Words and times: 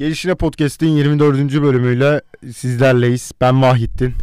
Gelişine 0.00 0.34
Podcast'in 0.34 0.88
24. 0.88 1.62
bölümüyle 1.62 2.20
sizlerleyiz. 2.52 3.32
Ben 3.40 3.62
Vahittin. 3.62 4.14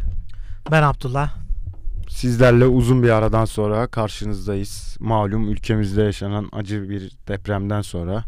Ben 0.71 0.83
Abdullah. 0.83 1.35
Sizlerle 2.09 2.65
uzun 2.65 3.03
bir 3.03 3.09
aradan 3.09 3.45
sonra 3.45 3.87
karşınızdayız. 3.87 4.97
Malum 4.99 5.51
ülkemizde 5.51 6.01
yaşanan 6.01 6.49
acı 6.51 6.89
bir 6.89 7.11
depremden 7.27 7.81
sonra 7.81 8.23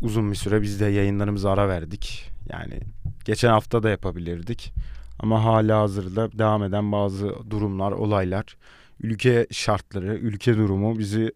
uzun 0.00 0.30
bir 0.30 0.36
süre 0.36 0.62
biz 0.62 0.80
de 0.80 0.86
yayınlarımıza 0.86 1.50
ara 1.50 1.68
verdik. 1.68 2.30
Yani 2.52 2.80
geçen 3.24 3.50
hafta 3.50 3.82
da 3.82 3.90
yapabilirdik. 3.90 4.72
Ama 5.18 5.44
hala 5.44 5.80
hazırda 5.80 6.38
devam 6.38 6.62
eden 6.62 6.92
bazı 6.92 7.50
durumlar, 7.50 7.92
olaylar, 7.92 8.56
ülke 9.00 9.46
şartları, 9.50 10.14
ülke 10.14 10.56
durumu 10.56 10.98
bizi 10.98 11.32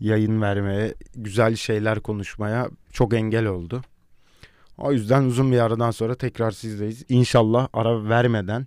yayın 0.00 0.42
vermeye, 0.42 0.94
güzel 1.14 1.56
şeyler 1.56 2.00
konuşmaya 2.00 2.68
çok 2.92 3.14
engel 3.14 3.46
oldu. 3.46 3.82
O 4.82 4.92
yüzden 4.92 5.24
uzun 5.24 5.52
bir 5.52 5.58
aradan 5.58 5.90
sonra 5.90 6.14
tekrar 6.14 6.50
sizdeyiz. 6.50 7.04
İnşallah 7.08 7.68
ara 7.72 8.08
vermeden, 8.08 8.66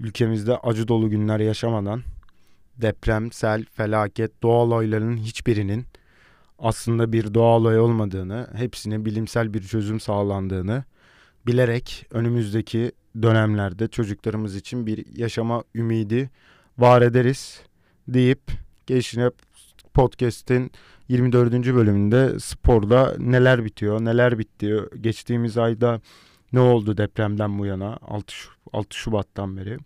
ülkemizde 0.00 0.56
acı 0.56 0.88
dolu 0.88 1.10
günler 1.10 1.40
yaşamadan, 1.40 2.02
deprem, 2.76 3.32
sel, 3.32 3.64
felaket, 3.64 4.42
doğal 4.42 4.66
olayların 4.66 5.16
hiçbirinin 5.16 5.86
aslında 6.58 7.12
bir 7.12 7.34
doğal 7.34 7.60
olay 7.60 7.80
olmadığını, 7.80 8.48
hepsine 8.56 9.04
bilimsel 9.04 9.54
bir 9.54 9.62
çözüm 9.62 10.00
sağlandığını 10.00 10.84
bilerek 11.46 12.06
önümüzdeki 12.10 12.92
dönemlerde 13.22 13.88
çocuklarımız 13.88 14.56
için 14.56 14.86
bir 14.86 15.16
yaşama 15.16 15.64
ümidi 15.74 16.30
var 16.78 17.02
ederiz 17.02 17.60
deyip 18.08 18.40
gelişine 18.86 19.30
podcast'in 19.94 20.70
24. 21.08 21.52
bölümünde 21.52 22.40
sporda 22.40 23.14
neler 23.18 23.64
bitiyor, 23.64 24.04
neler 24.04 24.38
bitti. 24.38 24.76
Geçtiğimiz 25.00 25.58
ayda 25.58 26.00
ne 26.52 26.60
oldu 26.60 26.96
depremden 26.96 27.58
bu 27.58 27.66
yana 27.66 27.98
6, 28.02 28.34
6 28.72 28.96
Şubat'tan 28.96 29.56
beri. 29.56 29.78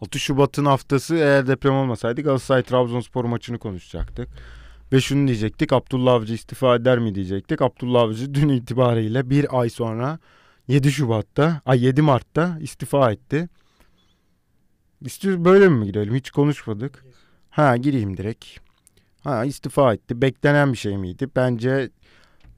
6 0.00 0.18
Şubat'ın 0.18 0.64
haftası 0.64 1.16
eğer 1.16 1.46
deprem 1.46 1.74
olmasaydı 1.74 2.22
Galatasaray 2.22 2.62
Trabzonspor 2.62 3.24
maçını 3.24 3.58
konuşacaktık. 3.58 4.28
Ve 4.92 5.00
şunu 5.00 5.28
diyecektik 5.28 5.72
Abdullah 5.72 6.12
Avcı 6.12 6.34
istifa 6.34 6.76
eder 6.76 6.98
mi 6.98 7.14
diyecektik. 7.14 7.62
Abdullah 7.62 8.02
Avcı 8.02 8.34
dün 8.34 8.48
itibariyle 8.48 9.30
bir 9.30 9.60
ay 9.60 9.70
sonra 9.70 10.18
7 10.68 10.92
Şubat'ta, 10.92 11.60
ay 11.66 11.84
7 11.84 12.02
Mart'ta 12.02 12.58
istifa 12.60 13.12
etti. 13.12 13.48
İstiyor 15.00 15.44
böyle 15.44 15.68
mi 15.68 15.86
girelim? 15.86 16.14
Hiç 16.14 16.30
konuşmadık. 16.30 17.04
Ha 17.50 17.76
gireyim 17.76 18.16
direkt. 18.16 18.67
Ha 19.24 19.44
istifa 19.44 19.94
etti. 19.94 20.22
Beklenen 20.22 20.72
bir 20.72 20.78
şey 20.78 20.96
miydi? 20.96 21.28
Bence 21.36 21.90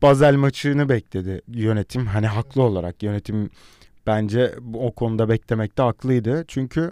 Bazel 0.03 0.35
maçını 0.35 0.89
bekledi 0.89 1.41
yönetim. 1.49 2.07
Hani 2.07 2.27
haklı 2.27 2.63
olarak 2.63 3.03
yönetim 3.03 3.51
bence 4.07 4.55
o 4.75 4.93
konuda 4.93 5.29
beklemekte 5.29 5.83
haklıydı. 5.83 6.45
Çünkü 6.49 6.91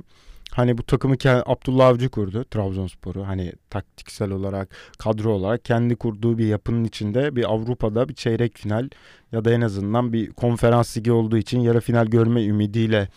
hani 0.52 0.78
bu 0.78 0.82
takımı 0.82 1.16
Abdullah 1.24 1.86
Avcı 1.86 2.08
kurdu 2.08 2.44
Trabzonspor'u. 2.44 3.26
Hani 3.26 3.52
taktiksel 3.70 4.30
olarak, 4.30 4.68
kadro 4.98 5.30
olarak 5.30 5.64
kendi 5.64 5.96
kurduğu 5.96 6.38
bir 6.38 6.46
yapının 6.46 6.84
içinde 6.84 7.36
bir 7.36 7.52
Avrupa'da 7.52 8.08
bir 8.08 8.14
çeyrek 8.14 8.58
final 8.58 8.88
ya 9.32 9.44
da 9.44 9.52
en 9.52 9.60
azından 9.60 10.12
bir 10.12 10.32
konferans 10.32 10.96
ligi 10.96 11.12
olduğu 11.12 11.36
için 11.36 11.60
yarı 11.60 11.80
final 11.80 12.06
görme 12.06 12.44
ümidiyle 12.44 13.08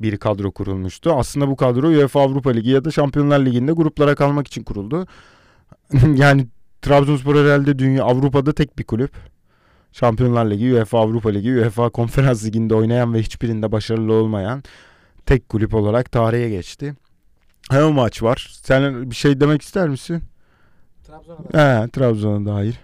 bir 0.00 0.16
kadro 0.16 0.52
kurulmuştu. 0.52 1.12
Aslında 1.12 1.48
bu 1.48 1.56
kadro 1.56 1.88
UEFA 1.88 2.20
Avrupa 2.20 2.50
Ligi 2.50 2.70
ya 2.70 2.84
da 2.84 2.90
Şampiyonlar 2.90 3.40
Ligi'nde 3.40 3.72
gruplara 3.72 4.14
kalmak 4.14 4.46
için 4.46 4.62
kuruldu. 4.62 5.06
yani 6.16 6.46
Trabzonspor 6.82 7.36
herhalde 7.36 7.78
dünya 7.78 8.04
Avrupa'da 8.04 8.52
tek 8.52 8.78
bir 8.78 8.84
kulüp. 8.84 9.12
Şampiyonlar 9.92 10.50
Ligi, 10.50 10.74
UEFA 10.74 10.98
Avrupa 10.98 11.30
Ligi, 11.30 11.54
UEFA 11.54 11.90
Konferans 11.90 12.44
Ligi'nde 12.44 12.74
oynayan 12.74 13.14
ve 13.14 13.22
hiçbirinde 13.22 13.72
başarılı 13.72 14.12
olmayan 14.12 14.62
tek 15.26 15.48
kulüp 15.48 15.74
olarak 15.74 16.12
tarihe 16.12 16.50
geçti. 16.50 16.94
Hem 17.70 17.92
maç 17.92 18.22
var. 18.22 18.48
Sen 18.62 19.10
bir 19.10 19.16
şey 19.16 19.40
demek 19.40 19.62
ister 19.62 19.88
misin? 19.88 20.22
Trabzon'a 21.06 21.82
He, 21.84 21.88
Trabzon'a 21.88 22.46
dair. 22.46 22.80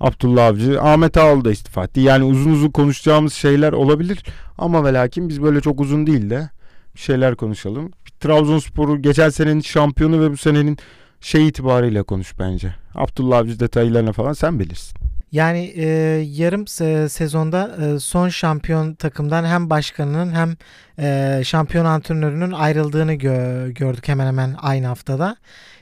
Abdullah 0.00 0.46
Avcı, 0.46 0.82
Ahmet 0.82 1.16
Ağol 1.16 1.44
da 1.44 1.50
istifa 1.50 1.84
etti. 1.84 2.00
Yani 2.00 2.24
uzun 2.24 2.50
uzun 2.50 2.70
konuşacağımız 2.70 3.32
şeyler 3.32 3.72
olabilir 3.72 4.24
ama 4.58 4.84
ve 4.84 4.92
lakin 4.92 5.28
biz 5.28 5.42
böyle 5.42 5.60
çok 5.60 5.80
uzun 5.80 6.06
değil 6.06 6.30
de 6.30 6.50
bir 6.94 7.00
şeyler 7.00 7.36
konuşalım. 7.36 7.90
Trabzonspor'u 8.20 9.02
geçen 9.02 9.28
senenin 9.28 9.60
şampiyonu 9.60 10.20
ve 10.20 10.30
bu 10.30 10.36
senenin 10.36 10.78
şey 11.20 11.48
itibariyle 11.48 12.02
konuş 12.02 12.38
bence. 12.38 12.74
Abdullah 12.94 13.38
Avcı 13.38 13.60
detaylarına 13.60 14.12
falan 14.12 14.32
sen 14.32 14.58
bilirsin. 14.58 14.98
Yani 15.32 15.72
e, 15.76 15.86
yarım 16.26 16.64
se- 16.64 17.08
sezonda 17.08 17.76
e, 17.84 17.98
son 18.00 18.28
şampiyon 18.28 18.94
takımdan 18.94 19.44
hem 19.44 19.70
başkanının 19.70 20.32
hem 20.32 20.56
e, 20.98 21.40
şampiyon 21.44 21.84
antrenörünün 21.84 22.52
ayrıldığını 22.52 23.14
gö- 23.14 23.70
gördük 23.70 24.08
hemen 24.08 24.26
hemen 24.26 24.54
aynı 24.58 24.86
haftada. 24.86 25.36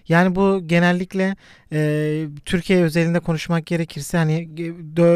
Yani 0.09 0.34
bu 0.34 0.62
genellikle 0.67 1.37
e, 1.72 2.27
Türkiye 2.44 2.83
özelinde 2.83 3.21
konuşmak 3.21 3.67
gerekirse 3.67 4.19
hani 4.19 4.49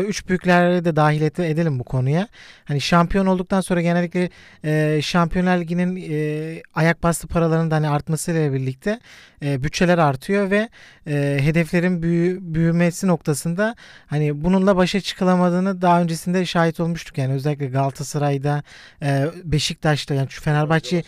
üç 0.09 0.29
büyüklere 0.29 0.85
de 0.85 0.97
dahil 0.97 1.23
edelim 1.23 1.79
bu 1.79 1.85
konuya. 1.85 2.29
Hani 2.65 2.81
şampiyon 2.81 3.27
olduktan 3.27 3.61
sonra 3.61 3.81
genellikle 3.81 4.31
e, 4.65 5.01
Şampiyonlar 5.03 5.59
Ligi'nin 5.59 5.97
e, 6.11 6.63
ayak 6.75 7.03
bastı 7.03 7.29
paralarının 7.29 7.71
da 7.71 7.75
hani 7.75 7.89
artmasıyla 7.89 8.53
birlikte 8.53 9.01
e, 9.43 9.63
bütçeler 9.63 9.99
artıyor 9.99 10.51
ve 10.51 10.69
e, 11.07 11.39
hedeflerin 11.41 12.03
büyü, 12.03 12.39
büyümesi 12.41 13.07
noktasında 13.07 13.75
hani 14.07 14.45
bununla 14.45 14.77
başa 14.77 15.01
çıkılamadığını 15.01 15.83
daha 15.83 16.03
öncesinde 16.03 16.47
şahit 16.47 16.81
olmuştuk. 16.81 17.19
Yani 17.19 17.35
özellikle 17.35 17.67
Galatasaray'da, 17.67 18.63
e, 19.03 19.27
Beşiktaş'ta 19.45 20.15
yani 20.15 20.31
şu 20.31 20.43
Fenerbahçe 20.43 21.03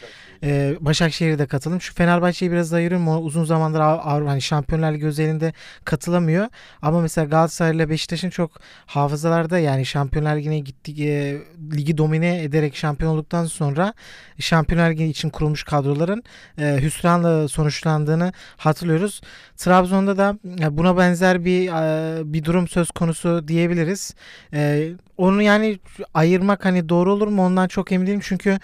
e, 0.44 0.76
Başakşehir'de 0.81 1.47
katılım. 1.47 1.81
Şu 1.81 1.94
Fenerbahçe'yi 1.94 2.53
biraz 2.53 2.72
ayırıyorum. 2.72 3.09
O 3.09 3.19
uzun 3.19 3.44
zamandır 3.72 4.27
hani 4.27 4.43
Şampiyonlar 4.43 4.93
Ligi 4.93 5.06
özelinde 5.06 5.53
katılamıyor. 5.84 6.49
Ama 6.83 7.00
mesela 7.00 7.25
Galatasaray 7.25 7.77
ile 7.77 7.88
Beşiktaş'ın 7.88 8.31
çok 8.31 8.50
hafızalarda 8.87 9.59
yani 9.59 9.87
Şampiyonlar 9.87 10.37
Ligi'ne 10.37 10.59
gitti 10.59 11.05
e, 11.05 11.38
ligi 11.77 11.99
domine 11.99 12.43
ederek 12.43 12.77
şampiyon 12.77 13.12
olduktan 13.12 13.44
sonra 13.44 13.94
Şampiyonlar 14.38 14.91
Ligi 14.91 15.05
için 15.05 15.31
kurulmuş 15.31 15.65
kadroların 15.65 16.22
e, 16.59 16.78
hüsranla 16.82 17.49
sonuçlandığını 17.49 18.32
hatırlıyoruz. 18.56 19.21
Trabzon'da 19.56 20.19
da 20.19 20.38
buna 20.71 20.97
benzer 20.97 21.44
bir 21.44 21.69
e, 21.69 22.32
bir 22.32 22.44
durum 22.44 22.69
söz 22.69 22.91
konusu 22.91 23.49
diyebiliriz. 23.49 24.15
E, 24.55 24.88
onu 25.17 25.43
yani 25.43 25.78
ayırmak 26.15 26.65
hani 26.65 26.89
doğru 26.89 27.12
olur 27.12 27.28
mu 27.28 27.43
ondan 27.47 27.69
çok 27.69 27.93
emin 27.93 28.06
değilim. 28.06 28.21
Çünkü 28.23 28.59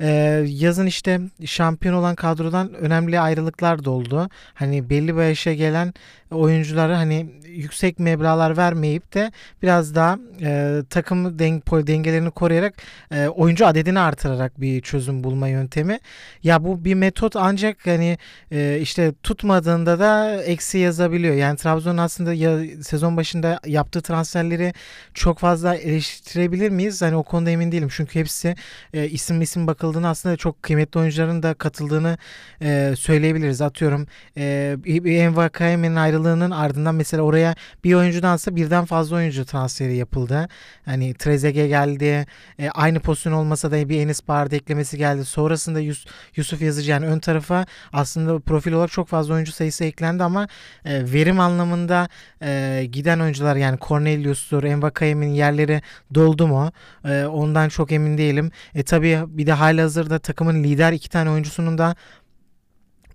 e, 0.00 0.08
yazın 0.48 0.86
işte 0.86 1.20
şampiyon 1.44 1.94
olan 1.94 2.14
kadrodan 2.14 2.74
önemli 2.74 3.20
ayrılıklar 3.20 3.84
da 3.84 3.90
oldu. 3.90 4.28
Hani 4.54 4.90
belli 4.90 5.16
bir 5.16 5.22
yaşa 5.22 5.52
gelen 5.52 5.94
oyunculara 6.30 6.98
hani 6.98 7.26
yüksek 7.46 7.98
meblağlar 7.98 8.56
vermeyip 8.56 9.14
de 9.14 9.32
biraz 9.62 9.94
daha 9.94 10.18
e, 10.40 10.82
takım 10.90 11.38
deng 11.38 11.62
dengelerini 11.86 12.30
koruyarak 12.30 12.74
e, 13.10 13.28
oyuncu 13.28 13.66
adedini 13.66 13.98
artırarak 13.98 14.60
bir 14.60 14.80
çözüm 14.80 15.24
bulma 15.24 15.48
yöntemi. 15.48 15.98
Ya 16.42 16.64
bu 16.64 16.84
bir 16.84 16.94
metot 16.94 17.36
ancak 17.36 17.86
hani 17.86 18.18
e, 18.52 18.78
işte 18.80 19.12
tutmadığında 19.22 19.98
da 19.98 20.42
eksi 20.42 20.78
yazabiliyor. 20.78 21.34
Yani 21.34 21.56
Trabzon 21.56 21.96
aslında 21.96 22.34
ya 22.34 22.58
sezon 22.82 23.16
başında 23.16 23.60
yaptığı 23.66 24.02
transferleri 24.02 24.72
çok 25.14 25.38
fazla 25.38 25.76
eleştirebilir 26.02 26.70
miyiz? 26.70 27.02
Hani 27.02 27.16
o 27.16 27.22
konuda 27.22 27.50
emin 27.50 27.72
değilim. 27.72 27.88
Çünkü 27.92 28.20
hepsi 28.20 28.54
e, 28.94 29.08
isim 29.08 29.40
isim 29.40 29.66
bakıldığında 29.66 30.08
aslında 30.08 30.36
çok 30.36 30.62
kıymetli 30.62 31.00
oyuncuların 31.00 31.42
da 31.42 31.54
katıldığını 31.54 32.18
e, 32.62 32.94
söyleyebiliriz. 32.98 33.60
Atıyorum 33.60 34.06
e, 34.36 34.76
Envakayemen'in 35.04 35.96
ayrılığının 35.96 36.50
ardından 36.50 36.94
mesela 36.94 37.22
oraya 37.22 37.54
bir 37.84 37.94
oyuncudansa 37.94 38.56
birden 38.56 38.84
fazla 38.84 39.16
oyuncu 39.16 39.44
transferi 39.44 39.96
yapıldı. 39.96 40.48
Hani 40.84 41.14
Trezeguet 41.14 41.68
geldi. 41.68 42.26
E, 42.58 42.70
aynı 42.70 43.00
pozisyon 43.00 43.32
olmasa 43.32 43.70
da 43.70 43.88
bir 43.88 44.00
Enis 44.00 44.28
Bağır'da 44.28 44.56
eklemesi 44.56 44.98
geldi. 44.98 45.24
Sonrasında 45.24 45.80
Yus 45.80 46.06
Yusuf 46.36 46.62
Yazıcı 46.62 46.90
yani 46.90 47.06
ön 47.06 47.18
tarafa 47.18 47.66
aslında 47.92 48.40
profil 48.40 48.72
olarak 48.72 48.90
çok 48.90 49.08
fazla 49.08 49.34
oyuncu 49.34 49.52
sayısı 49.52 49.84
eklendi 49.84 50.22
ama 50.22 50.48
e, 50.84 51.12
verim 51.12 51.40
anlamında 51.40 52.08
e, 52.42 52.84
giden 52.92 53.20
oyuncular 53.20 53.56
yani 53.56 53.78
Cornelius'tur, 53.80 54.64
Envakayemen'in 54.64 55.34
yerleri 55.34 55.81
doldu 56.14 56.46
mu? 56.46 56.72
E, 57.04 57.24
ondan 57.24 57.68
çok 57.68 57.92
emin 57.92 58.18
değilim. 58.18 58.50
E 58.74 58.82
tabii 58.82 59.18
bir 59.26 59.46
de 59.46 59.52
hali 59.52 59.80
hazırda 59.80 60.18
takımın 60.18 60.64
lider 60.64 60.92
iki 60.92 61.08
tane 61.08 61.30
oyuncusunun 61.30 61.78
da 61.78 61.96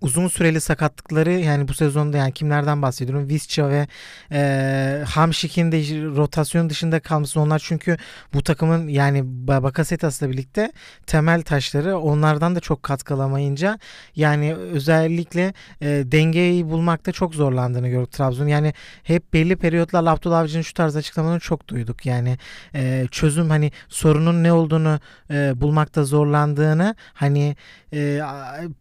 uzun 0.00 0.28
süreli 0.28 0.60
sakatlıkları 0.60 1.32
yani 1.32 1.68
bu 1.68 1.74
sezonda 1.74 2.16
yani 2.16 2.32
kimlerden 2.32 2.82
bahsediyorum? 2.82 3.28
Visca 3.28 3.68
ve 3.68 3.86
e, 4.32 5.04
Hamşik'in 5.08 5.72
de 5.72 5.78
rotasyon 6.16 6.70
dışında 6.70 7.00
kalması 7.00 7.40
onlar 7.40 7.58
çünkü 7.64 7.96
bu 8.34 8.42
takımın 8.42 8.88
yani 8.88 9.22
Bakasetas'la 9.24 10.30
birlikte 10.30 10.72
temel 11.06 11.42
taşları 11.42 11.98
onlardan 11.98 12.56
da 12.56 12.60
çok 12.60 12.82
katkı 12.82 13.14
alamayınca 13.14 13.78
yani 14.16 14.54
özellikle 14.54 15.54
e, 15.80 15.86
dengeyi 15.86 16.70
bulmakta 16.70 17.12
çok 17.12 17.34
zorlandığını 17.34 17.88
gördük 17.88 18.12
Trabzon. 18.12 18.46
Yani 18.46 18.74
hep 19.02 19.32
belli 19.32 19.56
periyotlarla 19.56 20.10
Abdullah 20.10 20.38
Avcı'nın 20.38 20.62
şu 20.62 20.74
tarz 20.74 20.96
açıklamalarını 20.96 21.40
çok 21.40 21.68
duyduk. 21.68 22.06
Yani 22.06 22.38
e, 22.74 23.06
çözüm 23.10 23.50
hani 23.50 23.72
sorunun 23.88 24.42
ne 24.42 24.52
olduğunu 24.52 25.00
e, 25.30 25.60
bulmakta 25.60 26.04
zorlandığını 26.04 26.94
hani 27.14 27.56
e, 27.92 28.20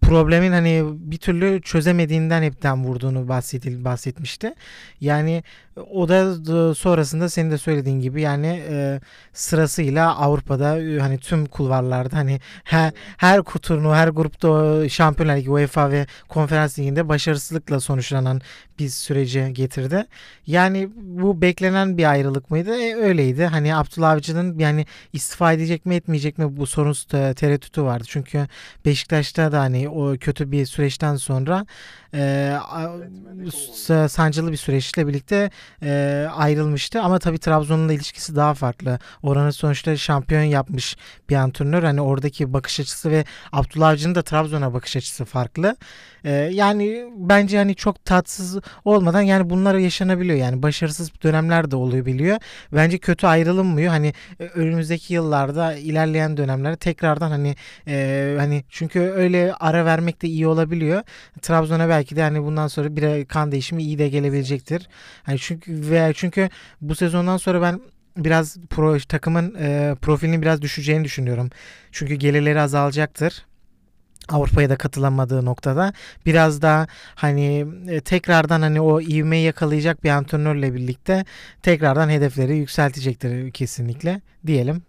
problemin 0.01 0.51
hani 0.51 0.83
bir 0.85 1.17
türlü 1.17 1.61
çözemediğinden 1.61 2.43
hepten 2.43 2.83
vurduğunu 2.83 3.27
bahsedil, 3.27 3.85
bahsetmişti. 3.85 4.53
Yani 5.01 5.43
o 5.91 6.09
da 6.09 6.75
sonrasında 6.75 7.29
senin 7.29 7.51
de 7.51 7.57
söylediğin 7.57 7.99
gibi 7.99 8.21
yani 8.21 8.63
e, 8.69 8.99
sırasıyla 9.33 10.17
Avrupa'da 10.17 10.81
e, 10.81 10.99
hani 10.99 11.17
tüm 11.17 11.45
kulvarlarda 11.45 12.17
hani 12.17 12.39
her, 12.63 12.91
her 13.17 13.41
turnu 13.41 13.95
her 13.95 14.07
grupta 14.07 14.89
Şampiyonlar 14.89 15.37
Ligi, 15.37 15.49
UEFA 15.49 15.91
ve 15.91 16.07
Konferans 16.29 16.79
Ligi'nde 16.79 17.09
başarısızlıkla 17.09 17.79
sonuçlanan 17.79 18.41
bir 18.79 18.89
sürece 18.89 19.51
getirdi. 19.51 20.05
Yani 20.47 20.89
bu 20.95 21.41
beklenen 21.41 21.97
bir 21.97 22.09
ayrılık 22.09 22.51
mıydı? 22.51 22.75
E, 22.75 22.95
öyleydi. 22.95 23.45
Hani 23.45 23.75
Abdullah 23.75 24.11
Avcı'nın 24.11 24.59
yani 24.59 24.85
istifa 25.13 25.53
edecek 25.53 25.85
mi 25.85 25.95
etmeyecek 25.95 26.37
mi 26.37 26.57
bu 26.57 26.67
sorun 26.67 26.93
tereddütü 27.33 27.83
vardı. 27.83 28.03
Çünkü 28.07 28.47
Beşiktaş'ta 28.85 29.51
da 29.51 29.59
hani 29.59 29.89
o 29.89 30.17
kötü 30.17 30.51
bir 30.51 30.65
süreçten 30.65 31.15
sonra 31.15 31.65
e, 32.17 34.07
sancılı 34.09 34.51
bir 34.51 34.57
süreçle 34.57 35.07
birlikte 35.07 35.49
e, 35.83 36.27
ayrılmıştı. 36.35 37.01
Ama 37.01 37.19
tabii 37.19 37.37
Trabzon'un 37.39 37.89
da 37.89 37.93
ilişkisi 37.93 38.35
daha 38.35 38.53
farklı. 38.53 38.99
Oranı 39.23 39.53
sonuçta 39.53 39.97
şampiyon 39.97 40.43
yapmış 40.43 40.97
bir 41.29 41.35
antrenör. 41.35 41.83
Hani 41.83 42.01
oradaki 42.01 42.53
bakış 42.53 42.79
açısı 42.79 43.11
ve 43.11 43.25
Abdullah 43.51 43.89
Avcı'nın 43.89 44.15
da 44.15 44.21
Trabzon'a 44.21 44.73
bakış 44.73 44.95
açısı 44.97 45.25
farklı. 45.25 45.75
E, 46.23 46.31
yani 46.31 47.05
bence 47.17 47.57
hani 47.57 47.75
çok 47.75 48.05
tatsız 48.05 48.59
olmadan 48.85 49.21
yani 49.21 49.49
bunlar 49.49 49.75
yaşanabiliyor. 49.75 50.37
Yani 50.37 50.63
başarısız 50.63 51.11
dönemler 51.23 51.71
de 51.71 51.75
oluyor 51.75 52.05
biliyor. 52.05 52.37
Bence 52.73 52.97
kötü 52.97 53.27
ayrılınmıyor. 53.27 53.89
Hani 53.89 54.13
e, 54.39 54.43
önümüzdeki 54.43 55.13
yıllarda 55.13 55.73
ilerleyen 55.73 56.37
dönemlerde 56.37 56.77
tekrardan 56.77 57.29
hani 57.29 57.55
e, 57.87 58.35
hani 58.39 58.63
çünkü 58.69 58.99
öyle 58.99 59.53
ara 59.53 59.85
vermek 59.85 60.21
de 60.21 60.27
iyi 60.27 60.47
olabiliyor. 60.47 61.03
Trabzon'a 61.41 61.89
belki 61.89 62.06
de 62.15 62.21
hani 62.21 62.43
bundan 62.43 62.67
sonra 62.67 62.95
bir 62.95 63.25
kan 63.25 63.51
değişimi 63.51 63.83
iyi 63.83 63.99
de 63.99 64.09
gelebilecektir. 64.09 64.89
Hani 65.23 65.39
çünkü 65.39 65.89
veya 65.89 66.13
çünkü 66.13 66.49
bu 66.81 66.95
sezondan 66.95 67.37
sonra 67.37 67.61
ben 67.61 67.81
biraz 68.17 68.57
pro 68.69 68.97
takımın 68.99 69.55
e, 69.59 69.95
profilinin 70.01 70.41
biraz 70.41 70.61
düşeceğini 70.61 71.03
düşünüyorum. 71.03 71.49
Çünkü 71.91 72.15
gelirleri 72.15 72.61
azalacaktır. 72.61 73.45
Avrupa'ya 74.29 74.69
da 74.69 74.75
katılamadığı 74.75 75.45
noktada 75.45 75.93
biraz 76.25 76.61
daha 76.61 76.87
hani 77.15 77.65
e, 77.87 78.01
tekrardan 78.01 78.61
hani 78.61 78.81
o 78.81 79.01
ivmeyi 79.01 79.45
yakalayacak 79.45 80.03
bir 80.03 80.09
antrenörle 80.09 80.73
birlikte 80.73 81.25
tekrardan 81.61 82.09
hedefleri 82.09 82.57
yükseltecektir 82.57 83.51
kesinlikle 83.51 84.21
diyelim. 84.47 84.83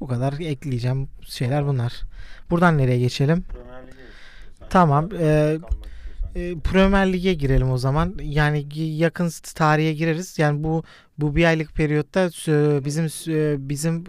Bu 0.00 0.06
kadar 0.06 0.32
ekleyeceğim 0.32 1.08
şeyler 1.28 1.66
bunlar. 1.66 2.00
Buradan 2.50 2.78
nereye 2.78 2.98
geçelim? 2.98 3.44
Tamam. 4.70 5.08
E, 5.20 5.58
e, 6.34 6.58
Premier 6.58 7.12
Lig'e 7.12 7.34
girelim 7.34 7.70
o 7.70 7.78
zaman. 7.78 8.14
Yani 8.22 8.66
yakın 8.76 9.30
tarihe 9.54 9.92
gireriz. 9.92 10.38
Yani 10.38 10.64
bu 10.64 10.82
bu 11.20 11.36
bir 11.36 11.44
aylık 11.44 11.74
periyotta 11.74 12.28
bizim 12.84 13.04
bizim 13.68 14.04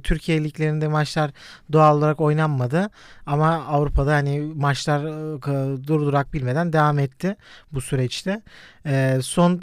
Türkiye 0.00 0.44
liglerinde 0.44 0.88
maçlar 0.88 1.30
doğal 1.72 1.98
olarak 1.98 2.20
oynanmadı. 2.20 2.90
Ama 3.26 3.48
Avrupa'da 3.48 4.14
hani 4.14 4.40
maçlar 4.40 5.02
durdurak 5.86 6.32
bilmeden 6.32 6.72
devam 6.72 6.98
etti 6.98 7.36
bu 7.72 7.80
süreçte. 7.80 8.42
Son 9.22 9.60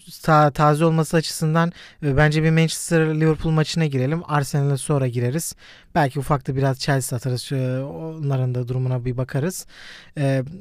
taze 0.54 0.86
olması 0.86 1.18
açısından 1.18 1.72
bence 2.02 2.44
bir 2.44 2.52
Manchester 2.52 3.20
Liverpool 3.20 3.54
maçına 3.54 3.86
girelim. 3.86 4.22
Arsenal'e 4.28 4.78
sonra 4.78 5.08
gireriz. 5.08 5.56
Belki 5.96 6.20
ufakta 6.20 6.56
biraz 6.56 6.80
Chelsea 6.80 7.18
atarız. 7.18 7.52
Onların 7.84 8.56
da 8.56 8.68
durumuna 8.68 9.06
bir 9.06 9.18
bakarız. 9.18 9.66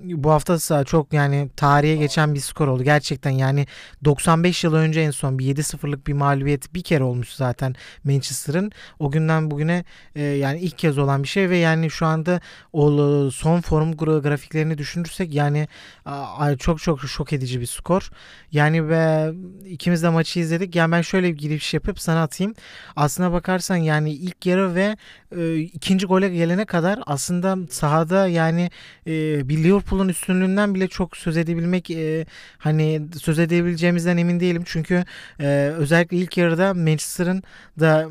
Bu 0.05 0.31
hafta 0.31 0.85
çok 0.85 1.13
yani 1.13 1.51
tarihe 1.57 1.97
geçen 1.97 2.35
bir 2.35 2.41
skor 2.41 2.69
oldu. 2.69 2.83
Gerçekten 2.83 3.31
yani 3.31 3.67
95 4.05 4.65
yıl 4.65 4.75
önce 4.75 5.01
en 5.01 5.11
son 5.11 5.39
bir 5.39 5.57
7-0'lık 5.57 6.07
bir 6.09 6.13
mağlubiyet 6.13 6.75
bir 6.75 6.83
kere 6.83 7.05
olmuş 7.05 7.29
zaten 7.33 7.75
Manchester'ın. 8.05 8.73
O 8.99 9.11
günden 9.11 9.51
bugüne 9.51 9.85
e, 10.15 10.23
yani 10.23 10.61
ilk 10.61 10.79
kez 10.79 10.99
olan 10.99 11.23
bir 11.23 11.29
şey 11.29 11.51
ve 11.51 11.57
yani 11.57 11.91
şu 11.91 12.07
anda 12.07 12.41
o 12.73 13.31
son 13.31 13.61
form 13.61 13.93
grafiklerini 13.93 14.79
düşünürsek 14.79 15.35
yani 15.35 15.69
a, 16.05 16.57
çok 16.57 16.83
çok 16.83 17.01
şok 17.01 17.33
edici 17.33 17.61
bir 17.61 17.67
skor. 17.67 18.11
Yani 18.53 18.89
ve 18.89 19.33
ikimiz 19.67 20.03
de 20.03 20.09
maçı 20.09 20.41
izledik. 20.41 20.77
Yani 20.77 20.93
ben 20.93 21.03
şöyle 21.03 21.33
bir 21.33 21.39
giriş 21.39 21.75
yapıp 21.75 22.01
sana 22.01 22.23
atayım. 22.23 22.55
Aslına 22.97 23.33
bakarsan 23.33 23.77
yani 23.77 24.13
ilk 24.13 24.47
yarı 24.47 24.75
ve 24.75 24.97
e, 25.37 25.57
ikinci 25.59 26.07
gole 26.07 26.29
gelene 26.29 26.65
kadar 26.65 27.01
aslında 27.07 27.57
sahada 27.71 28.29
yani 28.29 28.71
e, 29.07 29.49
bir 29.49 29.65
Liverpool'un 29.65 30.09
üstünlüğünden 30.09 30.75
bile 30.75 30.89
çok 30.89 31.17
söz 31.17 31.37
edebilmek 31.37 31.91
e, 31.91 32.27
hani 32.59 33.03
söz 33.21 33.39
edebileceğimizden 33.39 34.17
emin 34.17 34.41
değilim. 34.41 34.63
Çünkü 34.67 35.05
e, 35.41 35.73
özellikle 35.99 36.17
ilk 36.17 36.37
yarıda 36.37 36.75
Manchester'ın 36.75 37.43
da 37.81 38.09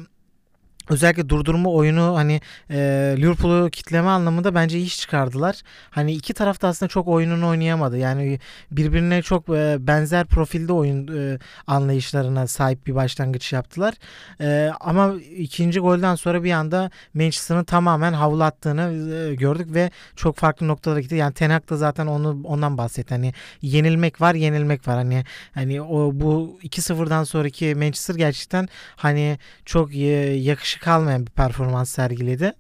özellikle 0.90 1.30
durdurma 1.30 1.70
oyunu 1.70 2.16
hani 2.16 2.42
e, 2.70 2.78
Liverpool'u 3.18 3.70
kitleme 3.70 4.10
anlamında 4.10 4.56
bence 4.56 4.80
iş 4.80 5.00
çıkardılar. 5.00 5.62
Hani 5.90 6.14
iki 6.14 6.34
taraf 6.34 6.62
da 6.62 6.68
aslında 6.68 6.90
çok 6.90 7.08
oyununu 7.08 7.48
oynayamadı. 7.48 7.98
Yani 7.98 8.40
birbirine 8.72 9.22
çok 9.22 9.50
e, 9.50 9.78
benzer 9.80 10.26
profilde 10.26 10.74
oyun 10.74 11.08
e, 11.18 11.40
anlayışlarına 11.68 12.48
sahip 12.48 12.88
bir 12.88 12.96
başlangıç 12.96 13.54
yaptılar. 13.54 13.94
E, 14.42 14.72
ama 14.80 15.14
ikinci 15.38 15.80
golden 15.80 16.16
sonra 16.16 16.44
bir 16.44 16.52
anda 16.52 16.92
Manchester'ın 17.14 17.64
tamamen 17.64 18.14
havlattığını 18.14 19.14
e, 19.14 19.36
gördük 19.36 19.74
ve 19.74 19.92
çok 20.16 20.36
farklı 20.36 20.68
noktalara 20.68 21.00
gitti. 21.00 21.16
Yani 21.16 21.34
Ten 21.34 21.50
Hag 21.50 21.70
da 21.70 21.78
zaten 21.78 22.08
onu 22.08 22.42
ondan 22.44 22.78
bahsetti. 22.78 23.14
Hani 23.14 23.34
yenilmek 23.62 24.22
var, 24.22 24.36
yenilmek 24.36 24.88
var. 24.88 24.96
Hani 24.96 25.24
hani 25.54 25.82
o 25.82 26.12
bu 26.14 26.60
2-0'dan 26.64 27.24
sonraki 27.24 27.76
Manchester 27.76 28.16
gerçekten 28.16 28.68
hani 28.96 29.38
çok 29.66 29.96
e, 29.96 30.00
yakışıklı 30.36 30.77
kalmayan 30.78 31.26
bir 31.26 31.32
performans 31.32 31.90
sergiledi. 31.90 32.54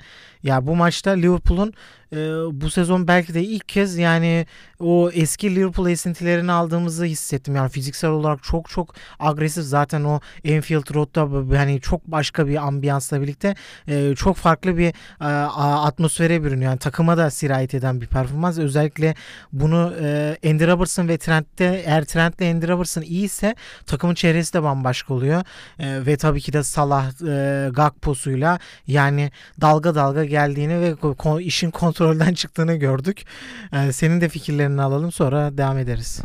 Ya 0.43 0.67
bu 0.67 0.75
maçta 0.75 1.11
Liverpool'un 1.11 1.73
e, 2.13 2.17
bu 2.61 2.69
sezon 2.69 3.07
belki 3.07 3.33
de 3.33 3.43
ilk 3.43 3.69
kez 3.69 3.97
yani 3.97 4.45
o 4.79 5.09
eski 5.13 5.55
Liverpool 5.55 5.89
esintilerini 5.89 6.51
aldığımızı 6.51 7.05
hissettim. 7.05 7.55
Yani 7.55 7.69
fiziksel 7.69 8.09
olarak 8.09 8.43
çok 8.43 8.69
çok 8.69 8.95
agresif 9.19 9.63
zaten 9.63 10.03
o 10.03 10.19
Enfield 10.43 10.95
Road'da 10.95 11.57
hani 11.57 11.81
çok 11.81 12.07
başka 12.07 12.47
bir 12.47 12.55
ambiyansla 12.67 13.21
birlikte 13.21 13.55
e, 13.87 14.15
çok 14.15 14.35
farklı 14.35 14.77
bir 14.77 14.87
e, 15.21 15.25
atmosfere 15.25 16.43
bürünüyor. 16.43 16.71
Yani 16.71 16.79
takıma 16.79 17.17
da 17.17 17.29
sirayet 17.29 17.73
eden 17.73 18.01
bir 18.01 18.07
performans. 18.07 18.57
Özellikle 18.57 19.15
bunu 19.51 19.93
e, 20.01 20.37
Andy 20.45 20.67
Robertson 20.67 21.07
ve 21.07 21.17
Trent'te 21.17 21.83
eğer 21.85 22.05
Trent'le 22.05 22.41
Andy 22.41 22.67
Robertson 22.67 23.01
iyiyse 23.01 23.55
takımın 23.85 24.15
çehresi 24.15 24.53
de 24.53 24.63
bambaşka 24.63 25.13
oluyor. 25.13 25.43
E, 25.79 26.05
ve 26.05 26.17
tabii 26.17 26.41
ki 26.41 26.53
de 26.53 26.63
Salah 26.63 27.11
e, 27.27 27.69
Gakpo'suyla 27.69 28.59
yani 28.87 29.31
dalga 29.61 29.95
dalga 29.95 30.25
geldiğini 30.27 30.81
ve 30.81 30.95
işin 31.43 31.71
kontrolden 31.71 32.33
çıktığını 32.41 32.75
gördük. 32.75 33.25
Ee, 33.73 33.91
senin 33.91 34.21
de 34.21 34.29
fikirlerini 34.29 34.81
alalım 34.81 35.11
sonra 35.11 35.57
devam 35.57 35.77
ederiz. 35.77 36.21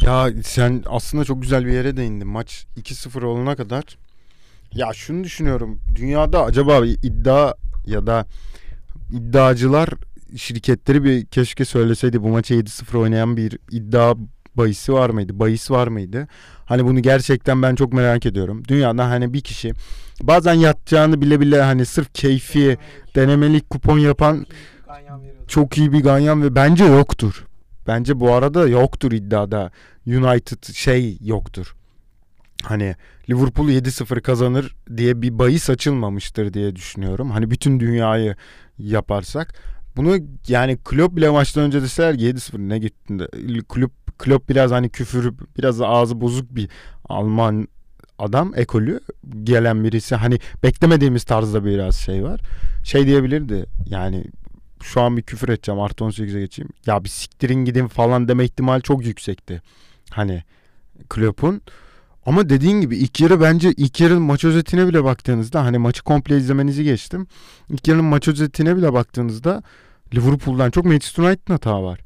Ya 0.00 0.28
sen 0.44 0.82
aslında 0.86 1.24
çok 1.24 1.42
güzel 1.42 1.66
bir 1.66 1.72
yere 1.72 1.96
değindin. 1.96 2.28
Maç 2.28 2.66
2-0 2.76 3.24
olana 3.24 3.56
kadar. 3.56 3.84
Ya 4.72 4.92
şunu 4.92 5.24
düşünüyorum. 5.24 5.80
Dünyada 5.94 6.44
acaba 6.44 6.86
iddia 6.86 7.54
ya 7.86 8.06
da 8.06 8.26
iddiacılar 9.12 9.88
şirketleri 10.36 11.04
bir 11.04 11.26
keşke 11.26 11.64
söyleseydi 11.64 12.22
bu 12.22 12.28
maça 12.28 12.54
7-0 12.54 12.98
oynayan 12.98 13.36
bir 13.36 13.58
iddia 13.70 14.14
bahisi 14.54 14.92
var 14.92 15.10
mıydı? 15.10 15.38
Bahis 15.38 15.70
var 15.70 15.88
mıydı? 15.88 16.28
Hani 16.68 16.84
bunu 16.84 17.02
gerçekten 17.02 17.62
ben 17.62 17.74
çok 17.74 17.92
merak 17.92 18.26
ediyorum. 18.26 18.62
Dünyada 18.68 19.10
hani 19.10 19.32
bir 19.32 19.40
kişi 19.40 19.72
bazen 20.22 20.54
yatacağını 20.54 21.20
bile 21.20 21.40
bile 21.40 21.62
hani 21.62 21.86
sırf 21.86 22.14
keyfi 22.14 22.78
denemelik 23.14 23.70
kupon 23.70 23.98
yapan 23.98 24.46
çok 25.48 25.78
iyi 25.78 25.92
bir 25.92 26.02
ganyan 26.02 26.42
ve 26.42 26.54
bence 26.54 26.84
yoktur. 26.84 27.46
Bence 27.86 28.20
bu 28.20 28.32
arada 28.32 28.68
yoktur 28.68 29.12
iddiada. 29.12 29.70
United 30.06 30.74
şey 30.74 31.18
yoktur. 31.24 31.74
Hani 32.62 32.96
Liverpool 33.30 33.68
7-0 33.68 34.20
kazanır 34.20 34.76
diye 34.96 35.22
bir 35.22 35.38
bahis 35.38 35.70
açılmamıştır 35.70 36.54
diye 36.54 36.76
düşünüyorum. 36.76 37.30
Hani 37.30 37.50
bütün 37.50 37.80
dünyayı 37.80 38.36
yaparsak 38.78 39.54
Bunu 39.98 40.18
yani 40.48 40.76
Klopp 40.84 41.16
bile 41.16 41.30
maçtan 41.30 41.64
önce 41.64 41.82
deseler 41.82 42.14
7-0 42.14 42.68
ne 42.68 42.78
gittin 42.78 43.18
de 43.18 43.28
Klopp, 43.68 44.18
Klopp 44.18 44.48
biraz 44.48 44.70
hani 44.70 44.88
küfür 44.88 45.34
biraz 45.58 45.80
ağzı 45.80 46.20
bozuk 46.20 46.54
bir 46.54 46.68
Alman 47.04 47.68
adam 48.18 48.52
ekolü 48.56 49.00
gelen 49.42 49.84
birisi 49.84 50.14
hani 50.14 50.38
beklemediğimiz 50.62 51.24
tarzda 51.24 51.64
biraz 51.64 51.96
şey 51.96 52.24
var. 52.24 52.40
Şey 52.84 53.06
diyebilirdi 53.06 53.66
yani 53.86 54.24
şu 54.82 55.00
an 55.00 55.16
bir 55.16 55.22
küfür 55.22 55.48
edeceğim 55.48 55.80
artı 55.80 56.04
18'e 56.04 56.40
geçeyim. 56.40 56.70
Ya 56.86 57.04
bir 57.04 57.08
siktirin 57.08 57.64
gidin 57.64 57.86
falan 57.86 58.28
deme 58.28 58.44
ihtimal 58.44 58.80
çok 58.80 59.06
yüksekti. 59.06 59.62
Hani 60.10 60.42
Klopp'un. 61.08 61.60
Ama 62.26 62.48
dediğin 62.48 62.80
gibi 62.80 62.96
ilk 62.96 63.20
yarı 63.20 63.40
bence 63.40 63.72
ilk 63.76 64.00
yarının 64.00 64.22
maç 64.22 64.44
özetine 64.44 64.88
bile 64.88 65.04
baktığınızda 65.04 65.64
hani 65.64 65.78
maçı 65.78 66.02
komple 66.02 66.36
izlemenizi 66.36 66.84
geçtim. 66.84 67.26
İlk 67.70 67.88
yarının 67.88 68.04
maç 68.04 68.28
özetine 68.28 68.76
bile 68.76 68.92
baktığınızda 68.92 69.62
Liverpool'dan 70.14 70.70
çok 70.70 70.84
Manchester 70.84 71.22
United'ın 71.22 71.54
hata 71.54 71.82
var. 71.82 72.00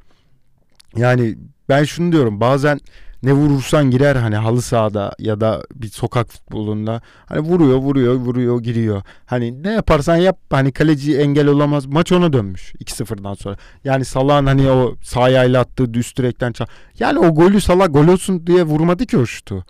Yani 0.97 1.39
ben 1.69 1.85
şunu 1.85 2.13
diyorum 2.13 2.41
bazen 2.41 2.81
ne 3.23 3.33
vurursan 3.33 3.91
girer 3.91 4.17
hani 4.17 4.37
halı 4.37 4.63
sahada 4.63 5.13
ya 5.19 5.41
da 5.41 5.63
bir 5.75 5.89
sokak 5.89 6.29
futbolunda 6.29 7.01
hani 7.27 7.41
vuruyor 7.41 7.77
vuruyor 7.77 8.15
vuruyor 8.15 8.61
giriyor. 8.63 9.03
Hani 9.27 9.63
ne 9.63 9.71
yaparsan 9.73 10.17
yap 10.17 10.39
hani 10.51 10.73
kaleci 10.73 11.19
engel 11.19 11.47
olamaz. 11.47 11.87
Maç 11.87 12.13
ona 12.13 12.33
dönmüş 12.33 12.75
2-0'dan 12.75 13.35
sonra. 13.35 13.57
Yani 13.85 14.05
Salah'ın 14.05 14.47
hani 14.47 14.71
o 14.71 14.95
sağ 15.03 15.23
ayağıyla 15.23 15.61
attığı 15.61 15.95
düz 15.95 16.17
direkten 16.17 16.53
çal. 16.53 16.67
Yani 16.99 17.19
o 17.19 17.35
golü 17.35 17.61
Salah 17.61 17.93
gol 17.93 18.09
olsun 18.09 18.47
diye 18.47 18.63
vurmadı 18.63 19.07
ki 19.07 19.19
o 19.19 19.27
şutu. 19.27 19.65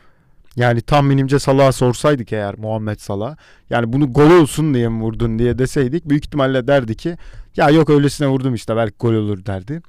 Yani 0.57 0.81
tahminimce 0.81 1.39
Salah'a 1.39 1.73
sorsaydık 1.73 2.33
eğer 2.33 2.59
Muhammed 2.59 2.99
Salah 2.99 3.37
yani 3.71 3.93
bunu 3.93 4.13
gol 4.13 4.31
olsun 4.31 4.75
diye 4.75 4.89
mi 4.89 5.03
vurdun 5.03 5.39
diye 5.39 5.59
deseydik 5.59 6.09
büyük 6.09 6.25
ihtimalle 6.27 6.67
derdi 6.67 6.95
ki 6.95 7.17
ya 7.57 7.71
yok 7.71 7.91
öylesine 7.91 8.29
vurdum 8.29 8.55
işte 8.55 8.77
belki 8.77 8.95
gol 9.01 9.15
olur 9.15 9.47
derdi. 9.47 9.83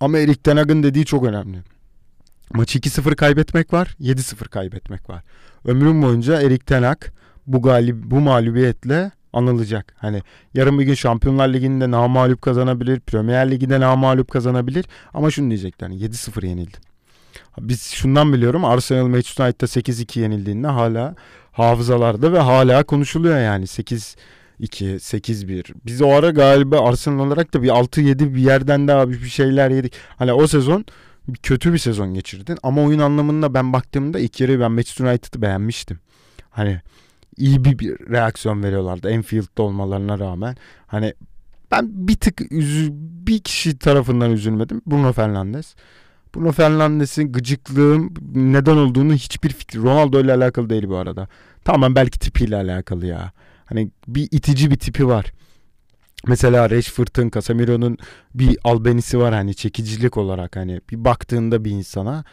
Ama 0.00 0.18
Erik 0.18 0.44
Ten 0.44 0.56
Hag'ın 0.56 0.82
dediği 0.82 1.04
çok 1.04 1.24
önemli. 1.24 1.58
Maçı 2.52 2.78
2-0 2.78 3.16
kaybetmek 3.16 3.72
var, 3.72 3.96
7-0 4.00 4.48
kaybetmek 4.48 5.10
var. 5.10 5.22
Ömrüm 5.64 6.02
boyunca 6.02 6.42
Erik 6.42 6.66
Ten 6.66 6.82
Hag 6.82 6.98
bu 7.46 7.62
galib 7.62 8.02
bu 8.04 8.20
mağlubiyetle 8.20 9.10
anılacak. 9.32 9.94
Hani 9.98 10.22
yarın 10.54 10.78
bir 10.78 10.84
gün 10.84 10.94
Şampiyonlar 10.94 11.48
Ligi'nde 11.48 11.90
namalup 11.90 12.42
kazanabilir, 12.42 13.00
Premier 13.00 13.50
Ligi'de 13.50 13.80
namalup 13.80 14.30
kazanabilir 14.30 14.84
ama 15.14 15.30
şunu 15.30 15.50
diyecekler. 15.50 15.88
Hani 15.88 16.00
7-0 16.00 16.46
yenildi. 16.46 16.93
Biz 17.60 17.82
şundan 17.82 18.32
biliyorum 18.32 18.64
Arsenal 18.64 19.06
Manchester 19.06 19.44
United'da 19.44 19.66
8-2 19.66 20.20
yenildiğinde 20.20 20.66
hala 20.66 21.14
hafızalarda 21.52 22.32
ve 22.32 22.38
hala 22.38 22.84
konuşuluyor 22.84 23.38
yani 23.38 23.66
8 23.66 24.16
2 24.58 24.84
8-1. 24.84 25.74
Biz 25.86 26.02
o 26.02 26.08
ara 26.08 26.30
galiba 26.30 26.88
Arsenal 26.88 27.26
olarak 27.26 27.54
da 27.54 27.62
bir 27.62 27.68
6-7 27.68 28.34
bir 28.34 28.40
yerden 28.40 28.88
daha 28.88 29.10
bir 29.10 29.26
şeyler 29.26 29.70
yedik. 29.70 29.94
Hani 30.16 30.32
o 30.32 30.46
sezon 30.46 30.84
kötü 31.42 31.72
bir 31.72 31.78
sezon 31.78 32.14
geçirdin 32.14 32.58
ama 32.62 32.82
oyun 32.82 32.98
anlamında 32.98 33.54
ben 33.54 33.72
baktığımda 33.72 34.18
ilk 34.18 34.40
yarı 34.40 34.60
ben 34.60 34.72
Manchester 34.72 35.04
United'ı 35.04 35.42
beğenmiştim. 35.42 35.98
Hani 36.50 36.80
iyi 37.36 37.64
bir, 37.64 37.78
bir 37.78 38.10
reaksiyon 38.10 38.62
veriyorlardı 38.62 39.10
Enfield'da 39.10 39.62
olmalarına 39.62 40.18
rağmen. 40.18 40.56
Hani 40.86 41.14
ben 41.70 42.08
bir 42.08 42.16
tık 42.16 42.52
üzü, 42.52 42.88
bir 43.26 43.38
kişi 43.38 43.78
tarafından 43.78 44.30
üzülmedim. 44.30 44.82
Bruno 44.86 45.12
Fernandes. 45.12 45.74
Bruno 46.34 46.52
Fernandes'in 46.52 47.32
gıcıklığım 47.32 48.14
neden 48.34 48.76
olduğunu 48.76 49.14
hiçbir 49.14 49.50
fikri. 49.50 49.82
Ronaldo 49.82 50.20
ile 50.20 50.32
alakalı 50.32 50.70
değil 50.70 50.88
bu 50.88 50.96
arada. 50.96 51.28
Tamamen 51.64 51.94
belki 51.94 52.18
tipiyle 52.18 52.56
alakalı 52.56 53.06
ya. 53.06 53.32
Hani 53.66 53.90
bir 54.08 54.28
itici 54.30 54.70
bir 54.70 54.76
tipi 54.76 55.06
var. 55.06 55.32
Mesela 56.26 56.70
Rashford'un, 56.70 57.30
Casemiro'nun 57.30 57.98
bir 58.34 58.58
albenisi 58.64 59.18
var 59.18 59.34
hani 59.34 59.54
çekicilik 59.54 60.16
olarak 60.16 60.56
hani 60.56 60.80
bir 60.90 61.04
baktığında 61.04 61.64
bir 61.64 61.70
insana 61.70 62.24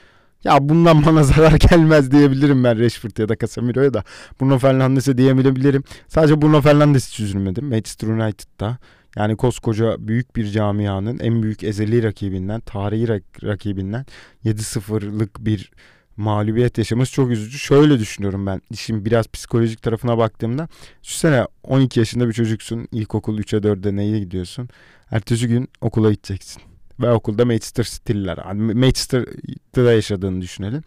ya 0.43 0.70
bundan 0.70 1.05
bana 1.05 1.24
zarar 1.24 1.51
gelmez 1.51 2.12
diyebilirim 2.12 2.63
ben 2.63 2.79
Rashford 2.79 3.17
ya 3.17 3.29
da 3.29 3.38
Casemiro'ya 3.38 3.93
da. 3.93 4.03
Bruno 4.41 4.60
Fernandes'e 4.60 5.17
diyebilirim. 5.17 5.84
Sadece 6.08 6.41
Bruno 6.41 6.62
Fernandes 6.62 7.10
hiç 7.10 7.20
üzülmedim. 7.20 7.70
Manchester 7.70 8.08
United'da. 8.08 8.77
Yani 9.15 9.38
koskoca 9.38 9.96
büyük 10.00 10.36
bir 10.36 10.51
camianın 10.51 11.20
en 11.20 11.44
büyük 11.44 11.63
ezeli 11.63 12.03
rakibinden, 12.03 12.60
tarihi 12.60 13.22
rakibinden 13.44 14.06
7-0'lık 14.46 15.46
bir 15.46 15.72
mağlubiyet 16.18 16.77
yaşaması 16.77 17.12
çok 17.13 17.32
üzücü. 17.32 17.60
Şöyle 17.60 18.00
düşünüyorum 18.00 18.46
ben. 18.46 18.62
Şimdi 18.75 19.06
biraz 19.06 19.27
psikolojik 19.27 19.82
tarafına 19.82 20.18
baktığımda. 20.18 20.68
Düşünsene 21.03 21.48
12 21.63 22.00
yaşında 22.00 22.27
bir 22.27 22.34
çocuksun. 22.34 22.88
İlkokul 22.91 23.39
3'e 23.39 23.60
4'e 23.60 23.96
neye 23.96 24.20
gidiyorsun? 24.20 24.70
Ertesi 25.12 25.48
gün 25.48 25.70
okula 25.82 26.12
gideceksin. 26.12 26.71
Ve 27.00 27.12
okulda 27.12 27.46
Manchester 27.46 27.84
City'liler. 27.84 28.38
Yani 28.38 28.74
Manchester'da 28.74 29.94
yaşadığını 29.94 30.42
düşünelim. 30.42 30.84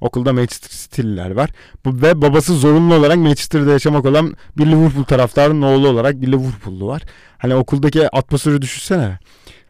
Okulda 0.00 0.32
Manchester 0.32 0.70
City'liler 0.70 1.30
var. 1.30 1.50
Bu, 1.84 2.02
ve 2.02 2.22
babası 2.22 2.54
zorunlu 2.54 2.94
olarak 2.94 3.16
Manchester'da 3.16 3.70
yaşamak 3.70 4.04
olan 4.04 4.34
bir 4.58 4.66
Liverpool 4.66 5.04
taraftarının 5.04 5.62
oğlu 5.62 5.88
olarak 5.88 6.20
bir 6.20 6.26
Liverpool'lu 6.26 6.86
var. 6.86 7.02
Hani 7.38 7.54
okuldaki 7.54 8.08
atmosferi 8.08 8.62
düşünsene 8.62 9.18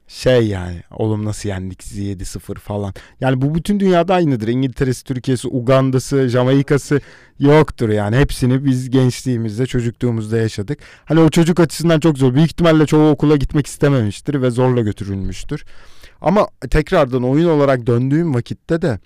şey 0.08 0.46
yani 0.46 0.82
oğlum 0.90 1.24
nasıl 1.24 1.48
yendik 1.48 1.82
7-0 1.82 2.54
falan. 2.54 2.94
Yani 3.20 3.42
bu 3.42 3.54
bütün 3.54 3.80
dünyada 3.80 4.14
aynıdır. 4.14 4.48
İngiltere'si, 4.48 5.04
Türkiye'si, 5.04 5.48
Uganda'sı, 5.48 6.28
Jamaika'sı 6.28 7.00
yoktur 7.38 7.88
yani. 7.88 8.16
Hepsini 8.16 8.64
biz 8.64 8.90
gençliğimizde, 8.90 9.66
çocukluğumuzda 9.66 10.38
yaşadık. 10.38 10.78
Hani 11.04 11.20
o 11.20 11.30
çocuk 11.30 11.60
açısından 11.60 12.00
çok 12.00 12.18
zor. 12.18 12.34
Büyük 12.34 12.50
ihtimalle 12.50 12.86
çoğu 12.86 13.10
okula 13.10 13.36
gitmek 13.36 13.66
istememiştir 13.66 14.42
ve 14.42 14.50
zorla 14.50 14.80
götürülmüştür. 14.80 15.64
Ama 16.20 16.48
tekrardan 16.70 17.24
oyun 17.24 17.48
olarak 17.48 17.86
döndüğüm 17.86 18.34
vakitte 18.34 18.82
de 18.82 18.98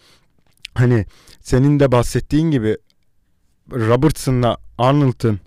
hani 0.75 1.07
senin 1.41 1.81
de 1.81 1.93
bahsettiğin 1.93 2.51
gibi 2.51 2.77
Robertson'la 3.73 4.57
Arnold'un 4.79 5.41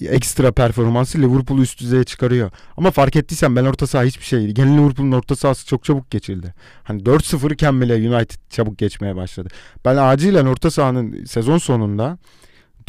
ekstra 0.00 0.52
performansı 0.52 1.18
Liverpool'u 1.18 1.62
üst 1.62 1.80
düzeye 1.80 2.04
çıkarıyor. 2.04 2.50
Ama 2.76 2.90
fark 2.90 3.16
ettiysen 3.16 3.56
ben 3.56 3.64
orta 3.64 3.86
saha 3.86 4.04
hiçbir 4.04 4.24
şey. 4.24 4.46
Genel 4.46 4.78
Liverpool'un 4.78 5.12
orta 5.12 5.36
sahası 5.36 5.66
çok 5.66 5.84
çabuk 5.84 6.10
geçildi. 6.10 6.54
Hani 6.84 7.02
4-0 7.02 7.54
iken 7.54 7.80
bile 7.80 7.94
United 7.94 8.40
çabuk 8.50 8.78
geçmeye 8.78 9.16
başladı. 9.16 9.48
Ben 9.84 9.96
acilen 9.96 10.46
orta 10.46 10.70
sahanın 10.70 11.24
sezon 11.24 11.58
sonunda 11.58 12.18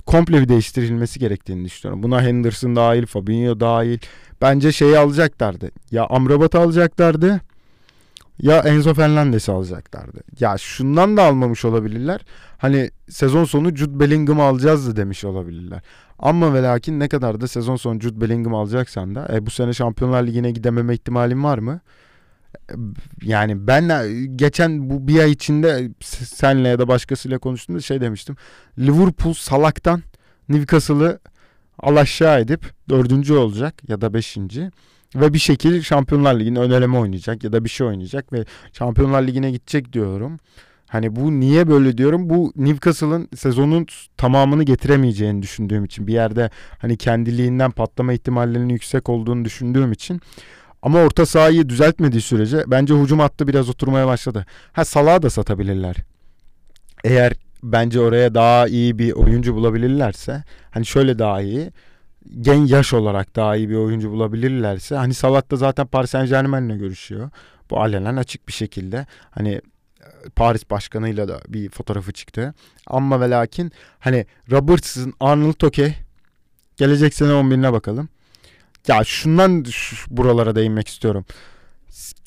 komple 0.06 0.42
bir 0.42 0.50
değiştirilmesi 0.50 1.20
gerektiğini 1.20 1.66
düşünüyorum. 1.66 2.04
Buna 2.04 2.22
Henderson 2.22 2.76
dahil, 2.76 3.06
Fabinho 3.06 3.60
dahil. 3.60 4.00
Bence 4.42 4.72
şeyi 4.72 4.98
alacaklardı. 4.98 5.72
Ya 5.92 6.06
Amrabat'ı 6.06 6.60
alacaklardı 6.60 7.42
ya 8.40 8.60
Enzo 8.60 8.94
Fernandes'i 8.94 9.52
alacaklardı. 9.52 10.20
Ya 10.40 10.58
şundan 10.58 11.18
da 11.18 11.24
almamış 11.24 11.66
olabilirler. 11.66 12.22
Hani 12.58 12.92
sezon 13.10 13.46
sonu 13.46 13.76
Jude 13.76 14.00
Bellingham'ı 14.00 14.44
alacağız 14.44 14.88
da 14.88 14.96
demiş 14.96 15.24
olabilirler. 15.24 15.82
Ama 16.20 16.54
ve 16.54 16.64
lakin 16.64 17.00
ne 17.00 17.10
kadar 17.10 17.42
da 17.42 17.48
sezon 17.48 17.76
sonu 17.76 18.02
Jude 18.02 18.22
Bellingham 18.22 18.56
alacaksan 18.56 19.16
da 19.16 19.28
e, 19.34 19.46
bu 19.46 19.50
sene 19.50 19.74
Şampiyonlar 19.74 20.28
Ligi'ne 20.28 20.52
gidememe 20.52 20.94
ihtimalin 20.94 21.44
var 21.44 21.58
mı? 21.58 21.80
E, 22.70 22.74
yani 23.22 23.68
ben 23.68 23.92
geçen 24.36 24.90
bu 24.90 25.08
bir 25.08 25.20
ay 25.20 25.32
içinde 25.32 25.90
senle 26.02 26.68
ya 26.70 26.80
da 26.80 26.88
başkasıyla 26.88 27.38
konuştuğumda 27.40 27.82
şey 27.82 28.02
demiştim. 28.02 28.36
Liverpool 28.80 29.34
salaktan 29.34 30.04
Newcastle'ı 30.50 31.20
alaşağı 31.80 32.40
edip 32.40 32.66
dördüncü 32.90 33.34
olacak 33.34 33.90
ya 33.90 34.02
da 34.02 34.14
beşinci 34.14 34.72
ve 35.16 35.34
bir 35.34 35.40
şekilde 35.40 35.82
Şampiyonlar 35.82 36.40
Ligi'nin 36.40 36.60
ön 36.60 36.72
eleme 36.72 36.98
oynayacak 36.98 37.44
ya 37.44 37.52
da 37.52 37.64
bir 37.64 37.70
şey 37.70 37.88
oynayacak 37.88 38.34
ve 38.34 38.46
Şampiyonlar 38.74 39.24
Ligi'ne 39.24 39.52
gidecek 39.52 39.94
diyorum. 39.94 40.40
Hani 40.88 41.16
bu 41.16 41.40
niye 41.40 41.68
böyle 41.68 41.98
diyorum? 41.98 42.30
Bu 42.30 42.54
Newcastle'ın 42.56 43.30
sezonun 43.36 43.86
tamamını 44.18 44.64
getiremeyeceğini 44.64 45.42
düşündüğüm 45.42 45.86
için 45.86 46.08
bir 46.08 46.14
yerde 46.14 46.50
hani 46.80 46.98
kendiliğinden 46.98 47.72
patlama 47.72 48.14
ihtimallerinin 48.14 48.70
yüksek 48.70 49.10
olduğunu 49.10 49.46
düşündüğüm 49.46 49.92
için 49.92 50.22
ama 50.82 51.00
orta 51.00 51.26
sahayı 51.26 51.70
düzeltmediği 51.70 52.22
sürece 52.22 52.64
bence 52.68 52.94
hücum 52.94 53.20
hattı 53.20 53.48
biraz 53.48 53.70
oturmaya 53.70 54.08
başladı. 54.08 54.46
Ha 54.72 54.86
Salah'ı 54.86 55.22
da 55.22 55.30
satabilirler. 55.30 55.96
Eğer 57.04 57.34
bence 57.64 58.00
oraya 58.00 58.36
daha 58.36 58.68
iyi 58.68 59.00
bir 59.00 59.12
oyuncu 59.12 59.56
bulabilirlerse 59.56 60.44
hani 60.72 60.86
şöyle 60.86 61.20
daha 61.20 61.42
iyi 61.42 61.72
gen 62.42 62.66
yaş 62.66 62.94
olarak 62.94 63.36
daha 63.36 63.56
iyi 63.56 63.70
bir 63.70 63.76
oyuncu 63.76 64.12
bulabilirlerse 64.12 64.96
hani 64.96 65.14
Salah 65.14 65.52
da 65.52 65.56
zaten 65.56 65.88
Paris 65.88 66.10
Saint 66.10 66.30
Germain'le 66.30 66.78
görüşüyor. 66.78 67.30
Bu 67.70 67.82
alenen 67.82 68.16
açık 68.16 68.48
bir 68.48 68.54
şekilde 68.54 69.06
hani 69.30 69.62
Paris 70.36 70.70
başkanıyla 70.70 71.28
da 71.28 71.40
bir 71.48 71.70
fotoğrafı 71.70 72.12
çıktı. 72.12 72.54
Ama 72.88 73.22
ve 73.22 73.30
lakin 73.30 73.72
hani 74.00 74.26
Roberts'ın 74.52 75.14
Arnold 75.20 75.62
okey. 75.62 75.94
Gelecek 76.78 77.14
sene 77.14 77.32
11'ine 77.32 77.74
bakalım. 77.74 78.10
Ya 78.88 79.04
şundan 79.04 79.64
şu, 79.64 79.96
buralara 80.18 80.56
değinmek 80.56 80.88
istiyorum. 80.88 81.26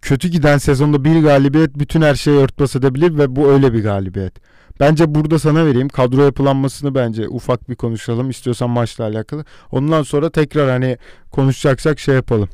Kötü 0.03 0.29
giden 0.29 0.59
sezonda 0.59 1.05
bir 1.05 1.23
galibiyet 1.23 1.79
bütün 1.79 2.03
her 2.03 2.15
şeyi 2.15 2.39
örtbas 2.39 2.77
edebilir 2.77 3.19
ve 3.19 3.37
bu 3.37 3.49
öyle 3.49 3.73
bir 3.73 3.83
galibiyet. 3.83 4.35
Bence 4.81 5.15
burada 5.15 5.39
sana 5.39 5.67
vereyim. 5.67 5.89
Kadro 5.89 6.25
yapılanmasını 6.25 6.95
bence 6.95 7.29
ufak 7.29 7.71
bir 7.71 7.75
konuşalım. 7.75 8.31
İstiyorsan 8.31 8.71
maçla 8.71 9.05
alakalı. 9.05 9.45
Ondan 9.71 10.03
sonra 10.03 10.31
tekrar 10.31 10.71
hani 10.71 10.99
konuşacaksak 11.31 11.99
şey 11.99 12.15
yapalım. 12.15 12.49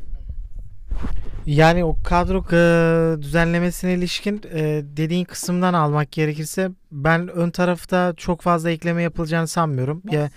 Yani 1.47 1.85
o 1.85 1.97
kadro 2.05 2.45
e, 2.53 3.23
düzenlemesine 3.23 3.95
ilişkin 3.95 4.41
e, 4.55 4.83
dediğin 4.97 5.25
kısımdan 5.25 5.75
almak 5.75 6.13
gerekirse 6.13 6.71
ben 6.93 7.29
ön 7.29 7.51
tarafta 7.51 8.15
çok 8.17 8.41
fazla 8.43 8.71
ekleme 8.71 9.03
yapılacağını 9.03 9.49
sanmıyorum. 9.49 10.03
Ya, 10.11 10.31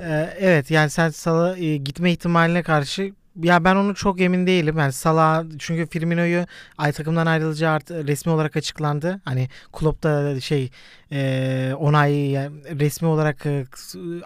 e, 0.00 0.34
evet 0.38 0.70
yani 0.70 0.90
sen 0.90 1.10
Salah 1.10 1.58
e, 1.58 1.76
gitme 1.76 2.12
ihtimaline 2.12 2.62
karşı 2.62 3.12
ya 3.42 3.64
ben 3.64 3.76
onu 3.76 3.94
çok 3.94 4.20
emin 4.20 4.46
değilim. 4.46 4.78
Yani 4.78 4.92
Salah 4.92 5.44
çünkü 5.58 5.86
Firmino'yu 5.86 6.46
ay 6.78 6.92
takımdan 6.92 7.26
ayrılacağı 7.26 7.74
art, 7.74 7.90
resmi 7.90 8.32
olarak 8.32 8.56
açıklandı. 8.56 9.20
Hani 9.24 9.48
kulüpte 9.72 10.40
şey 10.40 10.70
e, 11.12 11.72
onay 11.78 12.30
yani 12.30 12.80
resmi 12.80 13.08
olarak 13.08 13.46
e, 13.46 13.66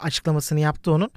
açıklamasını 0.00 0.60
yaptı 0.60 0.92
onun. 0.92 1.10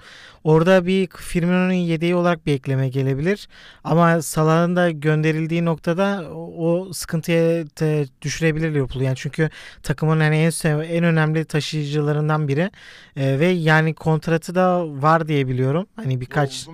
Orada 0.43 0.85
bir 0.85 1.07
Firmino'nun 1.07 1.73
yedeği 1.73 2.15
olarak 2.15 2.45
bir 2.45 2.53
ekleme 2.53 2.89
gelebilir. 2.89 3.47
Ama 3.83 4.21
Salah'ın 4.21 4.75
da 4.75 4.91
gönderildiği 4.91 5.65
noktada 5.65 6.31
o, 6.33 6.93
sıkıntıya 6.93 7.65
te, 7.65 8.05
düşürebilir 8.21 8.73
Liverpool. 8.73 9.03
Yani 9.03 9.15
çünkü 9.15 9.50
takımın 9.83 10.19
hani 10.19 10.35
en 10.35 10.79
en 10.79 11.03
önemli 11.03 11.45
taşıyıcılarından 11.45 12.47
biri. 12.47 12.71
E, 13.15 13.39
ve 13.39 13.47
yani 13.47 13.93
kontratı 13.93 14.55
da 14.55 14.85
var 15.01 15.27
diye 15.27 15.47
biliyorum. 15.47 15.88
Hani 15.95 16.21
birkaç 16.21 16.67
bir 16.67 16.73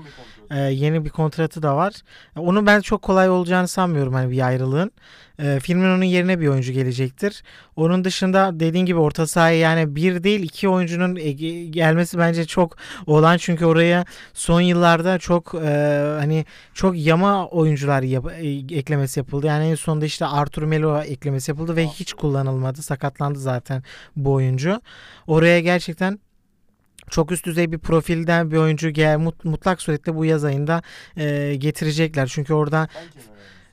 e, 0.51 0.59
yeni 0.59 1.05
bir 1.05 1.09
kontratı 1.09 1.63
da 1.63 1.75
var. 1.75 1.93
Onu 2.37 2.65
ben 2.65 2.81
çok 2.81 3.01
kolay 3.01 3.29
olacağını 3.29 3.67
sanmıyorum 3.67 4.13
hani 4.13 4.31
bir 4.31 4.47
ayrılığın. 4.47 4.91
E, 5.39 5.59
Firmino'nun 5.59 6.03
yerine 6.03 6.39
bir 6.39 6.47
oyuncu 6.47 6.71
gelecektir. 6.73 7.43
Onun 7.75 8.03
dışında 8.03 8.59
dediğin 8.59 8.85
gibi 8.85 8.99
orta 8.99 9.27
sahaya 9.27 9.59
yani 9.59 9.95
bir 9.95 10.23
değil 10.23 10.43
iki 10.43 10.69
oyuncunun 10.69 11.15
e, 11.15 11.31
gelmesi 11.69 12.17
bence 12.17 12.45
çok 12.45 12.77
olan 13.05 13.37
çünkü 13.37 13.65
oraya 13.65 14.05
son 14.33 14.61
yıllarda 14.61 15.19
çok 15.19 15.55
e, 15.55 15.69
hani 16.19 16.45
çok 16.73 16.97
yama 16.97 17.47
oyuncular 17.47 18.01
yap, 18.03 18.25
e, 18.39 18.47
eklemesi 18.77 19.19
yapıldı. 19.19 19.47
Yani 19.47 19.65
en 19.65 19.75
sonunda 19.75 20.05
işte 20.05 20.25
Artur 20.25 20.63
Melo 20.63 21.01
eklemesi 21.01 21.51
yapıldı 21.51 21.75
ve 21.75 21.87
hiç 21.87 22.13
kullanılmadı. 22.13 22.81
Sakatlandı 22.81 23.39
zaten 23.39 23.83
bu 24.15 24.33
oyuncu. 24.33 24.81
Oraya 25.27 25.59
gerçekten 25.59 26.19
çok 27.09 27.31
üst 27.31 27.45
düzey 27.45 27.71
bir 27.71 27.77
profilden 27.77 28.51
bir 28.51 28.57
oyuncu 28.57 28.89
gel 28.89 29.17
mutlak 29.43 29.81
suretle 29.81 30.15
bu 30.15 30.25
yaz 30.25 30.43
ayında 30.43 30.81
e, 31.17 31.55
getirecekler. 31.55 32.27
Çünkü 32.27 32.53
orada 32.53 32.87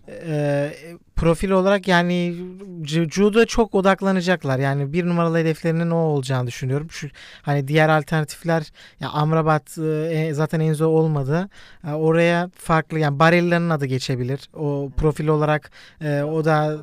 e, 0.09 0.73
profil 1.17 1.51
olarak 1.51 1.89
yani 1.89 2.37
Jude'a 2.85 3.47
çok 3.47 3.75
odaklanacaklar. 3.75 4.59
Yani 4.59 4.93
bir 4.93 5.07
numaralı 5.07 5.39
hedeflerinin 5.39 5.91
o 5.91 5.97
olacağını 5.97 6.47
düşünüyorum. 6.47 6.91
Şu 6.91 7.09
hani 7.43 7.69
diğer 7.69 7.89
alternatifler 7.89 8.73
ya 9.01 9.09
Amrabat 9.09 9.79
e, 9.79 10.31
zaten 10.33 10.61
Enzo 10.61 10.87
olmadı. 10.87 11.49
E, 11.89 11.93
oraya 11.93 12.51
farklı 12.55 12.99
yani 12.99 13.19
Barella'nın 13.19 13.71
adı 13.71 13.87
geçebilir. 13.87 14.49
O 14.55 14.91
profil 14.97 15.29
olarak 15.29 15.71
e, 16.01 16.23
o 16.23 16.45
da 16.45 16.79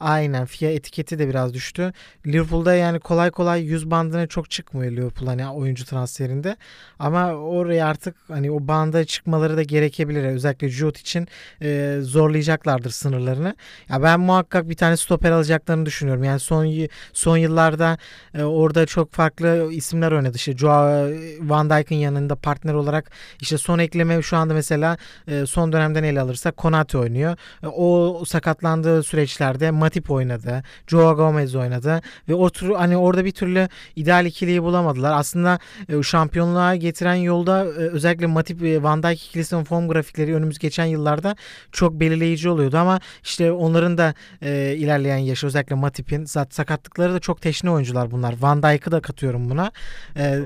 Aynen 0.00 0.46
fiyat 0.46 0.74
etiketi 0.74 1.18
de 1.18 1.28
biraz 1.28 1.54
düştü. 1.54 1.92
Liverpool'da 2.26 2.74
yani 2.74 3.00
kolay 3.00 3.30
kolay 3.30 3.62
100 3.62 3.90
bandına 3.90 4.26
çok 4.26 4.50
çıkmıyor 4.50 4.92
Liverpool 4.92 5.28
hani 5.28 5.48
oyuncu 5.48 5.84
transferinde. 5.84 6.56
Ama 6.98 7.32
oraya 7.32 7.86
artık 7.86 8.16
hani 8.28 8.50
o 8.50 8.68
banda 8.68 9.04
çıkmaları 9.04 9.56
da 9.56 9.62
gerekebilir. 9.62 10.24
Özellikle 10.24 10.68
Jude 10.68 10.98
için 11.00 11.28
e, 11.62 11.98
zorlayacaklardır 12.02 12.90
sınırlarını. 12.90 13.56
Ya 13.88 14.02
ben 14.02 14.20
muhakkak 14.20 14.68
bir 14.68 14.76
tane 14.76 14.96
stoper 14.96 15.30
alacaklarını 15.30 15.86
düşünüyorum. 15.86 16.24
Yani 16.24 16.40
son 16.40 16.86
son 17.12 17.36
yıllarda 17.36 17.98
e, 18.34 18.42
orada 18.42 18.86
çok 18.86 19.12
farklı 19.12 19.72
isimler 19.72 20.12
oynadı. 20.12 20.36
İşte 20.36 20.56
Joao 20.56 21.08
Van 21.40 21.70
Dijk'in 21.70 21.96
yanında 21.96 22.36
partner 22.36 22.74
olarak 22.74 23.10
işte 23.40 23.58
son 23.58 23.78
ekleme 23.78 24.22
şu 24.22 24.36
anda 24.36 24.54
mesela 24.54 24.96
e, 25.28 25.46
son 25.46 25.72
dönemden 25.72 26.02
ele 26.02 26.20
alırsak 26.20 26.56
Konate 26.56 26.98
oynuyor. 26.98 27.36
E, 27.62 27.66
o 27.66 28.24
sakatlandığı 28.24 29.02
süreçlerde 29.02 29.70
Matip 29.88 30.10
oynadı. 30.10 30.62
Joao 30.86 31.16
Gomez 31.16 31.54
oynadı 31.54 32.00
ve 32.28 32.34
o 32.34 32.50
hani 32.76 32.96
orada 32.96 33.24
bir 33.24 33.30
türlü 33.30 33.68
ideal 33.96 34.26
ikiliyi 34.26 34.62
bulamadılar. 34.62 35.12
Aslında 35.18 35.58
e, 35.88 36.02
şampiyonluğa 36.02 36.74
getiren 36.74 37.14
yolda 37.14 37.64
e, 37.64 37.68
özellikle 37.68 38.26
Matip 38.26 38.62
ve 38.62 38.82
Van 38.82 39.02
Dijk 39.02 39.26
ikilisinin 39.26 39.64
form 39.64 39.88
grafikleri 39.88 40.34
önümüz 40.34 40.58
geçen 40.58 40.84
yıllarda 40.84 41.36
çok 41.72 41.92
belirleyici 42.00 42.48
oluyordu 42.48 42.76
ama 42.76 43.00
işte 43.22 43.52
onların 43.52 43.98
da 43.98 44.14
e, 44.42 44.74
ilerleyen 44.76 45.18
yaşı 45.18 45.46
özellikle 45.46 45.74
Matip'in 45.74 46.24
sakatlıkları 46.24 47.14
da 47.14 47.20
çok 47.20 47.42
teşne 47.42 47.70
oyuncular 47.70 48.10
bunlar. 48.10 48.34
Van 48.40 48.62
Dijk'ı 48.62 48.92
da 48.92 49.00
katıyorum 49.00 49.50
buna. 49.50 49.72
E, 50.16 50.38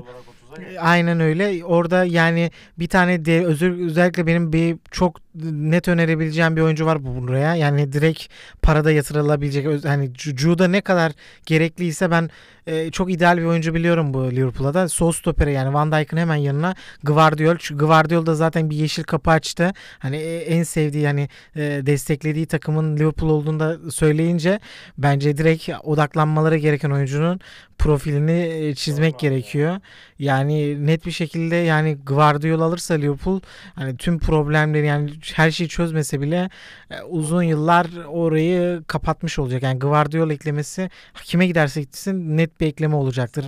Aynen 0.79 1.19
öyle. 1.19 1.65
Orada 1.65 2.05
yani 2.05 2.51
bir 2.79 2.87
tane 2.87 3.25
de 3.25 3.45
özür 3.45 3.85
özellikle 3.85 4.27
benim 4.27 4.53
bir 4.53 4.77
çok 4.91 5.21
net 5.43 5.87
önerebileceğim 5.87 6.55
bir 6.55 6.61
oyuncu 6.61 6.85
var 6.85 7.05
bu 7.05 7.27
buraya. 7.27 7.55
Yani 7.55 7.93
direkt 7.93 8.23
parada 8.61 8.91
yatırılabilecek 8.91 9.85
hani 9.85 10.11
Jude'a 10.17 10.67
ne 10.67 10.81
kadar 10.81 11.11
gerekliyse 11.45 12.11
ben 12.11 12.29
e, 12.67 12.91
çok 12.91 13.11
ideal 13.11 13.37
bir 13.37 13.43
oyuncu 13.43 13.73
biliyorum 13.73 14.13
bu 14.13 14.31
Liverpool'a 14.31 14.73
da. 14.73 14.89
Sol 14.89 15.11
stopere 15.11 15.51
yani 15.51 15.73
Van 15.73 15.91
Dijk'ın 15.91 16.17
hemen 16.17 16.35
yanına 16.35 16.75
Gvardiol. 17.03 17.55
Çünkü 17.59 17.85
Gvardiol 17.85 18.25
da 18.25 18.35
zaten 18.35 18.69
bir 18.69 18.75
yeşil 18.75 19.03
kapı 19.03 19.31
açtı. 19.31 19.73
Hani 19.99 20.17
e, 20.17 20.37
en 20.37 20.63
sevdiği 20.63 21.05
hani 21.05 21.29
e, 21.55 21.61
desteklediği 21.61 22.45
takımın 22.45 22.97
Liverpool 22.97 23.29
olduğunu 23.29 23.59
da 23.59 23.91
söyleyince 23.91 24.59
bence 24.97 25.37
direkt 25.37 25.69
odaklanmaları 25.83 26.57
gereken 26.57 26.89
oyuncunun 26.89 27.39
profilini 27.83 28.67
e, 28.67 28.75
çizmek 28.75 29.19
gerekiyor. 29.19 29.79
Yani 30.19 30.87
net 30.87 31.05
bir 31.05 31.11
şekilde 31.11 31.55
yani 31.55 31.97
Guardiol 32.05 32.61
alırsa 32.61 32.93
Liverpool 32.93 33.39
hani 33.75 33.97
tüm 33.97 34.19
problemleri 34.19 34.85
yani 34.85 35.11
her 35.33 35.51
şeyi 35.51 35.69
çözmese 35.69 36.21
bile 36.21 36.49
e, 36.91 37.01
uzun 37.01 37.43
yıllar 37.43 37.87
orayı 38.07 38.83
kapatmış 38.87 39.39
olacak. 39.39 39.63
Yani 39.63 39.79
Guardiol 39.79 40.29
eklemesi 40.29 40.89
kime 41.23 41.47
giderse 41.47 41.81
gitsin 41.81 42.37
net 42.37 42.59
bir 42.61 42.67
ekleme 42.67 42.95
olacaktır. 42.95 43.45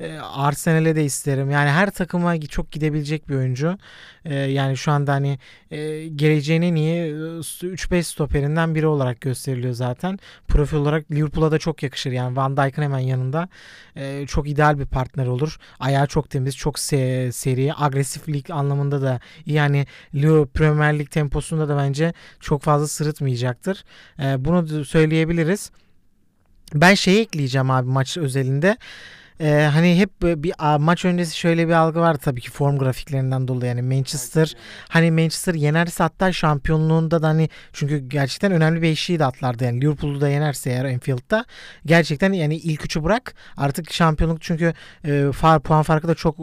E, 0.00 0.18
Arsenal'e 0.18 0.96
de 0.96 1.04
isterim. 1.04 1.50
Yani 1.50 1.70
her 1.70 1.90
takıma 1.90 2.40
çok 2.40 2.72
gidebilecek 2.72 3.28
bir 3.28 3.34
oyuncu. 3.34 3.78
E, 4.24 4.34
yani 4.34 4.76
şu 4.76 4.92
anda 4.92 5.12
hani 5.12 5.38
e, 5.70 6.08
geleceğinin 6.08 6.74
iyi 6.74 7.12
3-5 7.12 8.02
stoperinden 8.02 8.74
biri 8.74 8.86
olarak 8.86 9.20
gösteriliyor 9.20 9.74
zaten. 9.74 10.18
Profil 10.48 10.76
olarak 10.76 11.10
Liverpool'a 11.10 11.50
da 11.52 11.58
çok 11.58 11.82
yakışır. 11.82 12.12
Yani 12.12 12.36
Van 12.36 12.56
Dijk'ın 12.56 12.82
hemen 12.82 12.98
yanında 12.98 13.48
e, 13.96 14.26
çok 14.26 14.48
ideal 14.48 14.78
bir 14.78 14.86
partner 14.86 15.26
olur. 15.26 15.58
Ayağı 15.80 16.06
çok 16.06 16.30
temiz, 16.30 16.56
çok 16.56 16.76
se- 16.76 17.32
seri, 17.32 17.74
agresiflik 17.76 18.50
anlamında 18.50 19.02
da 19.02 19.20
yani 19.46 19.86
Leo 20.14 20.46
Premier 20.46 20.98
Lig 20.98 21.10
temposunda 21.10 21.68
da 21.68 21.76
bence 21.76 22.12
çok 22.40 22.62
fazla 22.62 22.88
sırıtmayacaktır. 22.88 23.84
E, 24.22 24.44
bunu 24.44 24.84
söyleyebiliriz. 24.84 25.70
Ben 26.74 26.94
şeyi 26.94 27.20
ekleyeceğim 27.20 27.70
abi 27.70 27.88
maç 27.88 28.16
özelinde 28.16 28.76
e, 29.40 29.68
hani 29.72 29.98
hep 29.98 30.22
bir 30.22 30.78
maç 30.78 31.04
öncesi 31.04 31.38
şöyle 31.38 31.68
bir 31.68 31.72
algı 31.72 32.00
var 32.00 32.14
tabii 32.14 32.40
ki 32.40 32.50
form 32.50 32.78
grafiklerinden 32.78 33.48
dolayı. 33.48 33.68
Yani 33.68 33.82
Manchester 33.82 34.54
hani 34.88 35.10
Manchester 35.10 35.54
yenerse 35.54 36.02
hatta 36.02 36.32
şampiyonluğunda 36.32 37.22
da 37.22 37.28
hani 37.28 37.48
çünkü 37.72 37.98
gerçekten 37.98 38.52
önemli 38.52 38.82
bir 38.82 38.88
eşiği 38.88 39.18
de 39.18 39.24
atlardı 39.24 39.64
yani. 39.64 39.80
Liverpool'u 39.80 40.20
da 40.20 40.28
yenerse 40.28 40.70
eğer 40.70 40.84
Enfield'da 40.84 41.44
gerçekten 41.86 42.32
yani 42.32 42.56
ilk 42.56 42.84
üçü 42.84 43.04
bırak 43.04 43.34
artık 43.56 43.92
şampiyonluk 43.92 44.42
çünkü 44.42 44.74
e, 45.04 45.32
far, 45.32 45.60
puan 45.60 45.82
farkı 45.82 46.08
da 46.08 46.14
çok 46.14 46.36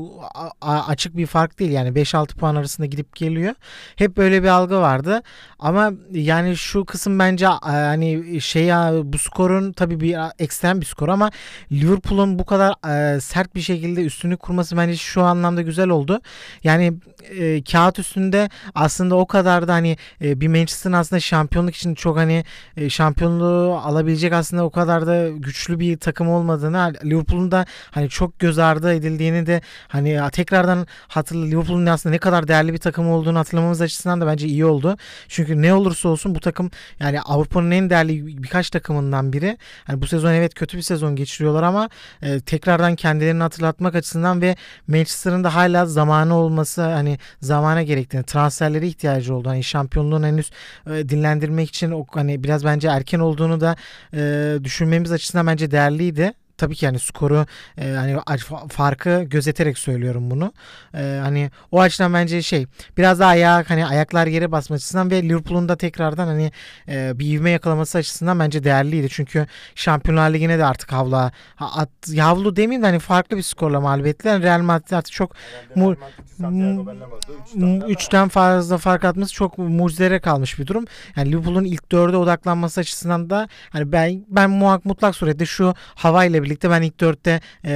a, 0.61 0.87
açık 0.87 1.17
bir 1.17 1.25
fark 1.25 1.59
değil. 1.59 1.71
Yani 1.71 1.89
5-6 1.89 2.35
puan 2.35 2.55
arasında 2.55 2.87
gidip 2.87 3.15
geliyor. 3.15 3.55
Hep 3.95 4.17
böyle 4.17 4.43
bir 4.43 4.47
algı 4.47 4.81
vardı. 4.81 5.21
Ama 5.59 5.91
yani 6.11 6.57
şu 6.57 6.85
kısım 6.85 7.19
bence 7.19 7.45
hani 7.45 8.41
şey 8.41 8.69
bu 9.03 9.17
skorun 9.17 9.73
tabii 9.73 9.99
bir 9.99 10.17
ekstrem 10.39 10.81
bir 10.81 10.85
skor 10.85 11.09
ama 11.09 11.31
Liverpool'un 11.71 12.39
bu 12.39 12.45
kadar 12.45 12.73
e, 12.87 13.19
sert 13.21 13.55
bir 13.55 13.61
şekilde 13.61 14.03
üstünü 14.03 14.37
kurması 14.37 14.77
bence 14.77 14.95
şu 14.95 15.21
anlamda 15.23 15.61
güzel 15.61 15.89
oldu. 15.89 16.21
Yani 16.63 16.93
e, 17.29 17.63
kağıt 17.63 17.99
üstünde 17.99 18.49
aslında 18.75 19.15
o 19.15 19.27
kadar 19.27 19.67
da 19.67 19.73
hani 19.73 19.97
e, 20.21 20.41
bir 20.41 20.47
Manchester'ın 20.47 20.93
aslında 20.93 21.19
şampiyonluk 21.19 21.75
için 21.75 21.95
çok 21.95 22.17
hani 22.17 22.45
e, 22.77 22.89
şampiyonluğu 22.89 23.75
alabilecek 23.75 24.33
aslında 24.33 24.63
o 24.63 24.69
kadar 24.69 25.07
da 25.07 25.29
güçlü 25.29 25.79
bir 25.79 25.97
takım 25.97 26.29
olmadığını 26.29 26.93
Liverpool'un 27.05 27.51
da 27.51 27.65
hani 27.91 28.09
çok 28.09 28.39
göz 28.39 28.59
ardı 28.59 28.93
edildiğini 28.93 29.45
de 29.45 29.61
hani 29.87 30.19
tekrardan 30.31 30.87
hatırlı 31.07 31.45
Liverpool'un 31.45 31.85
aslında 31.85 32.13
ne 32.13 32.19
kadar 32.19 32.47
değerli 32.47 32.73
bir 32.73 32.77
takım 32.77 33.09
olduğunu 33.09 33.39
hatırlamamız 33.39 33.81
açısından 33.81 34.21
da 34.21 34.27
bence 34.27 34.47
iyi 34.47 34.65
oldu. 34.65 34.97
Çünkü 35.27 35.61
ne 35.61 35.73
olursa 35.73 36.09
olsun 36.09 36.35
bu 36.35 36.39
takım 36.39 36.71
yani 36.99 37.21
Avrupa'nın 37.21 37.71
en 37.71 37.89
değerli 37.89 38.43
birkaç 38.43 38.69
takımından 38.69 39.33
biri. 39.33 39.57
Hani 39.83 40.01
bu 40.01 40.07
sezon 40.07 40.31
evet 40.33 40.53
kötü 40.53 40.77
bir 40.77 40.81
sezon 40.81 41.15
geçiriyorlar 41.15 41.63
ama 41.63 41.89
e, 42.21 42.39
tekrar 42.39 42.70
tekrardan 42.71 42.95
kendilerini 42.95 43.41
hatırlatmak 43.43 43.95
açısından 43.95 44.41
ve 44.41 44.55
Manchester'ın 44.87 45.43
da 45.43 45.55
hala 45.55 45.85
zamanı 45.85 46.35
olması 46.35 46.81
hani 46.81 47.17
zamana 47.41 47.83
gerektiğini 47.83 48.23
transferlere 48.23 48.87
ihtiyacı 48.87 49.35
oldu. 49.35 49.49
Hani 49.49 49.63
şampiyonluğun 49.63 50.23
henüz 50.23 50.51
e, 50.87 51.09
dinlendirmek 51.09 51.69
için 51.69 51.91
o 51.91 52.05
hani 52.13 52.43
biraz 52.43 52.65
bence 52.65 52.87
erken 52.87 53.19
olduğunu 53.19 53.59
da 53.61 53.75
e, 54.13 54.57
düşünmemiz 54.63 55.11
açısından 55.11 55.47
bence 55.47 55.71
değerliydi 55.71 56.33
tabii 56.61 56.75
ki 56.75 56.85
yani 56.85 56.99
skoru 56.99 57.45
e, 57.77 57.91
hani 57.91 58.17
farkı 58.69 59.23
gözeterek 59.23 59.77
söylüyorum 59.77 60.31
bunu. 60.31 60.53
E, 60.93 61.19
hani 61.21 61.51
o 61.71 61.81
açıdan 61.81 62.13
bence 62.13 62.41
şey 62.41 62.65
biraz 62.97 63.19
daha 63.19 63.29
ayak 63.29 63.69
hani 63.69 63.85
ayaklar 63.87 64.27
yere 64.27 64.51
basma 64.51 64.75
açısından 64.75 65.11
ve 65.11 65.23
Liverpool'un 65.23 65.69
da 65.69 65.75
tekrardan 65.75 66.27
hani 66.27 66.51
e, 66.87 67.19
bir 67.19 67.25
ivme 67.25 67.49
yakalaması 67.49 67.97
açısından 67.97 68.39
bence 68.39 68.63
değerliydi. 68.63 69.07
Çünkü 69.09 69.47
Şampiyonlar 69.75 70.33
Ligi'ne 70.33 70.59
de 70.59 70.65
artık 70.65 70.91
havla 70.91 71.31
ha, 71.55 71.69
at, 71.75 71.89
havlu 72.19 72.55
demeyeyim 72.55 72.81
de 72.83 72.85
hani 72.85 72.99
farklı 72.99 73.37
bir 73.37 73.41
skorla 73.41 73.81
mağlup 73.81 74.05
ettiler. 74.05 74.41
Real 74.41 74.61
Madrid 74.61 74.91
artık 74.91 75.13
çok 75.13 75.35
Mu- 75.75 75.95
mu- 77.53 77.85
üçten 77.87 78.27
fazla 78.27 78.77
fark 78.77 79.05
atması 79.05 79.33
çok 79.33 79.57
mucizelere 79.57 80.19
kalmış 80.19 80.59
bir 80.59 80.67
durum. 80.67 80.85
Yani 81.15 81.31
Liverpool'un 81.31 81.63
ilk 81.63 81.91
dörde 81.91 82.17
odaklanması 82.17 82.79
açısından 82.79 83.29
da 83.29 83.47
hani 83.69 83.91
ben 83.91 84.25
ben 84.27 84.49
muhak 84.49 84.85
mutlak 84.85 85.15
surette 85.15 85.45
şu 85.45 85.73
hava 85.95 86.25
ile 86.25 86.43
birlikte 86.51 86.69
ben 86.69 86.81
ilk 86.81 86.99
dörtte 86.99 87.41
e, 87.65 87.73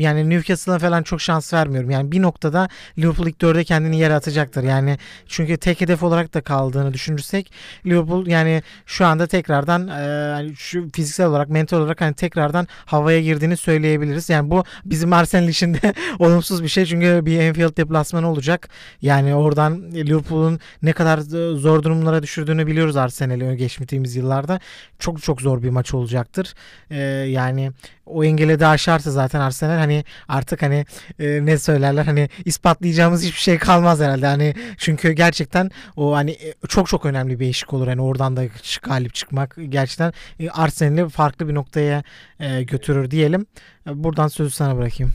yani 0.00 0.30
Newcastle'a 0.30 0.78
falan 0.78 1.02
çok 1.02 1.20
şans 1.20 1.54
vermiyorum. 1.54 1.90
Yani 1.90 2.12
bir 2.12 2.22
noktada 2.22 2.68
Liverpool 2.98 3.26
ilk 3.26 3.40
dörde 3.40 3.64
kendini 3.64 3.98
yere 3.98 4.14
atacaktır. 4.14 4.62
Yani 4.62 4.98
çünkü 5.26 5.56
tek 5.56 5.80
hedef 5.80 6.02
olarak 6.02 6.34
da 6.34 6.40
kaldığını 6.40 6.94
düşünürsek 6.94 7.52
Liverpool 7.86 8.26
yani 8.26 8.62
şu 8.86 9.06
anda 9.06 9.26
tekrardan 9.26 9.88
e, 9.88 10.54
şu 10.54 10.88
fiziksel 10.92 11.26
olarak 11.26 11.48
mental 11.48 11.78
olarak 11.80 12.00
hani 12.00 12.14
tekrardan 12.14 12.66
havaya 12.86 13.20
girdiğini 13.20 13.56
söyleyebiliriz. 13.56 14.28
Yani 14.28 14.50
bu 14.50 14.64
bizim 14.84 15.12
Arsenal 15.12 15.48
için 15.48 15.74
de 15.74 15.94
olumsuz 16.18 16.62
bir 16.62 16.68
şey 16.68 16.86
çünkü 16.86 17.26
bir 17.26 17.48
Anfield 17.48 17.76
deplasmanı 17.76 18.30
olacak. 18.30 18.68
Yani 19.02 19.34
oradan 19.34 19.92
Liverpool'un 19.92 20.60
ne 20.82 20.92
kadar 20.92 21.18
zor 21.54 21.82
durumlara 21.82 22.22
düşürdüğünü 22.22 22.66
biliyoruz 22.66 22.96
Arsenal'i 22.96 23.56
geçtiğimiz 23.56 24.16
yıllarda. 24.16 24.60
Çok 24.98 25.22
çok 25.22 25.40
zor 25.40 25.62
bir 25.62 25.70
maç 25.70 25.94
olacaktır. 25.94 26.54
Ee, 26.90 26.96
yani 27.28 27.72
o 28.06 28.24
engeli 28.24 28.60
de 28.60 28.66
aşarsa 28.66 29.10
zaten 29.10 29.40
Arsenal 29.40 29.78
hani 29.78 30.04
artık 30.28 30.62
hani 30.62 30.84
e, 31.18 31.46
ne 31.46 31.58
söylerler 31.58 32.04
hani 32.04 32.28
ispatlayacağımız 32.44 33.22
hiçbir 33.22 33.38
şey 33.40 33.58
kalmaz 33.58 34.00
herhalde. 34.00 34.26
Hani 34.26 34.54
çünkü 34.78 35.12
gerçekten 35.12 35.70
o 35.96 36.14
hani 36.14 36.30
e, 36.30 36.54
çok 36.68 36.88
çok 36.88 37.06
önemli 37.06 37.40
bir 37.40 37.48
eşik 37.48 37.72
olur. 37.72 37.88
Hani 37.88 38.00
oradan 38.00 38.36
da 38.36 38.42
galip 38.82 39.14
çıkmak 39.14 39.56
gerçekten 39.68 40.12
e, 40.40 40.50
Arsenal'i 40.50 41.08
farklı 41.08 41.48
bir 41.48 41.54
noktaya 41.54 42.02
e, 42.40 42.62
götürür 42.62 43.10
diyelim. 43.10 43.46
E, 43.86 44.04
Buradan 44.04 44.28
sözü 44.28 44.50
sana 44.50 44.76
bırakayım. 44.76 45.12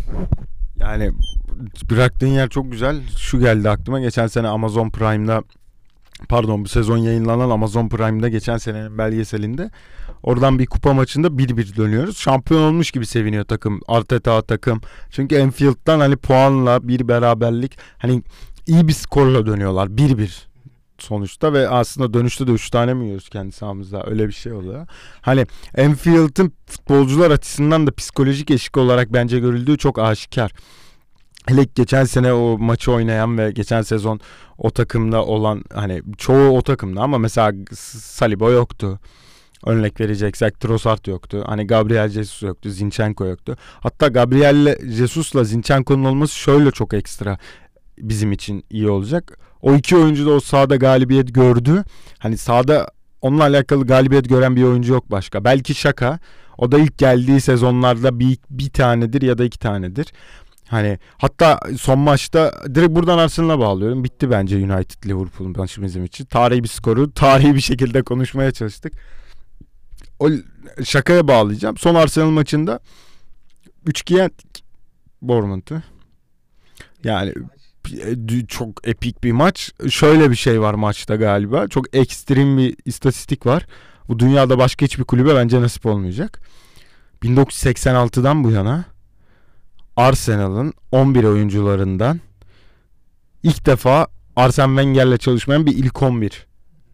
Yani 0.79 1.11
bıraktığın 1.89 2.27
yer 2.27 2.49
çok 2.49 2.71
güzel. 2.71 3.01
Şu 3.17 3.39
geldi 3.39 3.69
aklıma. 3.69 3.99
Geçen 3.99 4.27
sene 4.27 4.47
Amazon 4.47 4.89
Prime'da 4.89 5.43
pardon 6.29 6.65
bu 6.65 6.69
sezon 6.69 6.97
yayınlanan 6.97 7.49
Amazon 7.49 7.89
Prime'da 7.89 8.29
geçen 8.29 8.57
senenin 8.57 8.97
belgeselinde 8.97 9.71
oradan 10.23 10.59
bir 10.59 10.65
kupa 10.65 10.93
maçında 10.93 11.27
1-1 11.27 11.77
dönüyoruz. 11.77 12.17
Şampiyon 12.17 12.61
olmuş 12.61 12.91
gibi 12.91 13.05
seviniyor 13.05 13.45
takım. 13.45 13.81
Arteta 13.87 14.41
takım. 14.41 14.81
Çünkü 15.09 15.35
Enfield'dan 15.35 15.99
hani 15.99 16.15
puanla 16.15 16.87
bir 16.87 17.07
beraberlik 17.07 17.77
hani 17.97 18.23
iyi 18.67 18.87
bir 18.87 18.93
skorla 18.93 19.45
dönüyorlar. 19.45 19.87
1-1 19.87 20.53
sonuçta 20.97 21.53
ve 21.53 21.69
aslında 21.69 22.13
dönüşte 22.13 22.47
de 22.47 22.51
3 22.51 22.69
tane 22.69 22.93
mi 22.93 23.05
yiyoruz 23.05 23.29
kendi 23.29 23.51
sahamızda 23.51 24.03
öyle 24.05 24.27
bir 24.27 24.33
şey 24.33 24.53
oluyor. 24.53 24.87
Hani 25.21 25.45
Enfield'ın 25.75 26.53
futbolcular 26.65 27.31
açısından 27.31 27.87
da 27.87 27.91
psikolojik 27.91 28.51
eşik 28.51 28.77
olarak 28.77 29.13
bence 29.13 29.39
görüldüğü 29.39 29.77
çok 29.77 29.99
aşikar. 29.99 30.51
Hele 31.47 31.67
geçen 31.75 32.03
sene 32.03 32.33
o 32.33 32.57
maçı 32.57 32.91
oynayan 32.91 33.37
ve 33.37 33.51
geçen 33.51 33.81
sezon 33.81 34.19
o 34.57 34.69
takımda 34.69 35.25
olan 35.25 35.63
hani 35.73 36.01
çoğu 36.17 36.57
o 36.57 36.61
takımda 36.61 37.01
ama 37.01 37.17
mesela 37.17 37.51
Saliba 37.73 38.51
yoktu. 38.51 38.99
Örnek 39.65 40.01
vereceksek 40.01 40.59
Trossard 40.59 41.05
yoktu. 41.05 41.43
Hani 41.45 41.67
Gabriel 41.67 42.09
Jesus 42.09 42.43
yoktu. 42.43 42.69
Zinchenko 42.69 43.25
yoktu. 43.25 43.57
Hatta 43.79 44.07
Gabriel 44.07 44.77
Jesus'la 44.91 45.43
Zinchenko'nun 45.43 46.03
olması 46.03 46.35
şöyle 46.35 46.71
çok 46.71 46.93
ekstra 46.93 47.37
bizim 47.97 48.31
için 48.31 48.63
iyi 48.69 48.89
olacak. 48.89 49.37
O 49.61 49.75
iki 49.75 49.97
oyuncu 49.97 50.25
da 50.25 50.29
o 50.31 50.39
sahada 50.39 50.75
galibiyet 50.75 51.33
gördü. 51.33 51.83
Hani 52.19 52.37
sahada 52.37 52.87
onunla 53.21 53.43
alakalı 53.43 53.85
galibiyet 53.85 54.29
gören 54.29 54.55
bir 54.55 54.63
oyuncu 54.63 54.93
yok 54.93 55.11
başka. 55.11 55.43
Belki 55.43 55.73
Şaka. 55.73 56.19
O 56.57 56.71
da 56.71 56.79
ilk 56.79 56.97
geldiği 56.97 57.41
sezonlarda 57.41 58.19
bir, 58.19 58.37
bir 58.49 58.69
tanedir 58.69 59.21
ya 59.21 59.37
da 59.37 59.45
iki 59.45 59.59
tanedir. 59.59 60.07
Hani 60.73 60.99
hatta 61.17 61.59
son 61.77 61.99
maçta 61.99 62.51
direkt 62.75 62.95
buradan 62.95 63.17
Arsenal'a 63.17 63.59
bağlıyorum. 63.59 64.03
Bitti 64.03 64.31
bence 64.31 64.57
United 64.57 65.05
Liverpool'un 65.05 65.53
maçı 65.57 65.81
bizim 65.81 66.05
için. 66.05 66.25
Tarihi 66.25 66.63
bir 66.63 66.67
skoru 66.67 67.11
tarihi 67.15 67.55
bir 67.55 67.61
şekilde 67.61 68.03
konuşmaya 68.03 68.51
çalıştık. 68.51 68.93
O 70.19 70.29
şakaya 70.83 71.27
bağlayacağım. 71.27 71.77
Son 71.77 71.95
Arsenal 71.95 72.29
maçında 72.29 72.79
3-2 73.87 74.13
yendik 74.17 74.63
Bournemouth'u. 75.21 75.81
Yani 77.03 77.33
e, 77.91 78.45
çok 78.47 78.87
epik 78.87 79.23
bir 79.23 79.31
maç. 79.31 79.71
Şöyle 79.89 80.31
bir 80.31 80.35
şey 80.35 80.61
var 80.61 80.73
maçta 80.73 81.15
galiba. 81.15 81.67
Çok 81.67 81.95
ekstrem 81.95 82.57
bir 82.57 82.75
istatistik 82.85 83.45
var. 83.45 83.65
Bu 84.07 84.19
dünyada 84.19 84.57
başka 84.57 84.85
hiçbir 84.85 85.03
kulübe 85.03 85.35
bence 85.35 85.61
nasip 85.61 85.85
olmayacak. 85.85 86.41
1986'dan 87.23 88.43
bu 88.43 88.51
yana 88.51 88.92
Arsenal'ın 89.97 90.73
11 90.91 91.23
oyuncularından 91.23 92.19
ilk 93.43 93.65
defa 93.65 94.07
Arsene 94.35 94.67
Wenger'le 94.67 95.17
çalışmayan 95.17 95.65
bir 95.65 95.77
ilk 95.77 96.01
11 96.01 96.47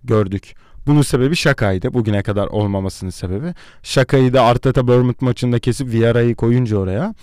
gördük. 0.03 0.55
Bunun 0.87 1.01
sebebi 1.01 1.35
şakaydı. 1.35 1.93
Bugüne 1.93 2.23
kadar 2.23 2.47
olmamasının 2.47 3.11
sebebi. 3.11 3.53
Şakayı 3.83 4.33
da 4.33 4.43
Arteta 4.43 4.87
Bournemouth 4.87 5.21
maçında 5.21 5.59
kesip 5.59 5.87
Vieira'yı 5.87 6.35
koyunca 6.35 6.77
oraya 6.77 7.13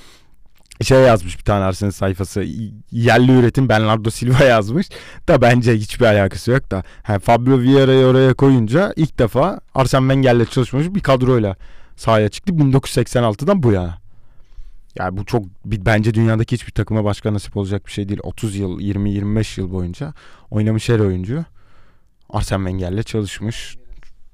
şey 0.83 0.99
yazmış 0.99 1.39
bir 1.39 1.45
tane 1.45 1.65
Arsenal 1.65 1.91
sayfası. 1.91 2.47
Yerli 2.91 3.39
üretim 3.39 3.69
Bernardo 3.69 4.11
Silva 4.11 4.45
yazmış. 4.49 4.89
Da 5.29 5.43
bence 5.43 5.75
hiçbir 5.75 6.07
alakası 6.07 6.51
yok 6.51 6.71
da. 6.71 6.83
Yani 7.09 7.21
Fabio 7.21 7.59
Vieira'yı 7.61 8.07
oraya 8.07 8.35
koyunca 8.35 8.93
ilk 8.97 9.19
defa 9.19 9.61
Arsene 9.75 10.01
Wenger'le 10.01 10.45
çalışmış 10.45 10.95
bir 10.95 11.01
kadroyla 11.01 11.57
sahaya 11.97 12.29
çıktı 12.29 12.53
1986'dan 12.53 13.62
bu 13.62 13.73
yana. 13.73 14.06
Yani 14.99 15.17
bu 15.17 15.25
çok 15.25 15.45
bence 15.65 16.15
dünyadaki 16.15 16.53
hiçbir 16.53 16.73
takıma 16.73 17.05
başka 17.05 17.35
nasip 17.35 17.57
olacak 17.57 17.87
bir 17.87 17.91
şey 17.91 18.09
değil. 18.09 18.21
30 18.23 18.57
yıl, 18.57 18.81
20-25 18.81 19.61
yıl 19.61 19.73
boyunca 19.73 20.15
oynamış 20.51 20.89
her 20.89 20.99
oyuncu 20.99 21.45
Arsene 22.31 22.69
Wenger'le 22.69 23.03
çalışmış. 23.03 23.77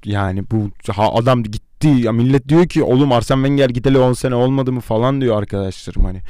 Yani 0.04 0.50
bu 0.50 0.70
ha 0.92 1.12
adam 1.14 1.42
gitti. 1.42 1.88
Ya 1.88 2.12
millet 2.12 2.48
diyor 2.48 2.66
ki 2.68 2.82
oğlum 2.82 3.12
Arsene 3.12 3.46
Wenger 3.46 3.70
gideli 3.70 3.98
10 3.98 4.12
sene 4.12 4.34
olmadı 4.34 4.72
mı 4.72 4.80
falan 4.80 5.20
diyor 5.20 5.38
arkadaşlarım 5.38 6.04
hani. 6.04 6.20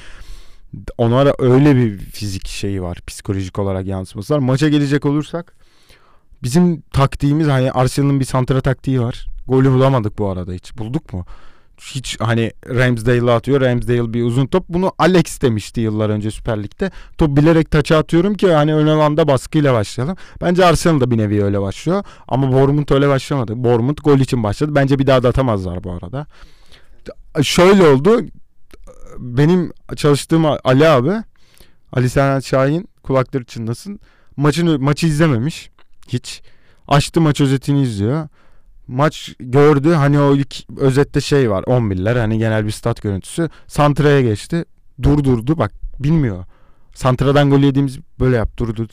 Onlara 0.99 1.35
öyle 1.39 1.77
bir 1.77 1.99
fizik 1.99 2.49
şeyi 2.49 2.83
var. 2.83 2.99
Psikolojik 3.07 3.59
olarak 3.59 3.87
yansıması 3.87 4.35
var. 4.35 4.39
Maça 4.39 4.69
gelecek 4.69 5.07
olursak 5.07 5.55
bizim 6.43 6.81
taktiğimiz 6.81 7.49
hani 7.49 7.73
Arsenal'ın 7.73 8.21
bir 8.21 8.25
santra 8.25 8.61
taktiği 8.61 9.01
var. 9.01 9.27
Golü 9.49 9.71
bulamadık 9.71 10.19
bu 10.19 10.29
arada 10.29 10.53
hiç. 10.53 10.79
Bulduk 10.79 11.13
mu? 11.13 11.27
Hiç 11.87 12.21
hani 12.21 12.53
Ramsdale'a 12.69 13.37
atıyor. 13.37 13.61
Ramsdale 13.61 14.15
bir 14.15 14.23
uzun 14.23 14.47
top. 14.47 14.65
Bunu 14.69 14.93
Alex 14.99 15.41
demişti 15.41 15.81
yıllar 15.81 16.11
önce 16.11 16.31
Süper 16.31 16.63
Lig'de. 16.63 16.91
Top 17.19 17.37
bilerek 17.37 17.71
taça 17.71 17.99
atıyorum 17.99 18.35
ki 18.35 18.53
hani 18.53 18.75
ön 18.75 18.87
alanda 18.87 19.29
baskıyla 19.29 19.75
başlayalım. 19.75 20.17
Bence 20.41 20.65
Arsenal 20.65 21.01
da 21.01 21.11
bir 21.11 21.19
nevi 21.19 21.45
öyle 21.45 21.61
başlıyor. 21.61 22.05
Ama 22.29 22.53
Bournemouth 22.53 22.93
öyle 22.93 23.09
başlamadı. 23.09 23.65
Bournemouth 23.65 24.05
gol 24.05 24.19
için 24.19 24.43
başladı. 24.43 24.75
Bence 24.75 24.99
bir 24.99 25.07
daha 25.07 25.23
da 25.23 25.29
atamazlar 25.29 25.85
bu 25.85 25.93
arada. 25.93 26.27
Şöyle 27.43 27.87
oldu. 27.87 28.21
Benim 29.19 29.73
çalıştığım 29.97 30.45
Ali 30.65 30.89
abi 30.89 31.13
Ali 31.93 32.11
Serhat 32.11 32.45
Şahin 32.45 32.89
kulakları 33.03 33.45
çınlasın. 33.45 34.01
Maçını 34.37 34.79
maçı 34.79 35.07
izlememiş. 35.07 35.71
Hiç. 36.09 36.43
Açtı 36.89 37.21
maç 37.21 37.41
özetini 37.41 37.83
izliyor 37.83 38.29
maç 38.89 39.35
gördü. 39.41 39.93
Hani 39.93 40.21
o 40.21 40.37
ilk 40.37 40.79
özette 40.81 41.21
şey 41.21 41.51
var 41.51 41.63
11'ler 41.63 42.19
hani 42.19 42.39
genel 42.39 42.67
bir 42.67 42.71
stat 42.71 43.03
görüntüsü. 43.03 43.51
Santra'ya 43.67 44.21
geçti. 44.21 44.65
Durdurdu 45.03 45.59
bak 45.59 45.73
bilmiyor. 46.01 46.45
Santra'dan 46.95 47.51
gol 47.51 47.59
yediğimiz 47.59 47.99
böyle 48.21 48.37
yap 48.37 48.57
durdurdu. 48.57 48.93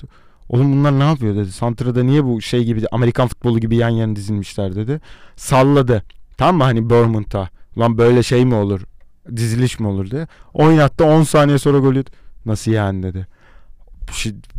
Oğlum 0.50 0.74
bunlar 0.74 1.00
ne 1.00 1.04
yapıyor 1.04 1.36
dedi. 1.36 1.52
Santra'da 1.52 2.04
niye 2.04 2.26
bu 2.26 2.42
şey 2.42 2.64
gibi 2.64 2.82
Amerikan 2.92 3.28
futbolu 3.28 3.60
gibi 3.60 3.76
yan 3.76 3.90
yana 3.90 4.16
dizilmişler 4.16 4.76
dedi. 4.76 5.02
Salladı. 5.36 6.04
Tamam 6.38 6.58
mı 6.58 6.64
hani 6.64 6.90
Bournemouth'a. 6.90 7.50
Lan 7.78 7.98
böyle 7.98 8.24
şey 8.24 8.46
mi 8.46 8.56
olur? 8.56 8.82
Diziliş 9.36 9.80
mi 9.80 9.88
olur 9.88 10.12
diye. 10.12 10.28
Oynattı 10.54 11.06
10 11.06 11.24
saniye 11.24 11.58
sonra 11.58 11.78
gol. 11.78 11.96
Nasıl 12.46 12.72
yani 12.72 13.04
dedi. 13.04 13.28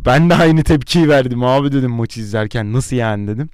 Ben 0.05 0.29
de 0.29 0.35
aynı 0.35 0.63
tepkiyi 0.63 1.09
verdim 1.09 1.43
abi 1.43 1.71
dedim 1.71 1.91
maçı 1.91 2.19
izlerken. 2.19 2.73
Nasıl 2.73 2.95
yani 2.95 3.27
dedim. 3.27 3.49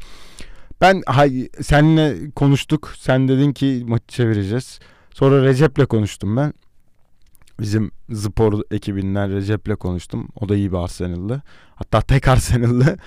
Ben 0.82 1.04
hay, 1.06 1.50
seninle 1.62 2.32
konuştuk. 2.32 2.94
Sen 2.98 3.28
dedin 3.28 3.54
ki 3.54 3.84
maçı 3.88 4.08
çevireceğiz. 4.08 4.80
Sonra 5.14 5.44
Recep'le 5.44 5.86
konuştum 5.90 6.38
ben. 6.38 6.54
Bizim 7.60 7.92
spor 8.14 8.62
ekibinden 8.72 9.32
Recep'le 9.32 9.76
konuştum. 9.80 10.28
O 10.42 10.50
da 10.50 10.56
iyi 10.56 10.72
bir 10.72 10.78
Arsenal'lı. 10.78 11.42
Hatta 11.76 12.02
tek 12.02 12.28
Arsenal'lı. 12.28 12.98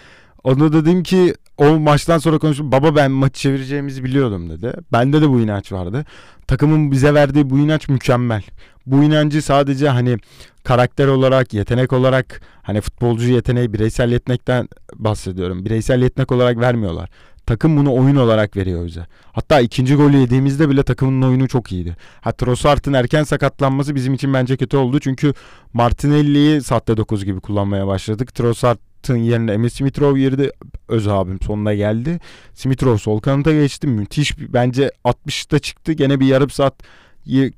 Ona 0.45 0.73
dedim 0.73 1.03
ki 1.03 1.35
o 1.59 1.79
maçtan 1.79 2.19
sonra 2.19 2.39
konuştum. 2.39 2.73
Baba 2.73 2.97
ben 2.97 3.11
maçı 3.11 3.41
çevireceğimizi 3.41 4.05
biliyordum 4.05 4.51
dedi. 4.51 4.73
Bende 4.93 5.23
de 5.23 5.29
bu 5.29 5.41
inanç 5.41 5.73
vardı. 5.73 6.05
Takımın 6.47 6.91
bize 6.91 7.15
verdiği 7.15 7.51
bu 7.51 7.59
inanç 7.59 7.89
mükemmel. 7.89 8.43
Bu 8.87 9.03
inancı 9.03 9.43
sadece 9.43 9.89
hani 9.89 10.17
karakter 10.65 11.07
olarak, 11.07 11.55
yetenek 11.55 11.93
olarak 11.93 12.41
hani 12.63 12.81
futbolcu 12.81 13.29
yeteneği, 13.29 13.73
bireysel 13.73 14.13
yetenekten 14.13 14.69
bahsediyorum. 14.95 15.65
Bireysel 15.65 16.03
yetenek 16.03 16.33
olarak 16.33 16.59
vermiyorlar. 16.59 17.11
Takım 17.51 17.77
bunu 17.77 17.95
oyun 17.95 18.17
olarak 18.17 18.57
veriyor 18.57 18.87
bize. 18.87 19.07
Hatta 19.33 19.61
ikinci 19.61 19.95
golü 19.95 20.17
yediğimizde 20.17 20.69
bile 20.69 20.83
takımın 20.83 21.29
oyunu 21.29 21.49
çok 21.49 21.73
iyiydi. 21.73 21.97
Ha 22.21 22.33
Trossard'ın 22.33 22.93
erken 22.93 23.23
sakatlanması 23.23 23.95
bizim 23.95 24.15
için 24.15 24.35
bence 24.35 24.57
kötü 24.57 24.77
oldu. 24.77 25.01
Çünkü 25.01 25.35
Martinelli'yi 25.73 26.63
sahte 26.63 26.97
9 26.97 27.25
gibi 27.25 27.41
kullanmaya 27.41 27.87
başladık. 27.87 28.35
Trossard'ın 28.35 29.17
yerine 29.17 29.53
Emil 29.53 29.69
Smith 29.69 30.01
girdi. 30.01 30.51
Öz 30.89 31.09
abim 31.09 31.41
sonuna 31.41 31.75
geldi. 31.75 32.21
Smith 32.55 32.99
sol 32.99 33.21
kanata 33.21 33.53
geçti. 33.53 33.87
Müthiş 33.87 34.39
bence 34.39 34.91
60'ta 35.05 35.59
çıktı. 35.59 35.93
Gene 35.93 36.21
bir 36.21 36.27
yarım 36.27 36.51
saat 36.51 36.75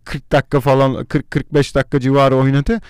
40 0.04 0.32
dakika 0.32 0.60
falan 0.60 0.94
40-45 0.94 1.74
dakika 1.74 2.00
civarı 2.00 2.36
oynadı 2.36 2.80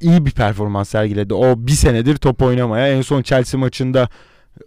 iyi 0.00 0.26
bir 0.26 0.30
performans 0.30 0.88
sergiledi. 0.88 1.34
O 1.34 1.54
bir 1.58 1.72
senedir 1.72 2.16
top 2.16 2.42
oynamaya 2.42 2.88
en 2.88 3.02
son 3.02 3.22
Chelsea 3.22 3.60
maçında 3.60 4.08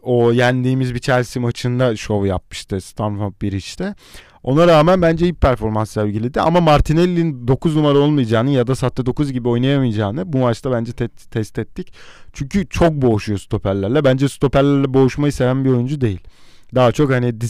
o 0.02 0.32
yendiğimiz 0.32 0.94
bir 0.96 1.00
Chelsea 1.00 1.44
maçında 1.44 1.96
şov 1.96 2.26
yapmıştı 2.26 2.82
Stamford 2.82 3.34
Bridge'de. 3.42 3.96
Ona 4.44 4.68
rağmen 4.68 5.02
bence 5.02 5.26
iyi 5.26 5.34
performans 5.34 5.92
sergiledi 5.92 6.42
ama 6.42 6.62
Martinelli'nin 6.62 7.48
9 7.48 7.76
numara 7.76 7.98
olmayacağını 7.98 8.50
ya 8.50 8.68
da 8.68 8.76
sahte 8.76 9.06
9 9.06 9.32
gibi 9.32 9.50
oynayamayacağını 9.50 10.34
bu 10.34 10.38
maçta 10.38 10.72
bence 10.72 10.92
te- 10.92 11.08
test 11.08 11.60
ettik. 11.60 11.94
Çünkü 12.34 12.68
çok 12.70 12.94
boğuşuyor 12.94 13.40
stoperlerle. 13.40 14.04
Bence 14.04 14.30
stoperlerle 14.30 14.94
boğuşmayı 14.94 15.34
seven 15.34 15.66
bir 15.66 15.70
oyuncu 15.70 16.02
değil. 16.02 16.20
Daha 16.76 16.92
çok 16.92 17.12
hani 17.12 17.42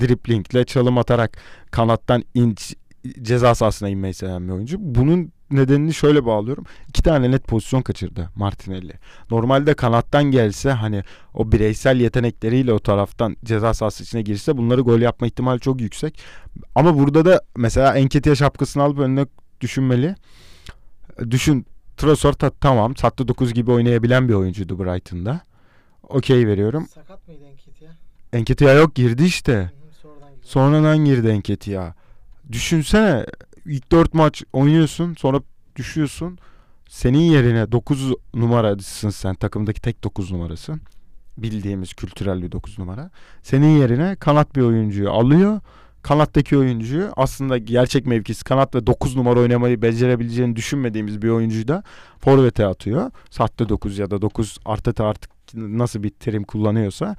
driplingle 0.00 0.64
çalım 0.64 0.98
atarak 0.98 1.38
kanattan 1.70 2.24
inç 2.34 2.74
ceza 3.22 3.54
sahasına 3.54 3.88
inmeyi 3.88 4.14
seven 4.14 4.48
bir 4.48 4.52
oyuncu. 4.52 4.76
Bunun 4.80 5.32
nedenini 5.50 5.94
şöyle 5.94 6.24
bağlıyorum. 6.26 6.64
İki 6.88 7.02
tane 7.02 7.30
net 7.30 7.46
pozisyon 7.46 7.82
kaçırdı 7.82 8.30
Martinelli. 8.36 8.92
Normalde 9.30 9.74
kanattan 9.74 10.24
gelse 10.24 10.70
hani 10.70 11.02
o 11.34 11.52
bireysel 11.52 12.00
yetenekleriyle 12.00 12.72
o 12.72 12.78
taraftan 12.78 13.36
ceza 13.44 13.74
sahası 13.74 14.02
içine 14.02 14.22
girse 14.22 14.56
bunları 14.56 14.80
gol 14.80 15.00
yapma 15.00 15.26
ihtimali 15.26 15.60
çok 15.60 15.80
yüksek. 15.80 16.20
Ama 16.74 16.98
burada 16.98 17.24
da 17.24 17.42
mesela 17.56 17.96
Enketi'ye 17.96 18.36
şapkasını 18.36 18.82
alıp 18.82 18.98
önüne 18.98 19.26
düşünmeli. 19.60 20.14
Düşün 21.30 21.66
Trossard 21.96 22.52
tamam 22.60 22.96
sattı 22.96 23.28
9 23.28 23.54
gibi 23.54 23.70
oynayabilen 23.70 24.28
bir 24.28 24.34
oyuncuydu 24.34 24.78
Brighton'da. 24.78 25.40
Okey 26.02 26.46
veriyorum. 26.46 26.88
Sakat 26.94 27.28
mıydı 27.28 27.44
Enketiya? 27.44 27.90
Enketiya 28.32 28.72
yok 28.72 28.94
girdi 28.94 29.24
işte. 29.24 29.70
Sonradan 30.02 30.34
girdi. 30.34 30.46
Sonradan 30.46 30.98
girdi 30.98 31.28
Enketiya. 31.28 31.94
Düşünsene 32.52 33.26
ilk 33.70 33.92
4 33.92 34.14
maç 34.14 34.42
oynuyorsun 34.52 35.14
sonra 35.14 35.40
düşüyorsun. 35.76 36.38
Senin 36.88 37.18
yerine 37.18 37.72
9 37.72 38.12
numarasın 38.34 39.10
sen 39.10 39.34
takımdaki 39.34 39.80
tek 39.80 40.04
9 40.04 40.32
numarasın. 40.32 40.80
Bildiğimiz 41.38 41.94
kültürel 41.94 42.42
bir 42.42 42.52
9 42.52 42.78
numara. 42.78 43.10
Senin 43.42 43.78
yerine 43.78 44.16
kanat 44.16 44.56
bir 44.56 44.62
oyuncuyu 44.62 45.10
alıyor. 45.10 45.60
Kanattaki 46.02 46.58
oyuncuyu 46.58 47.12
aslında 47.16 47.58
gerçek 47.58 48.06
mevkisi 48.06 48.44
kanat 48.44 48.74
ve 48.74 48.86
9 48.86 49.16
numara 49.16 49.40
oynamayı 49.40 49.82
becerebileceğini 49.82 50.56
düşünmediğimiz 50.56 51.22
bir 51.22 51.28
oyuncuyu 51.28 51.68
da 51.68 51.82
forvete 52.18 52.66
atıyor. 52.66 53.10
Sahte 53.30 53.68
9 53.68 53.98
ya 53.98 54.10
da 54.10 54.22
9 54.22 54.58
artı 54.64 55.04
artık 55.04 55.30
nasıl 55.54 56.02
bir 56.02 56.10
terim 56.10 56.44
kullanıyorsa. 56.44 57.16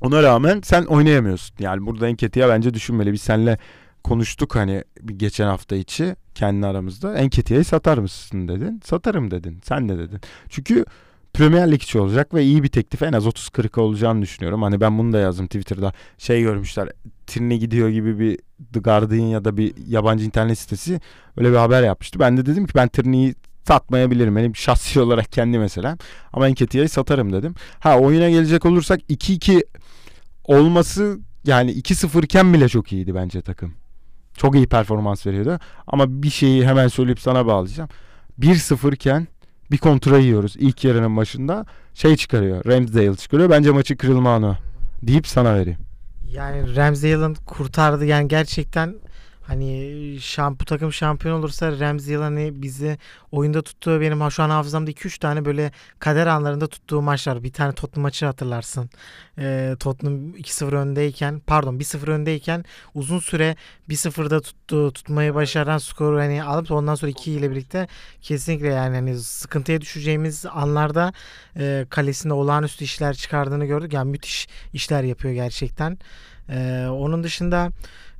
Ona 0.00 0.22
rağmen 0.22 0.60
sen 0.64 0.84
oynayamıyorsun. 0.84 1.56
Yani 1.58 1.86
burada 1.86 2.08
Enketi'ye 2.08 2.48
bence 2.48 2.74
düşünmeli. 2.74 3.12
Biz 3.12 3.22
seninle 3.22 3.58
konuştuk 4.06 4.56
hani 4.56 4.84
geçen 5.16 5.46
hafta 5.46 5.76
içi 5.76 6.16
kendi 6.34 6.66
aramızda. 6.66 7.14
Enketia'yı 7.14 7.64
satar 7.64 7.98
mısın 7.98 8.48
dedin. 8.48 8.80
Satarım 8.84 9.30
dedin. 9.30 9.60
Sen 9.64 9.88
de 9.88 9.98
dedin. 9.98 10.20
Çünkü 10.48 10.84
Premier 11.32 11.72
Lig 11.72 11.82
içi 11.82 11.98
olacak 11.98 12.34
ve 12.34 12.42
iyi 12.42 12.62
bir 12.62 12.68
teklif 12.68 13.02
en 13.02 13.12
az 13.12 13.26
30-40 13.26 13.80
olacağını 13.80 14.22
düşünüyorum. 14.22 14.62
Hani 14.62 14.80
ben 14.80 14.98
bunu 14.98 15.12
da 15.12 15.18
yazdım 15.18 15.46
Twitter'da. 15.46 15.92
Şey 16.18 16.42
görmüşler. 16.42 16.88
Trini 17.26 17.58
gidiyor 17.58 17.88
gibi 17.88 18.18
bir 18.18 18.38
The 18.72 18.80
Guardian 18.80 19.26
ya 19.26 19.44
da 19.44 19.56
bir 19.56 19.74
yabancı 19.88 20.24
internet 20.24 20.58
sitesi 20.58 21.00
öyle 21.36 21.50
bir 21.50 21.56
haber 21.56 21.82
yapmıştı. 21.82 22.20
Ben 22.20 22.36
de 22.36 22.46
dedim 22.46 22.66
ki 22.66 22.74
ben 22.74 22.88
Trini'yi 22.88 23.34
satmayabilirim. 23.68 24.36
Benim 24.36 24.56
şahsi 24.56 25.00
olarak 25.06 25.32
kendi 25.32 25.58
mesela. 25.58 25.98
Ama 26.32 26.48
Enketia'yı 26.48 26.88
satarım 26.88 27.32
dedim. 27.32 27.54
Ha 27.80 27.98
oyuna 27.98 28.30
gelecek 28.30 28.66
olursak 28.66 29.00
2-2 29.10 29.64
olması 30.44 31.18
yani 31.44 31.70
2-0 31.72 32.24
iken 32.24 32.54
bile 32.54 32.68
çok 32.68 32.92
iyiydi 32.92 33.14
bence 33.14 33.42
takım. 33.42 33.85
Çok 34.36 34.54
iyi 34.54 34.66
performans 34.66 35.26
veriyordu. 35.26 35.58
Ama 35.86 36.22
bir 36.22 36.30
şeyi 36.30 36.66
hemen 36.66 36.88
söyleyip 36.88 37.20
sana 37.20 37.46
bağlayacağım. 37.46 37.90
1-0 38.40 38.94
iken 38.94 39.26
bir 39.70 39.78
kontra 39.78 40.18
yiyoruz 40.18 40.56
ilk 40.58 40.84
yarının 40.84 41.16
başında. 41.16 41.66
Şey 41.94 42.16
çıkarıyor. 42.16 42.64
Ramsdale 42.66 43.16
çıkarıyor. 43.16 43.50
Bence 43.50 43.70
maçı 43.70 43.96
kırılma 43.96 44.34
anı 44.34 44.58
deyip 45.02 45.26
sana 45.26 45.54
vereyim. 45.54 45.78
Yani 46.32 46.76
Ramsdale'ın 46.76 47.34
kurtardı. 47.34 48.04
Yani 48.04 48.28
gerçekten 48.28 48.94
Hani 49.46 50.16
şamp 50.20 50.60
bu 50.60 50.64
takım 50.64 50.92
şampiyon 50.92 51.38
olursa 51.38 51.80
Ramsey 51.80 52.16
hani 52.16 52.62
bizi 52.62 52.98
oyunda 53.32 53.62
tuttuğu 53.62 54.00
benim 54.00 54.30
şu 54.30 54.42
an 54.42 54.50
hafızamda 54.50 54.90
2-3 54.90 55.18
tane 55.18 55.44
böyle 55.44 55.72
kader 55.98 56.26
anlarında 56.26 56.66
tuttuğu 56.66 57.02
maçlar. 57.02 57.42
Bir 57.42 57.52
tane 57.52 57.72
Tottenham 57.72 58.02
maçı 58.02 58.26
hatırlarsın. 58.26 58.90
Ee, 59.38 59.76
Tottenham 59.80 60.30
2-0 60.30 60.76
öndeyken 60.76 61.40
pardon 61.46 61.78
1-0 61.78 62.10
öndeyken 62.10 62.64
uzun 62.94 63.18
süre 63.18 63.56
1-0'da 63.88 64.40
tuttu, 64.40 64.92
tutmayı 64.92 65.34
başaran 65.34 65.78
skoru 65.78 66.18
hani 66.18 66.44
alıp 66.44 66.70
ondan 66.70 66.94
sonra 66.94 67.10
2 67.10 67.32
ile 67.32 67.50
birlikte 67.50 67.88
kesinlikle 68.22 68.68
yani 68.68 68.94
hani 68.94 69.18
sıkıntıya 69.18 69.80
düşeceğimiz 69.80 70.46
anlarda 70.46 71.12
e, 71.56 71.86
kalesinde 71.90 72.34
olağanüstü 72.34 72.84
işler 72.84 73.14
çıkardığını 73.14 73.64
gördük. 73.64 73.92
Yani 73.92 74.10
müthiş 74.10 74.48
işler 74.72 75.02
yapıyor 75.02 75.34
gerçekten. 75.34 75.98
Ee, 76.48 76.86
onun 76.90 77.24
dışında 77.24 77.70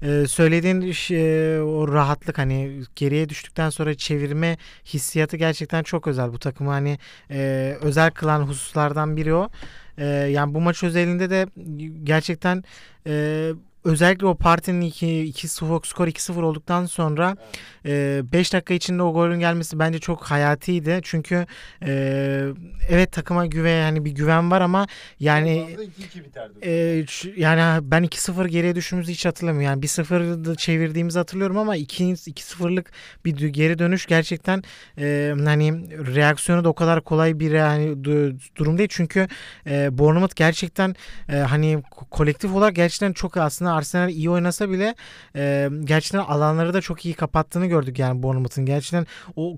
ee, 0.03 0.25
söylediğin 0.29 0.93
şey, 0.93 1.61
o 1.61 1.93
rahatlık 1.93 2.39
hani 2.39 2.83
geriye 2.97 3.29
düştükten 3.29 3.71
sonra 3.71 3.95
çevirme 3.95 4.57
hissiyatı 4.85 5.37
gerçekten 5.37 5.83
çok 5.83 6.07
özel 6.07 6.33
bu 6.33 6.39
takımı 6.39 6.71
hani 6.71 6.99
e, 7.31 7.77
özel 7.81 8.11
kılan 8.11 8.43
hususlardan 8.43 9.17
biri 9.17 9.35
o. 9.35 9.49
E, 9.99 10.05
yani 10.07 10.55
bu 10.55 10.61
maç 10.61 10.83
özelinde 10.83 11.31
de 11.31 11.47
gerçekten 12.05 12.65
e, 13.07 13.51
özellikle 13.87 14.27
o 14.27 14.35
partinin 14.35 14.81
2 14.81 15.21
2 15.21 15.49
skor 15.49 15.81
2-0 15.81 16.43
olduktan 16.43 16.87
sonra 16.87 17.37
5 17.37 17.41
evet. 17.85 18.35
e, 18.35 18.57
dakika 18.57 18.75
içinde 18.75 19.03
o 19.03 19.13
golün 19.13 19.41
gelmesi 19.41 19.79
bence 19.79 19.99
çok 19.99 20.25
hayatiydi. 20.25 21.01
Çünkü 21.03 21.47
e, 21.83 22.43
evet 22.89 23.13
takıma 23.13 23.47
güven 23.47 23.83
hani 23.83 24.05
bir 24.05 24.11
güven 24.11 24.51
var 24.51 24.61
ama 24.61 24.87
yani 25.21 25.77
e, 26.63 27.05
yani 27.37 27.91
ben 27.91 28.05
2-0 28.05 28.49
geriye 28.49 28.75
düştüğümüzü 28.75 29.13
hiç 29.13 29.27
hatırlamıyorum. 29.27 29.67
Yani 29.67 29.85
1-0 29.85 30.57
çevirdiğimizi 30.57 31.19
hatırlıyorum 31.19 31.59
ama 31.59 31.77
2-0'lık 31.77 32.93
bir 33.25 33.37
geri 33.37 33.79
dönüş 33.79 34.07
gerçekten 34.07 34.63
e, 34.99 35.35
hani 35.45 35.73
reaksiyonu 36.17 36.65
da 36.65 36.69
o 36.69 36.75
kadar 36.75 37.01
kolay 37.01 37.41
bir 37.41 37.51
yani 37.51 38.05
durum 38.57 38.79
değil. 38.79 38.89
Çünkü 38.93 39.29
e, 39.67 39.99
Bournemouth 39.99 40.37
gerçekten 40.37 40.95
e, 41.29 41.37
hani 41.37 41.83
kolektif 42.11 42.55
olarak 42.55 42.77
gerçekten 42.77 43.13
çok 43.13 43.37
aslında 43.37 43.76
Arsenal 43.77 44.11
iyi 44.11 44.31
oynasa 44.31 44.71
bile 44.71 44.95
e, 45.37 45.69
gerçekten 45.85 46.19
alanları 46.19 46.75
da 46.75 46.81
çok 46.81 47.05
iyi 47.05 47.15
kapattığını 47.15 47.67
gördük 47.67 47.99
yani 47.99 48.23
Bournemouth'un. 48.23 48.67
Gerçekten 48.67 49.07
o 49.37 49.57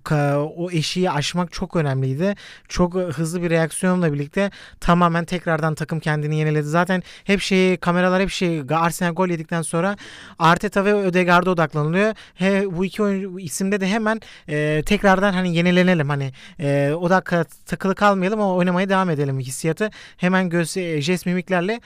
o 0.57 0.70
eşiği 0.70 1.11
aşmak 1.11 1.52
çok 1.52 1.76
önemliydi. 1.76 2.35
Çok 2.68 2.94
hızlı 2.94 3.42
bir 3.42 3.50
reaksiyonla 3.50 4.12
birlikte 4.12 4.50
tamamen 4.81 5.24
tekrardan 5.24 5.74
takım 5.74 6.00
kendini 6.00 6.38
yeniledi. 6.38 6.68
Zaten 6.68 7.02
hep 7.24 7.40
şey 7.40 7.76
kameralar 7.76 8.22
hep 8.22 8.31
şey 8.31 8.62
Arsenal 8.70 9.12
gol 9.12 9.28
yedikten 9.28 9.62
sonra 9.62 9.96
Arteta 10.38 10.85
ve 10.85 10.94
Ödegaard'a 10.94 11.50
odaklanılıyor. 11.50 12.14
He, 12.35 12.76
bu 12.76 12.85
iki 12.85 13.02
oyuncu 13.02 13.38
isimde 13.38 13.81
de 13.81 13.88
hemen 13.88 14.20
e, 14.48 14.83
tekrardan 14.87 15.33
hani 15.33 15.57
yenilenelim 15.57 16.09
hani 16.09 16.33
e, 16.61 16.92
odak 16.92 17.33
takılı 17.66 17.94
kalmayalım 17.94 18.40
ama 18.40 18.54
oynamaya 18.54 18.88
devam 18.88 19.11
edelim 19.11 19.38
hissiyatı 19.38 19.90
hemen 20.16 20.48
göz 20.48 20.72
jest 21.00 21.26
mimiklerle 21.26 21.81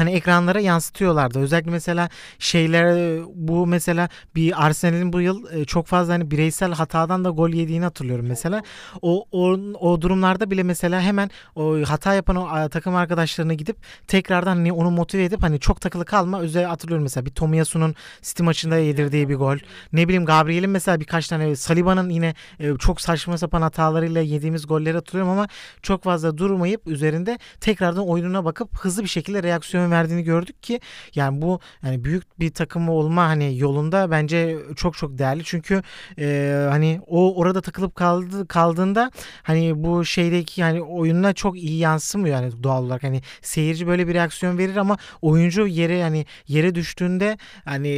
hani 0.00 0.10
ekranlara 0.10 0.60
yansıtıyorlardı. 0.60 1.38
Özellikle 1.38 1.70
mesela 1.70 2.08
şeyler 2.38 3.20
bu 3.34 3.66
mesela 3.66 4.08
bir 4.34 4.66
Arsenal'in 4.66 5.12
bu 5.12 5.20
yıl 5.20 5.52
e, 5.52 5.64
çok 5.64 5.86
fazla 5.86 6.12
hani 6.12 6.30
bireysel 6.30 6.72
hatadan 6.72 7.24
da 7.24 7.30
gol 7.30 7.50
yediğini 7.50 7.84
hatırlıyorum 7.84 8.26
mesela. 8.28 8.62
O 9.02 9.24
o, 9.32 9.58
o 9.80 10.00
durumlarda 10.00 10.50
bile 10.50 10.62
mesela 10.62 11.00
hemen 11.00 11.30
o 11.54 11.76
hata 11.86 12.14
yapan 12.14 12.36
o 12.36 12.68
takım 12.68 12.94
arkadaşlarına 12.94 13.54
gidip 13.54 13.76
tekrardan 14.06 14.56
hani 14.56 14.72
onu 14.72 14.90
motive 14.90 15.24
edip 15.24 15.42
hani 15.42 15.60
çok 15.60 15.80
takılı 15.80 16.04
kalma. 16.04 16.40
Özel 16.40 16.64
hatırlıyorum 16.64 17.02
mesela 17.02 17.26
bir 17.26 17.30
Tomiyasu'nun 17.30 17.94
City 18.22 18.42
maçında 18.42 18.76
yedirdiği 18.76 19.28
bir 19.28 19.34
gol. 19.34 19.56
Ne 19.92 20.08
bileyim 20.08 20.24
Gabriel'in 20.24 20.70
mesela 20.70 21.00
birkaç 21.00 21.28
tane 21.28 21.56
Saliba'nın 21.56 22.10
yine 22.10 22.34
e, 22.60 22.76
çok 22.78 23.00
saçma 23.00 23.38
sapan 23.38 23.62
hatalarıyla 23.62 24.20
yediğimiz 24.20 24.66
golleri 24.66 24.94
hatırlıyorum 24.94 25.32
ama 25.32 25.48
çok 25.82 26.02
fazla 26.04 26.38
durmayıp 26.38 26.86
üzerinde 26.86 27.38
tekrardan 27.60 28.08
oyununa 28.08 28.44
bakıp 28.44 28.78
hızlı 28.78 29.02
bir 29.02 29.08
şekilde 29.08 29.42
reaksiyon 29.42 29.89
verdiğini 29.90 30.22
gördük 30.24 30.62
ki 30.62 30.80
yani 31.14 31.42
bu 31.42 31.60
yani 31.84 32.04
büyük 32.04 32.40
bir 32.40 32.50
takım 32.50 32.88
olma 32.88 33.22
hani 33.28 33.58
yolunda 33.58 34.10
bence 34.10 34.58
çok 34.76 34.96
çok 34.96 35.18
değerli. 35.18 35.42
Çünkü 35.44 35.82
e, 36.18 36.66
hani 36.70 37.00
o 37.06 37.36
orada 37.36 37.60
takılıp 37.60 37.94
kaldı 37.94 38.48
kaldığında 38.48 39.10
hani 39.42 39.84
bu 39.84 40.04
şeydeki 40.04 40.60
yani 40.60 40.82
oyununa 40.82 41.32
çok 41.32 41.56
iyi 41.58 41.78
yansımıyor 41.78 42.42
yani 42.42 42.62
doğal 42.62 42.84
olarak. 42.84 43.02
Hani 43.02 43.22
seyirci 43.42 43.86
böyle 43.86 44.08
bir 44.08 44.14
reaksiyon 44.14 44.58
verir 44.58 44.76
ama 44.76 44.96
oyuncu 45.22 45.66
yere 45.66 45.96
yani 45.96 46.26
yere 46.48 46.74
düştüğünde 46.74 47.38
hani 47.64 47.90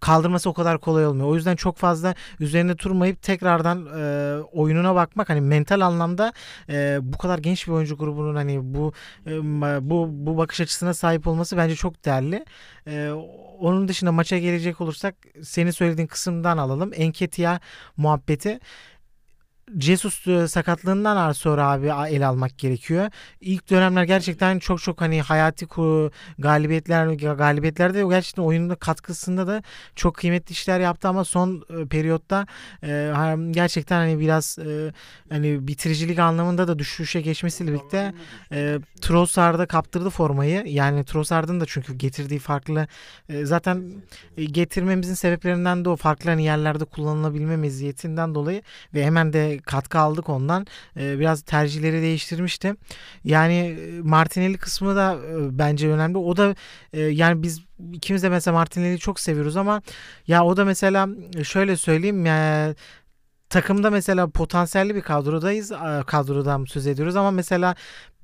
kaldırması 0.00 0.50
o 0.50 0.54
kadar 0.54 0.78
kolay 0.80 1.06
olmuyor. 1.06 1.28
O 1.28 1.34
yüzden 1.34 1.56
çok 1.56 1.76
fazla 1.76 2.14
üzerinde 2.40 2.78
durmayıp 2.78 3.22
tekrardan 3.22 3.86
e, 3.86 4.42
oyununa 4.52 4.94
bakmak 4.94 5.28
hani 5.28 5.40
mental 5.40 5.80
anlamda 5.80 6.32
e, 6.68 6.98
bu 7.02 7.18
kadar 7.18 7.38
genç 7.38 7.66
bir 7.66 7.72
oyuncu 7.72 7.96
grubunun 7.96 8.34
hani 8.34 8.74
bu 8.74 8.92
e, 9.26 9.30
bu 9.90 10.08
bu 10.10 10.36
bakış 10.36 10.60
açısına 10.60 10.94
sahip 10.94 11.23
olması 11.26 11.56
bence 11.56 11.74
çok 11.74 12.04
değerli. 12.04 12.44
E, 12.86 13.10
onun 13.60 13.88
dışında 13.88 14.12
maça 14.12 14.38
gelecek 14.38 14.80
olursak 14.80 15.14
senin 15.42 15.70
söylediğin 15.70 16.06
kısımdan 16.08 16.58
alalım. 16.58 16.90
Enketia 16.94 17.60
muhabbeti. 17.96 18.60
Jesus 19.78 20.26
e, 20.26 20.48
sakatlığından 20.48 21.32
sonra 21.32 21.68
abi 21.70 21.86
el 21.86 22.28
almak 22.28 22.58
gerekiyor. 22.58 23.10
İlk 23.40 23.70
dönemler 23.70 24.04
gerçekten 24.04 24.58
çok 24.58 24.82
çok 24.82 25.00
hani 25.00 25.22
hayati 25.22 25.66
galibiyetler 26.38 27.06
galibiyetlerde 27.34 28.04
gerçekten 28.10 28.42
oyunun 28.42 28.74
katkısında 28.74 29.46
da 29.46 29.62
çok 29.96 30.14
kıymetli 30.14 30.52
işler 30.52 30.80
yaptı 30.80 31.08
ama 31.08 31.24
son 31.24 31.64
e, 31.70 31.86
periyotta 31.86 32.46
e, 32.82 33.12
gerçekten 33.50 33.96
hani 33.96 34.20
biraz 34.20 34.58
hani 35.30 35.68
bitiricilik 35.68 36.18
anlamında 36.18 36.68
da 36.68 36.78
düşüşe 36.78 37.20
geçmesiyle 37.20 37.72
birlikte 37.72 38.12
Trossard'a 39.00 39.66
kaptırdı 39.66 40.10
formayı. 40.10 40.62
Yani 40.66 41.04
Trossard'ın 41.04 41.60
da 41.60 41.66
çünkü 41.66 41.94
getirdiği 41.94 42.38
farklı 42.38 42.86
zaten 43.42 43.92
getirmemizin 44.36 45.14
sebeplerinden 45.14 45.84
de 45.84 45.88
o 45.88 45.96
farklı 45.96 46.30
hani 46.30 46.44
yerlerde 46.44 46.84
kullanılabilme 46.84 47.56
meziyetinden 47.56 48.34
dolayı 48.34 48.62
ve 48.94 49.04
hemen 49.04 49.32
de 49.32 49.53
katkı 49.58 49.98
aldık 49.98 50.28
ondan. 50.28 50.66
E, 50.96 51.18
biraz 51.18 51.42
tercihleri 51.42 52.02
değiştirmişti. 52.02 52.74
Yani 53.24 53.54
e, 53.54 54.00
Martinelli 54.00 54.58
kısmı 54.58 54.96
da 54.96 55.14
e, 55.14 55.58
bence 55.58 55.88
önemli. 55.88 56.18
O 56.18 56.36
da 56.36 56.54
e, 56.92 57.00
yani 57.00 57.42
biz 57.42 57.60
ikimiz 57.92 58.22
de 58.22 58.28
mesela 58.28 58.54
Martinelli'yi 58.54 58.98
çok 58.98 59.20
seviyoruz 59.20 59.56
ama 59.56 59.82
ya 60.26 60.44
o 60.44 60.56
da 60.56 60.64
mesela 60.64 61.08
şöyle 61.44 61.76
söyleyeyim 61.76 62.26
ya 62.26 62.74
takımda 63.50 63.90
mesela 63.90 64.30
potansiyelli 64.30 64.94
bir 64.94 65.00
kadrodayız. 65.00 65.72
Kadrodan 66.06 66.64
söz 66.64 66.86
ediyoruz 66.86 67.16
ama 67.16 67.30
mesela 67.30 67.74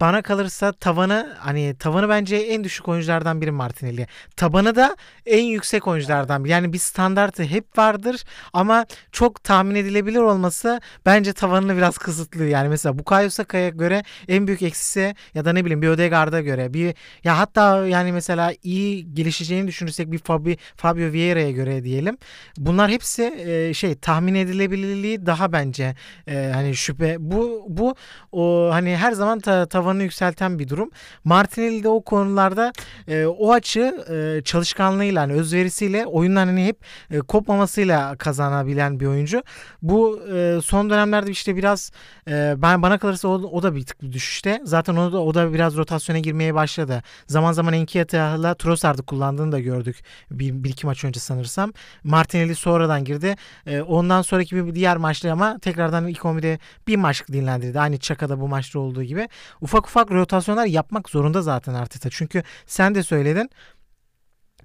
bana 0.01 0.23
kalırsa 0.23 0.73
tavanı 0.73 1.37
hani 1.39 1.75
tavanı 1.79 2.09
bence 2.09 2.37
en 2.37 2.65
düşük 2.65 2.89
oyunculardan 2.89 3.41
biri 3.41 3.51
Martinelli. 3.51 4.07
Tabanı 4.37 4.77
da 4.77 4.97
en 5.27 5.45
yüksek 5.45 5.87
oyunculardan 5.87 6.45
biri. 6.45 6.53
Yani 6.53 6.73
bir 6.73 6.79
standartı 6.79 7.43
hep 7.43 7.79
vardır 7.79 8.25
ama 8.53 8.87
çok 9.13 9.45
tahmin 9.45 9.75
edilebilir 9.75 10.19
olması 10.19 10.81
bence 11.07 11.33
tavanını 11.33 11.77
biraz 11.77 11.99
kısıtlı. 11.99 12.45
Yani 12.45 12.69
mesela 12.69 12.99
Bukayo 12.99 13.31
Saka'ya 13.31 13.69
göre 13.69 14.03
en 14.29 14.47
büyük 14.47 14.63
eksisi 14.63 15.15
ya 15.35 15.45
da 15.45 15.53
ne 15.53 15.65
bileyim 15.65 15.83
bir 15.83 15.89
Ödegaard'a 15.89 16.41
göre 16.41 16.75
bir 16.75 16.95
ya 17.25 17.39
hatta 17.39 17.87
yani 17.87 18.13
mesela 18.13 18.53
iyi 18.63 19.15
gelişeceğini 19.15 19.69
düşünürsek 19.69 20.13
bir 20.13 20.19
Fabi, 20.19 20.57
Fabio 20.77 21.13
Vieira'ya 21.13 21.51
göre 21.51 21.85
diyelim. 21.85 22.19
Bunlar 22.57 22.91
hepsi 22.91 23.23
e, 23.23 23.75
şey 23.75 23.95
tahmin 23.95 24.35
edilebilirliği 24.35 25.27
daha 25.27 25.53
bence 25.53 25.95
e, 26.29 26.51
hani 26.55 26.77
şüphe 26.77 27.17
bu 27.19 27.65
bu 27.69 27.95
o 28.33 28.69
hani 28.73 28.97
her 28.97 29.13
zaman 29.13 29.41
ta, 29.41 29.67
tavanı 29.67 29.90
tavanını 29.91 30.03
yükselten 30.03 30.59
bir 30.59 30.69
durum. 30.69 30.91
Martinelli 31.25 31.85
de 31.85 31.89
o 31.89 32.03
konularda 32.03 32.73
e, 33.09 33.27
o 33.27 33.53
açı 33.53 34.05
e, 34.11 34.43
çalışkanlığıyla 34.45 35.21
yani 35.21 35.33
özverisiyle 35.33 36.07
oyundan 36.07 36.47
hani 36.47 36.67
hep 36.67 36.85
e, 37.11 37.19
kopmamasıyla 37.19 38.17
kazanabilen 38.17 39.01
bir 39.01 39.07
oyuncu. 39.07 39.43
Bu 39.83 40.21
e, 40.35 40.61
son 40.65 40.91
dönemlerde 40.91 41.31
işte 41.31 41.57
biraz 41.57 41.91
e, 42.29 42.55
ben 42.57 42.83
bana 42.83 42.99
kalırsa 42.99 43.29
o, 43.29 43.33
o 43.33 43.63
da 43.63 43.75
bir 43.75 43.85
tık 43.85 44.03
bir 44.03 44.13
düşüşte. 44.13 44.61
Zaten 44.65 44.97
o 44.97 45.13
da 45.13 45.23
o 45.23 45.35
da 45.35 45.53
biraz 45.53 45.77
rotasyona 45.77 46.19
girmeye 46.19 46.55
başladı. 46.55 47.03
Zaman 47.27 47.53
zaman 47.53 47.75
Enkiata'yla 47.75 48.55
Trossard'ı 48.55 49.03
kullandığını 49.03 49.53
da 49.53 49.61
gördük. 49.61 49.97
Bir, 50.31 50.53
bir 50.65 50.71
iki 50.71 50.87
maç 50.87 51.05
önce 51.05 51.21
sanırsam. 51.21 51.73
Martinelli 52.05 52.55
sonradan 52.55 53.05
girdi. 53.05 53.37
E, 53.67 53.81
ondan 53.81 54.23
sonraki 54.23 54.57
bir 54.57 54.75
diğer 54.75 54.97
maçta 54.97 55.33
ama 55.33 55.59
tekrardan 55.59 56.09
ilk 56.09 56.19
11'de 56.19 56.59
bir 56.87 56.97
maç 56.97 57.29
dinlendirdi. 57.29 57.81
Aynı 57.81 57.99
Çaka'da 57.99 58.41
bu 58.41 58.49
maçta 58.49 58.79
olduğu 58.79 59.03
gibi. 59.03 59.29
Ufak 59.61 59.80
ufak 59.81 60.11
ufak 60.11 60.11
rotasyonlar 60.11 60.67
yapmak 60.67 61.09
zorunda 61.09 61.43
zaten 61.43 61.75
Arteta. 61.75 62.11
Çünkü 62.11 62.43
sen 62.67 62.95
de 62.95 63.03
söyledin 63.03 63.51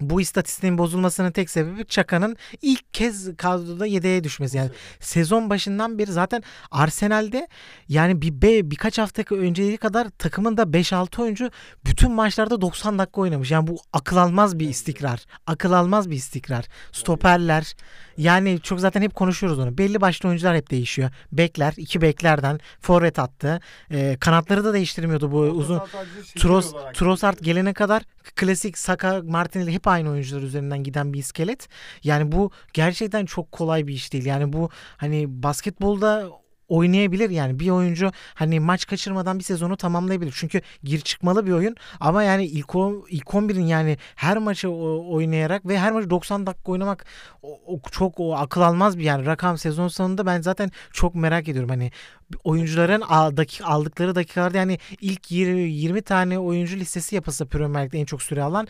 bu 0.00 0.20
istatistiğin 0.20 0.78
bozulmasının 0.78 1.30
tek 1.30 1.50
sebebi 1.50 1.86
Çaka'nın 1.86 2.36
ilk 2.62 2.94
kez 2.94 3.36
kadroda 3.36 3.86
yedeğe 3.86 4.24
düşmesi. 4.24 4.56
Yani 4.56 4.70
sezon 5.00 5.50
başından 5.50 5.98
beri 5.98 6.12
zaten 6.12 6.42
Arsenal'de 6.70 7.48
yani 7.88 8.22
bir 8.22 8.42
be, 8.42 8.70
birkaç 8.70 8.98
hafta 8.98 9.34
önceye 9.34 9.76
kadar 9.76 10.08
takımın 10.08 10.56
da 10.56 10.62
5-6 10.62 11.22
oyuncu 11.22 11.50
bütün 11.84 12.12
maçlarda 12.12 12.60
90 12.60 12.98
dakika 12.98 13.20
oynamış. 13.20 13.50
Yani 13.50 13.66
bu 13.66 13.76
akıl 13.92 14.16
almaz 14.16 14.58
bir 14.58 14.68
istikrar. 14.68 15.24
Akıl 15.46 15.72
almaz 15.72 16.10
bir 16.10 16.16
istikrar. 16.16 16.64
Stoperler 16.92 17.74
yani 18.16 18.60
çok 18.62 18.80
zaten 18.80 19.02
hep 19.02 19.14
konuşuyoruz 19.14 19.58
onu. 19.58 19.78
Belli 19.78 20.00
başlı 20.00 20.28
oyuncular 20.28 20.56
hep 20.56 20.70
değişiyor. 20.70 21.10
Bekler, 21.32 21.74
iki 21.76 22.00
beklerden 22.00 22.60
forvet 22.80 23.18
attı. 23.18 23.60
E, 23.90 24.16
kanatları 24.20 24.64
da 24.64 24.72
değiştirmiyordu 24.72 25.32
bu 25.32 25.38
uzun. 25.38 25.82
Tros, 26.38 26.72
Trossard 26.94 27.38
gelene 27.38 27.72
kadar 27.72 28.02
klasik 28.34 28.78
Saka, 28.78 29.22
Martinelli 29.22 29.72
hep 29.72 29.86
aynı 29.86 30.10
oyuncular 30.10 30.42
üzerinden 30.42 30.82
giden 30.82 31.12
bir 31.12 31.18
iskelet. 31.18 31.68
Yani 32.04 32.32
bu 32.32 32.50
gerçekten 32.72 33.26
çok 33.26 33.52
kolay 33.52 33.86
bir 33.86 33.94
iş 33.94 34.12
değil. 34.12 34.24
Yani 34.24 34.52
bu 34.52 34.70
hani 34.96 35.42
basketbolda 35.42 36.30
oynayabilir 36.68 37.30
yani 37.30 37.60
bir 37.60 37.70
oyuncu 37.70 38.12
hani 38.34 38.60
maç 38.60 38.86
kaçırmadan 38.86 39.38
bir 39.38 39.44
sezonu 39.44 39.76
tamamlayabilir. 39.76 40.34
Çünkü 40.36 40.60
gir 40.84 41.00
çıkmalı 41.00 41.46
bir 41.46 41.52
oyun 41.52 41.76
ama 42.00 42.22
yani 42.22 42.46
ilk, 42.46 42.74
o, 42.74 43.04
ilk 43.10 43.26
11'in 43.26 43.66
yani 43.66 43.98
her 44.16 44.38
maçı 44.38 44.70
oynayarak 44.70 45.66
ve 45.66 45.78
her 45.78 45.92
maçı 45.92 46.10
90 46.10 46.46
dakika 46.46 46.72
oynamak 46.72 47.06
o, 47.42 47.60
o, 47.66 47.80
çok 47.90 48.20
o 48.20 48.36
akıl 48.36 48.60
almaz 48.60 48.98
bir 48.98 49.04
yani 49.04 49.26
rakam 49.26 49.58
sezon 49.58 49.88
sonunda 49.88 50.26
ben 50.26 50.40
zaten 50.40 50.70
çok 50.92 51.14
merak 51.14 51.48
ediyorum. 51.48 51.70
Hani 51.70 51.90
oyuncuların 52.44 53.00
aldıkları 53.64 54.14
dakikalarda 54.14 54.58
yani 54.58 54.78
ilk 55.00 55.30
20, 55.30 55.60
20 55.60 56.02
tane 56.02 56.38
oyuncu 56.38 56.76
listesi 56.76 57.14
yapılsa 57.14 57.44
Premier 57.44 57.84
Lig'de 57.84 57.98
en 57.98 58.04
çok 58.04 58.22
süre 58.22 58.42
alan 58.42 58.68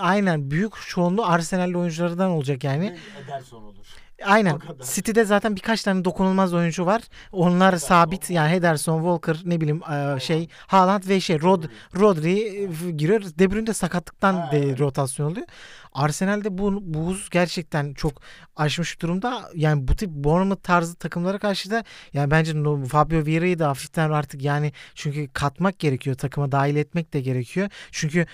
aynen 0.00 0.50
büyük 0.50 0.72
çoğunluğu 0.88 1.26
Arsenal'li 1.26 1.78
oyunculardan 1.78 2.30
olacak 2.30 2.64
yani. 2.64 2.98
Ederson 3.24 3.62
olur. 3.62 4.01
Aynen. 4.24 4.58
City'de 4.82 5.24
zaten 5.24 5.56
birkaç 5.56 5.82
tane 5.82 6.04
dokunulmaz 6.04 6.54
oyuncu 6.54 6.86
var. 6.86 7.02
Onlar 7.32 7.76
sabit 7.76 8.30
yani 8.30 8.48
Henderson, 8.48 8.98
Walker 8.98 9.36
ne 9.44 9.60
bileyim 9.60 9.82
e, 9.92 10.20
şey 10.20 10.48
Haaland 10.66 11.08
ve 11.08 11.20
şey 11.20 11.42
Rod 11.42 11.64
Rodri 12.00 12.68
giriyor. 12.96 13.22
De 13.38 13.50
Bruyne 13.50 13.66
de 13.66 13.72
sakatlıktan 13.72 14.50
de 14.52 14.78
rotasyon 14.78 15.30
oluyor. 15.30 15.46
Arsenal'de 15.92 16.58
bu 16.58 16.94
buz 16.94 17.28
gerçekten 17.30 17.94
çok 17.94 18.22
aşmış 18.56 19.02
durumda. 19.02 19.50
Yani 19.54 19.88
bu 19.88 19.96
tip 19.96 20.10
Bournemouth 20.10 20.62
tarzı 20.62 20.94
takımlara 20.94 21.38
karşı 21.38 21.70
da 21.70 21.84
yani 22.12 22.30
bence 22.30 22.52
Fabio 22.88 23.26
Vieira'yı 23.26 23.58
da 23.58 23.68
hafiften 23.68 24.10
artık 24.10 24.42
yani 24.42 24.72
çünkü 24.94 25.28
katmak 25.28 25.78
gerekiyor 25.78 26.16
takıma 26.16 26.52
dahil 26.52 26.76
etmek 26.76 27.12
de 27.12 27.20
gerekiyor. 27.20 27.68
Çünkü 27.90 28.26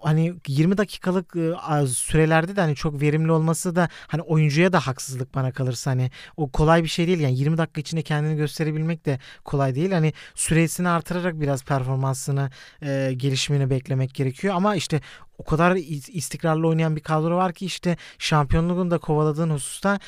hani 0.00 0.34
20 0.48 0.78
dakikalık 0.78 1.36
e, 1.36 1.86
sürelerde 1.86 2.56
de 2.56 2.60
hani 2.60 2.74
çok 2.74 3.00
verimli 3.00 3.32
olması 3.32 3.76
da 3.76 3.88
hani 4.06 4.22
oyuncuya 4.22 4.72
da 4.72 4.80
haksızlık 4.80 5.34
bana 5.34 5.52
kalırsa 5.52 5.90
hani 5.90 6.10
o 6.36 6.50
kolay 6.50 6.82
bir 6.82 6.88
şey 6.88 7.06
değil 7.06 7.20
yani 7.20 7.38
20 7.38 7.58
dakika 7.58 7.80
içinde 7.80 8.02
kendini 8.02 8.36
gösterebilmek 8.36 9.06
de 9.06 9.18
kolay 9.44 9.74
değil. 9.74 9.92
Hani 9.92 10.12
süresini 10.34 10.88
artırarak 10.88 11.40
biraz 11.40 11.64
performansını 11.64 12.50
e, 12.82 13.12
gelişimini 13.16 13.70
beklemek 13.70 14.14
gerekiyor 14.14 14.54
ama 14.54 14.76
işte 14.76 15.00
o 15.38 15.44
kadar 15.44 15.76
istikrarlı 16.12 16.68
oynayan 16.68 16.96
bir 16.96 17.00
kadro 17.00 17.36
var 17.36 17.52
ki 17.52 17.66
işte 17.66 17.96
şampiyonluğunu 18.18 18.90
da 18.90 18.98
kovaladığın 18.98 19.50
hususta 19.50 19.98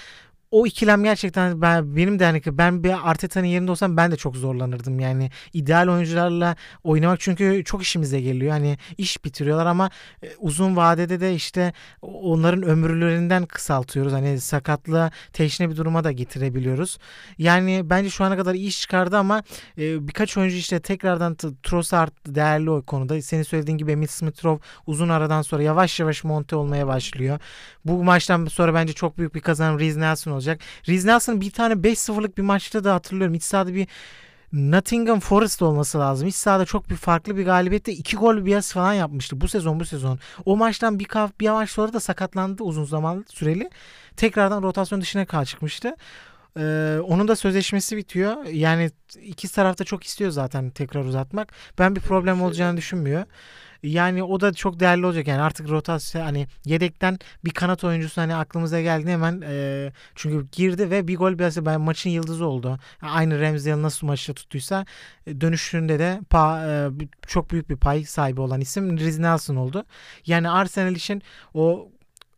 o 0.55 0.67
ikilem 0.67 1.05
gerçekten 1.05 1.63
ben 1.63 1.97
benim 1.97 2.19
de 2.19 2.25
hani 2.25 2.43
ben 2.47 2.85
bir 2.85 3.11
Arteta'nın 3.11 3.47
yerinde 3.47 3.71
olsam 3.71 3.97
ben 3.97 4.11
de 4.11 4.17
çok 4.17 4.37
zorlanırdım. 4.37 5.01
Yani 5.01 5.31
ideal 5.53 5.89
oyuncularla 5.89 6.57
oynamak 6.85 7.21
çünkü 7.21 7.63
çok 7.65 7.83
işimize 7.83 8.21
geliyor. 8.21 8.53
Hani 8.53 8.79
iş 8.99 9.25
bitiriyorlar 9.25 9.67
ama 9.67 9.91
e, 10.23 10.29
uzun 10.39 10.77
vadede 10.77 11.21
de 11.21 11.35
işte 11.35 11.73
onların 12.03 12.63
ömürlerinden 12.63 13.47
kısaltıyoruz. 13.47 14.13
Hani 14.13 14.41
sakatlığa 14.41 15.11
teşne 15.33 15.71
bir 15.71 15.77
duruma 15.77 16.05
da 16.05 16.13
getirebiliyoruz. 16.13 16.99
Yani 17.39 17.81
bence 17.85 18.11
şu 18.11 18.25
ana 18.25 18.37
kadar 18.37 18.55
iş 18.55 18.81
çıkardı 18.81 19.17
ama 19.17 19.43
e, 19.79 20.09
birkaç 20.09 20.37
oyuncu 20.37 20.57
işte 20.57 20.81
tekrardan 20.81 21.35
Trossard 21.63 22.13
değerli 22.27 22.71
o 22.71 22.83
konuda. 22.83 23.23
Senin 23.23 23.43
söylediğin 23.43 23.79
gibi 23.79 23.93
Emil 23.93 24.07
Smith 24.07 24.45
Rowe 24.45 24.65
uzun 24.87 25.09
aradan 25.09 25.43
sonra 25.43 25.63
yavaş 25.63 26.01
yavaş 26.01 26.25
monte 26.25 26.57
olmaya 26.57 26.87
başlıyor. 26.87 27.39
Bu 27.85 28.05
maçtan 28.05 28.47
sonra 28.47 28.75
bence 28.75 28.93
çok 28.93 29.19
büyük 29.19 29.35
bir 29.35 29.41
kazanım 29.41 29.81
Reece 29.81 30.01
Nelson 30.01 30.33
olacak. 30.33 30.44
Reece 30.89 31.09
Nelson 31.09 31.41
bir 31.41 31.51
tane 31.51 31.75
5-0'lık 31.75 32.39
bir 32.39 32.43
maçta 32.43 32.85
da 32.85 32.95
hatırlıyorum. 32.95 33.35
İç 33.35 33.43
sahada 33.43 33.75
bir 33.75 33.89
Nottingham 34.55 35.21
Forest 35.21 35.63
olması 35.63 35.99
lazım. 35.99 36.29
İç 36.29 36.35
sahada 36.35 36.65
çok 36.65 36.91
bir 36.91 36.97
farklı 36.97 37.37
bir 37.37 37.45
galibiyette 37.45 37.93
iki 37.93 38.17
gol 38.17 38.45
bir 38.45 38.63
falan 38.63 38.93
yapmıştı. 38.93 39.41
Bu 39.41 39.49
sezon 39.49 39.81
bu 39.81 39.85
sezon. 39.85 40.19
O 40.45 40.57
maçtan 40.57 40.99
bir, 40.99 41.07
bir 41.41 41.51
maç 41.51 41.71
sonra 41.71 41.93
da 41.93 42.01
sakatlandı 42.01 42.63
uzun 42.63 42.85
zaman 42.85 43.25
süreli. 43.29 43.71
Tekrardan 44.17 44.63
rotasyon 44.63 45.01
dışına 45.01 45.27
kal 45.27 45.45
çıkmıştı. 45.45 45.97
Ee, 46.59 46.99
onun 47.05 47.29
da 47.29 47.37
sözleşmesi 47.37 47.97
bitiyor. 47.97 48.45
Yani 48.45 48.91
iki 49.23 49.49
tarafta 49.49 49.85
çok 49.85 50.05
istiyor 50.05 50.31
zaten 50.31 50.71
tekrar 50.71 51.05
uzatmak. 51.05 51.53
Ben 51.79 51.97
bir 51.97 52.01
problem 52.01 52.43
olacağını 52.43 52.77
düşünmüyor. 52.77 53.25
Yani 53.85 54.23
o 54.23 54.41
da 54.41 54.53
çok 54.53 54.81
değerli 54.81 55.07
olacak 55.07 55.29
yani 55.29 55.43
artık 55.43 55.71
rotasyon 55.71 56.23
hani 56.23 56.47
yedekten 56.65 57.19
bir 57.45 57.51
kanat 57.51 57.85
oyuncusu 57.85 58.21
hani 58.21 58.35
aklımıza 58.35 58.81
geldi 58.81 59.11
hemen 59.11 59.43
e, 59.47 59.93
çünkü 60.15 60.49
girdi 60.53 60.91
ve 60.91 61.09
bir 61.09 61.17
gol 61.17 61.39
biraz 61.39 61.67
ben 61.67 61.81
maçın 61.81 62.11
yıldızı 62.11 62.47
oldu. 62.47 62.79
Aynı 63.03 63.41
Ramsdale 63.41 63.83
nasıl 63.83 64.07
maçta 64.07 64.35
tuttuysa 64.35 64.87
e, 65.27 65.41
dönüşünde 65.41 65.99
de 65.99 66.21
pa, 66.31 66.67
e, 66.67 66.89
çok 67.27 67.51
büyük 67.51 67.71
bir 67.71 67.77
pay 67.77 68.05
sahibi 68.05 68.41
olan 68.41 68.61
isim 68.61 68.99
Riz 68.99 69.19
Nelson 69.19 69.57
oldu. 69.57 69.85
Yani 70.27 70.51
Arsenal 70.51 70.93
için 70.93 71.23
o 71.55 71.89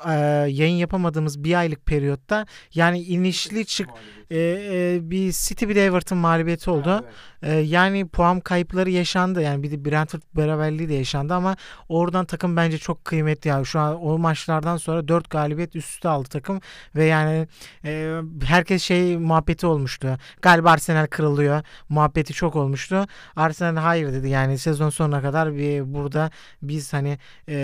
e, 0.09 0.13
yayın 0.49 0.77
yapamadığımız 0.77 1.45
bir 1.45 1.55
aylık 1.55 1.87
periyotta 1.87 2.47
yani 2.75 3.03
inişli 3.03 3.67
çık 3.67 3.89
e, 4.31 4.39
e, 4.39 4.99
bir 5.11 5.33
City 5.33 5.69
bir 5.69 5.75
de 5.75 5.85
Everton 5.85 6.19
mağlubiyeti 6.19 6.71
oldu. 6.71 7.05
Evet. 7.05 7.15
E, 7.43 7.53
yani 7.53 8.09
puan 8.09 8.41
kayıpları 8.41 8.91
yaşandı. 8.91 9.43
Yani 9.43 9.63
bir 9.63 9.71
de 9.71 9.85
Brentford 9.85 10.23
beraberliği 10.37 10.89
de 10.89 10.95
yaşandı 10.95 11.35
ama 11.35 11.57
oradan 11.89 12.25
takım 12.25 12.57
bence 12.57 12.79
çok 12.79 13.05
kıymetli. 13.05 13.49
Yani 13.49 13.67
şu 13.67 13.81
an 13.81 14.03
o 14.05 14.19
maçlardan 14.19 14.77
sonra 14.77 15.09
4 15.09 15.31
galibiyet 15.31 15.77
üst 15.77 15.89
üste 15.89 16.09
aldı 16.09 16.29
takım 16.29 16.61
ve 16.95 17.05
yani 17.05 17.49
e, 17.85 18.21
herkes 18.45 18.83
şey 18.83 19.17
muhabbeti 19.17 19.67
olmuştu. 19.67 20.19
Galiba 20.43 20.71
Arsenal 20.71 21.07
kırılıyor. 21.07 21.63
Muhabbeti 21.89 22.33
çok 22.33 22.57
olmuştu. 22.57 23.07
Arsenal 23.37 23.77
hayır 23.77 24.13
dedi. 24.13 24.29
Yani 24.29 24.59
sezon 24.59 24.91
sonuna 24.91 25.23
kadar 25.23 25.55
bir 25.55 25.95
burada 25.95 26.31
biz 26.63 26.93
hani 26.93 27.19
e, 27.49 27.55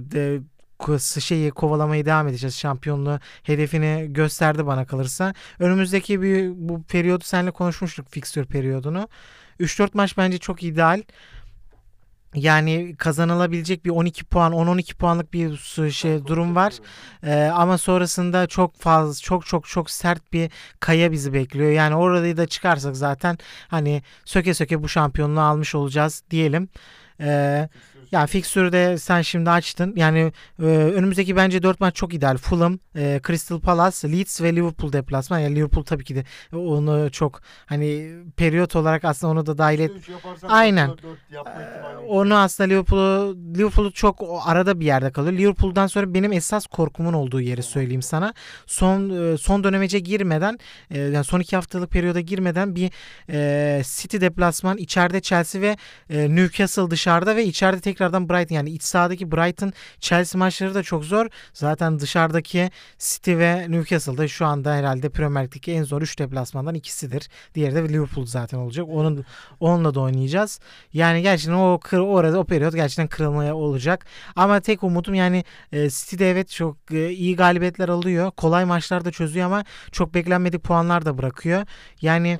de, 0.00 0.40
şeyi 1.20 1.50
kovalamayı 1.50 2.06
devam 2.06 2.28
edeceğiz. 2.28 2.58
Şampiyonluğu 2.58 3.20
hedefini 3.42 4.06
gösterdi 4.12 4.66
bana 4.66 4.84
kalırsa. 4.86 5.34
Önümüzdeki 5.58 6.22
bir 6.22 6.50
bu 6.54 6.82
periyodu 6.82 7.24
seninle 7.24 7.50
konuşmuştuk 7.50 8.10
fixture 8.10 8.44
periyodunu. 8.44 9.08
3-4 9.60 9.90
maç 9.94 10.16
bence 10.16 10.38
çok 10.38 10.62
ideal. 10.62 11.02
Yani 12.34 12.96
kazanılabilecek 12.98 13.84
bir 13.84 13.90
12 13.90 14.24
puan 14.24 14.52
10-12 14.52 14.94
puanlık 14.94 15.32
bir 15.32 15.56
şey 15.90 16.26
durum 16.26 16.56
var. 16.56 16.74
Ee, 17.22 17.50
ama 17.54 17.78
sonrasında 17.78 18.46
çok 18.46 18.76
fazla 18.76 19.20
çok 19.22 19.46
çok 19.46 19.66
çok 19.66 19.90
sert 19.90 20.32
bir 20.32 20.50
kaya 20.80 21.12
bizi 21.12 21.32
bekliyor. 21.32 21.70
Yani 21.70 21.94
orayı 21.94 22.36
da 22.36 22.46
çıkarsak 22.46 22.96
zaten 22.96 23.38
hani 23.68 24.02
söke 24.24 24.54
söke 24.54 24.82
bu 24.82 24.88
şampiyonluğu 24.88 25.40
almış 25.40 25.74
olacağız 25.74 26.22
diyelim. 26.30 26.68
Ee, 27.20 27.68
ya 28.12 28.26
fikstürü 28.26 28.98
sen 28.98 29.22
şimdi 29.22 29.50
açtın. 29.50 29.92
Yani 29.96 30.32
e, 30.58 30.64
önümüzdeki 30.64 31.36
bence 31.36 31.62
4 31.62 31.80
maç 31.80 31.94
çok 31.94 32.14
ideal. 32.14 32.36
Fulham, 32.36 32.78
e, 32.96 33.20
Crystal 33.26 33.60
Palace, 33.60 34.12
Leeds 34.12 34.42
ve 34.42 34.56
Liverpool 34.56 34.92
deplasman. 34.92 35.38
Yani 35.38 35.56
Liverpool 35.56 35.84
tabii 35.84 36.04
ki 36.04 36.14
de 36.14 36.24
onu 36.56 37.10
çok 37.10 37.40
hani 37.66 38.12
periyot 38.36 38.76
olarak 38.76 39.04
aslında 39.04 39.32
onu 39.32 39.46
da 39.46 39.58
dahil 39.58 39.78
et. 39.78 39.90
Aynen. 40.48 40.88
4, 40.88 41.02
4 41.02 41.18
onu 42.08 42.36
aslında 42.36 42.68
Liverpool'u 42.68 43.36
Liverpool'u 43.56 43.92
çok 43.92 44.22
arada 44.44 44.80
bir 44.80 44.86
yerde 44.86 45.10
kalıyor. 45.12 45.38
Liverpool'dan 45.38 45.86
sonra 45.86 46.14
benim 46.14 46.32
esas 46.32 46.66
korkumun 46.66 47.12
olduğu 47.12 47.40
yeri 47.40 47.62
söyleyeyim 47.62 48.02
sana. 48.02 48.34
Son 48.66 49.10
e, 49.10 49.38
son 49.38 49.64
dönemece 49.64 49.98
girmeden 49.98 50.58
e, 50.90 50.98
yani 50.98 51.24
son 51.24 51.40
iki 51.40 51.56
haftalık 51.56 51.90
periyoda 51.90 52.20
girmeden 52.20 52.76
bir 52.76 52.90
e, 53.30 53.82
City 53.84 54.16
deplasman 54.20 54.76
içeride 54.76 55.20
Chelsea 55.20 55.62
ve 55.62 55.76
e, 56.10 56.36
Newcastle 56.36 56.90
dışarıda 57.10 57.36
ve 57.36 57.44
içeride 57.44 57.80
tek 57.80 57.90
tekrardan 57.90 58.28
Brighton 58.28 58.54
yani 58.54 58.70
iç 58.70 58.82
sahadaki 58.82 59.32
Brighton 59.32 59.72
Chelsea 60.00 60.38
maçları 60.38 60.74
da 60.74 60.82
çok 60.82 61.04
zor. 61.04 61.26
Zaten 61.52 61.98
dışarıdaki 61.98 62.70
City 62.98 63.36
ve 63.36 63.66
Newcastle'da 63.70 64.28
şu 64.28 64.46
anda 64.46 64.74
herhalde 64.74 65.08
Premier 65.08 65.44
Lig'deki 65.44 65.72
en 65.72 65.82
zor 65.82 66.02
3 66.02 66.18
deplasmandan 66.18 66.74
ikisidir. 66.74 67.28
Diğeri 67.54 67.74
de 67.74 67.88
Liverpool 67.88 68.26
zaten 68.26 68.58
olacak. 68.58 68.86
Onun 68.88 69.24
onunla 69.60 69.94
da 69.94 70.00
oynayacağız. 70.00 70.60
Yani 70.92 71.22
gerçekten 71.22 71.54
o 71.54 71.78
kır, 71.82 71.98
orada 71.98 72.38
o 72.38 72.44
periyot 72.44 72.74
gerçekten 72.74 73.08
kırılmaya 73.08 73.54
olacak. 73.54 74.06
Ama 74.36 74.60
tek 74.60 74.82
umudum 74.82 75.14
yani 75.14 75.44
e, 75.72 75.90
City'de 75.90 76.30
evet 76.30 76.48
çok 76.50 76.76
e, 76.92 77.10
iyi 77.10 77.36
galibiyetler 77.36 77.88
alıyor. 77.88 78.30
Kolay 78.30 78.64
maçlar 78.64 79.04
da 79.04 79.10
çözüyor 79.10 79.46
ama 79.46 79.64
çok 79.92 80.14
beklenmedik 80.14 80.64
puanlar 80.64 81.04
da 81.04 81.18
bırakıyor. 81.18 81.66
Yani 82.02 82.38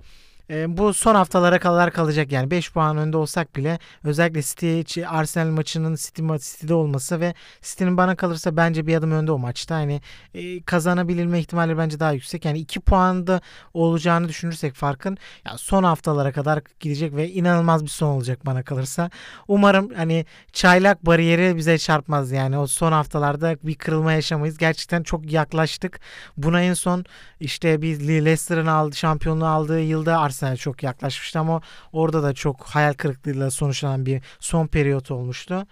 e, 0.50 0.76
bu 0.76 0.94
son 0.94 1.14
haftalara 1.14 1.58
kadar 1.58 1.90
kalacak 1.92 2.32
yani 2.32 2.50
5 2.50 2.72
puan 2.72 2.96
önde 2.96 3.16
olsak 3.16 3.56
bile 3.56 3.78
özellikle 4.04 4.42
City 4.42 5.06
Arsenal 5.06 5.50
maçının 5.50 5.94
City 5.94 6.22
City'de 6.40 6.74
olması 6.74 7.20
ve 7.20 7.34
City'nin 7.62 7.96
bana 7.96 8.16
kalırsa 8.16 8.56
bence 8.56 8.86
bir 8.86 8.96
adım 8.96 9.12
önde 9.12 9.32
o 9.32 9.38
maçta. 9.38 9.74
Hani 9.74 10.00
e, 10.34 10.62
kazanabilirme 10.62 11.40
ihtimali 11.40 11.78
bence 11.78 12.00
daha 12.00 12.12
yüksek. 12.12 12.44
Yani 12.44 12.58
2 12.58 12.80
puanda 12.80 13.40
olacağını 13.74 14.28
düşünürsek 14.28 14.74
farkın 14.74 15.18
ya 15.44 15.58
son 15.58 15.84
haftalara 15.84 16.32
kadar 16.32 16.62
gidecek 16.80 17.16
ve 17.16 17.30
inanılmaz 17.30 17.84
bir 17.84 17.88
son 17.88 18.08
olacak 18.08 18.46
bana 18.46 18.62
kalırsa. 18.62 19.10
Umarım 19.48 19.94
hani 19.94 20.26
çaylak 20.52 21.06
bariyeri 21.06 21.56
bize 21.56 21.78
çarpmaz 21.78 22.30
yani 22.32 22.58
o 22.58 22.66
son 22.66 22.92
haftalarda 22.92 23.56
bir 23.62 23.74
kırılma 23.74 24.12
yaşamayız. 24.12 24.58
Gerçekten 24.58 25.02
çok 25.02 25.32
yaklaştık. 25.32 26.00
Buna 26.36 26.62
en 26.62 26.74
son 26.74 27.04
işte 27.40 27.82
bir 27.82 28.00
Leicester'ın 28.00 28.66
aldı 28.66 28.96
şampiyonluğu 28.96 29.46
aldığı 29.46 29.80
yılda 29.80 30.18
Arsenal 30.18 30.39
Arsenal 30.40 30.56
çok 30.56 30.82
yaklaşmıştı 30.82 31.38
ama 31.38 31.60
orada 31.92 32.22
da 32.22 32.34
çok 32.34 32.62
hayal 32.62 32.92
kırıklığıyla 32.92 33.50
sonuçlanan 33.50 34.06
bir 34.06 34.22
son 34.38 34.66
periyot 34.66 35.10
olmuştu. 35.10 35.66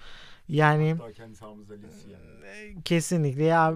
Yani 0.49 0.97
e, 2.45 2.83
kesinlikle 2.85 3.45
ya 3.45 3.75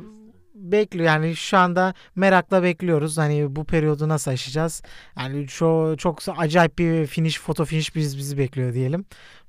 bekliyor 0.54 1.06
yani 1.06 1.36
şu 1.36 1.58
anda 1.58 1.94
merakla 2.16 2.62
bekliyoruz. 2.62 3.18
Hani 3.18 3.56
bu 3.56 3.64
periyodu 3.64 4.08
nasıl 4.08 4.30
aşacağız? 4.30 4.82
Yani 5.18 5.46
çok 5.46 5.98
çok 5.98 6.18
acayip 6.36 6.78
bir 6.78 7.06
finish 7.06 7.40
foto 7.40 7.64
finish 7.64 7.94
biz 7.94 8.18
bizi 8.18 8.38
bekliyor 8.38 8.74
diyelim. 8.74 9.04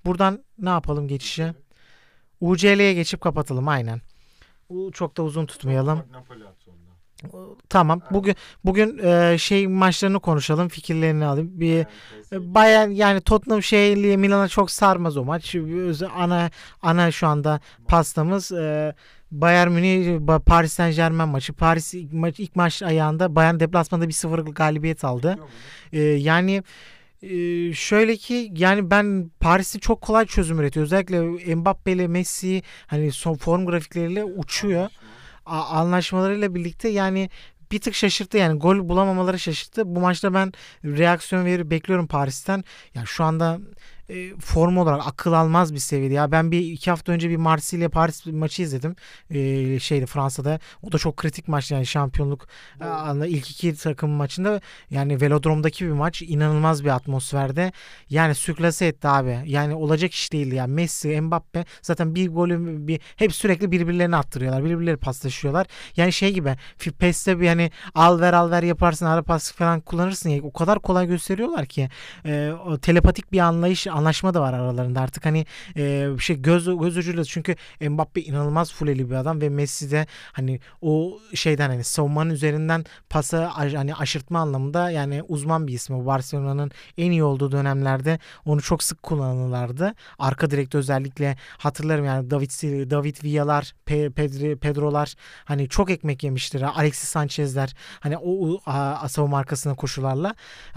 Buradan 0.06 0.44
ne 0.60 0.70
yapalım 0.70 1.08
geçişi? 1.08 1.54
UCL'ye 2.42 2.94
geçip 2.94 3.22
kapatalım 3.22 3.68
aynen. 3.68 4.02
Çok 4.94 5.18
da 5.18 5.24
uzun 5.24 5.46
tutmayalım. 5.46 6.04
Tamam. 7.70 8.02
Bugün 8.12 8.36
bugün 8.66 8.98
e, 8.98 9.38
şey 9.38 9.68
maçlarını 9.68 10.20
konuşalım. 10.20 10.68
Fikirlerini 10.68 11.26
alayım. 11.26 11.50
Bir 11.54 11.86
e, 12.32 12.54
Bayern 12.54 12.90
yani 12.90 13.22
Tottenham 13.22 13.64
şeyli 13.64 14.18
Milan'a 14.18 14.48
çok 14.48 14.72
sarmaz 14.72 15.18
o 15.18 15.24
maç. 15.24 15.56
Ana 16.16 16.50
ana 16.82 17.12
şu 17.12 17.28
anda 17.28 17.60
pastamız 17.88 18.52
e, 18.52 18.96
Bayern 19.32 19.72
Münih 19.72 20.40
Paris 20.46 20.74
Saint 20.74 20.96
Germain 20.96 21.30
maçı. 21.30 21.54
Paris 21.54 21.94
ilk 21.94 22.14
maç, 22.14 22.40
ilk 22.40 22.56
maç 22.56 22.82
ayağında 22.84 23.36
Bayern 23.36 23.60
deplasmanda 23.60 24.08
bir 24.08 24.14
0 24.14 24.40
galibiyet 24.40 25.04
aldı. 25.04 25.38
E, 25.94 26.00
yani 26.02 26.64
ee, 27.24 27.74
şöyle 27.74 28.16
ki 28.18 28.52
yani 28.58 28.92
ben 28.92 29.32
Paris'i 29.40 29.80
çok 29.80 30.02
kolay 30.02 30.26
çözüm 30.26 30.60
üretiyor. 30.60 30.86
Özellikle 30.86 31.56
Mbappe 31.56 31.92
ile 31.92 32.08
Messi 32.08 32.62
hani 32.88 33.12
son 33.12 33.36
form 33.36 33.66
grafikleriyle 33.66 34.24
uçuyor 34.24 34.90
anlaşmalarıyla 35.46 36.56
birlikte 36.56 36.90
yani 36.90 37.30
bir 37.72 37.82
tık 37.82 37.96
şaşırttı 37.96 38.38
yani 38.38 38.60
gol 38.60 38.90
bulamamaları 38.90 39.40
şaşırttı. 39.40 39.96
Bu 39.96 40.00
maçta 40.00 40.34
ben 40.34 40.52
reaksiyon 40.86 41.46
verir 41.46 41.70
bekliyorum 41.70 42.08
Paris'ten. 42.08 42.58
Ya 42.58 42.64
yani 42.96 43.08
şu 43.08 43.24
anda 43.24 43.60
e, 44.10 44.36
form 44.40 44.78
olarak 44.78 45.08
akıl 45.08 45.34
almaz 45.34 45.74
bir 45.74 45.80
seviyede. 45.80 46.14
Ya 46.14 46.32
ben 46.32 46.52
bir 46.52 46.60
iki 46.60 46.90
hafta 46.90 47.12
önce 47.12 47.30
bir 47.30 47.36
Marsilya 47.36 47.90
Paris 47.90 48.26
maçı 48.26 48.62
izledim. 48.62 48.96
E, 49.30 49.80
şeyde 49.80 50.06
Fransa'da. 50.06 50.60
O 50.84 50.92
da 50.92 50.98
çok 50.98 51.18
kritik 51.18 51.48
maç 51.48 51.72
yani 51.72 51.86
şampiyonluk 51.86 52.48
e, 52.82 53.28
ilk 53.28 53.52
iki 53.52 53.76
takım 53.76 54.10
maçında 54.10 54.62
yani 54.90 55.22
velodromdaki 55.22 55.86
bir 55.86 55.92
maç 55.92 56.22
inanılmaz 56.22 56.84
bir 56.84 56.90
atmosferde. 56.90 57.72
Yani 58.10 58.36
sürklase 58.36 58.86
etti 58.86 59.08
abi. 59.08 59.40
Yani 59.46 59.76
olacak 59.76 60.14
iş 60.14 60.34
değildi 60.34 60.56
yani 60.56 60.74
Messi, 60.74 61.22
Mbappe 61.22 61.66
zaten 61.82 62.16
bir 62.16 62.30
golü 62.30 62.88
bir 62.88 63.02
hep 63.16 63.34
sürekli 63.34 63.72
birbirlerini 63.72 64.16
attırıyorlar. 64.16 64.66
Birbirleri 64.66 64.98
paslaşıyorlar. 64.98 65.68
Yani 65.98 66.14
şey 66.14 66.34
gibi 66.34 66.56
PES'te 67.00 67.40
bir 67.40 67.48
hani 67.48 67.72
al 67.96 68.20
ver 68.20 68.34
al 68.34 68.52
ver 68.52 68.64
yaparsın 68.64 69.06
ara 69.06 69.24
pas 69.24 69.52
falan 69.52 69.80
kullanırsın 69.82 70.30
ya 70.30 70.44
o 70.44 70.54
kadar 70.54 70.80
kolay 70.80 71.08
gösteriyorlar 71.08 71.66
ki 71.66 71.90
e, 72.26 72.52
telepatik 72.82 73.32
bir 73.32 73.40
anlayış 73.40 73.88
anlaşma 73.94 74.34
da 74.34 74.42
var 74.42 74.54
aralarında 74.54 75.02
artık 75.02 75.26
hani 75.26 75.46
e, 75.78 76.10
şey 76.20 76.42
göz 76.42 76.66
göz 76.66 76.98
ucuyla 76.98 77.24
çünkü 77.24 77.56
Mbappe 77.82 78.22
inanılmaz 78.22 78.74
fuleli 78.74 79.10
bir 79.10 79.16
adam 79.16 79.42
ve 79.42 79.50
Messi 79.50 79.92
de 79.92 80.08
hani 80.32 80.60
o 80.82 81.20
şeyden 81.34 81.70
hani 81.70 81.84
savunmanın 81.84 82.30
üzerinden 82.30 82.86
pası 83.10 83.44
hani 83.46 83.96
aşırtma 83.96 84.40
anlamında 84.40 84.90
yani 84.90 85.24
uzman 85.28 85.68
bir 85.68 85.74
ismi. 85.74 86.06
Barcelona'nın 86.06 86.72
en 86.98 87.12
iyi 87.12 87.24
olduğu 87.24 87.52
dönemlerde 87.52 88.20
onu 88.46 88.62
çok 88.62 88.84
sık 88.84 89.04
kullanırlardı. 89.04 89.94
Arka 90.20 90.52
direkte 90.52 90.78
özellikle 90.78 91.38
hatırlarım 91.58 92.06
yani 92.06 92.32
David 92.32 92.52
David 92.92 93.24
Villa'lar, 93.24 93.74
Pedro, 93.86 94.58
Pedro'lar 94.58 95.14
hani 95.46 95.70
çok 95.70 95.90
ekmek 95.90 96.24
yemiştir. 96.24 96.62
Alexis 96.62 97.10
Sanchez'ler 97.10 97.74
hani 98.00 98.18
o 98.18 98.60
savunma 99.08 99.38
arkasına 99.38 99.76
koşularla. 99.76 100.36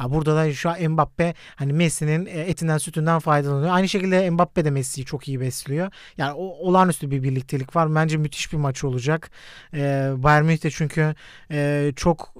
Burada 0.08 0.36
da 0.36 0.52
şu 0.52 0.70
an 0.70 0.90
Mbappe 0.90 1.34
hani 1.56 1.72
Messi'nin 1.72 2.26
e, 2.26 2.30
etinden 2.30 2.78
sütünden 2.78 3.05
faydalanıyor. 3.20 3.74
Aynı 3.74 3.88
şekilde 3.88 4.30
Mbappe 4.30 4.64
de 4.64 4.70
Messi'yi 4.70 5.04
çok 5.04 5.28
iyi 5.28 5.40
besliyor. 5.40 5.90
Yani 6.18 6.32
o 6.32 6.42
olağanüstü 6.42 7.10
bir 7.10 7.22
birliktelik 7.22 7.76
var. 7.76 7.94
Bence 7.94 8.16
müthiş 8.16 8.52
bir 8.52 8.58
maç 8.58 8.84
olacak. 8.84 9.30
Ee, 9.74 10.10
Bayern 10.16 10.44
Münih 10.44 10.62
de 10.62 10.70
çünkü 10.70 11.14
e, 11.50 11.92
çok 11.96 12.34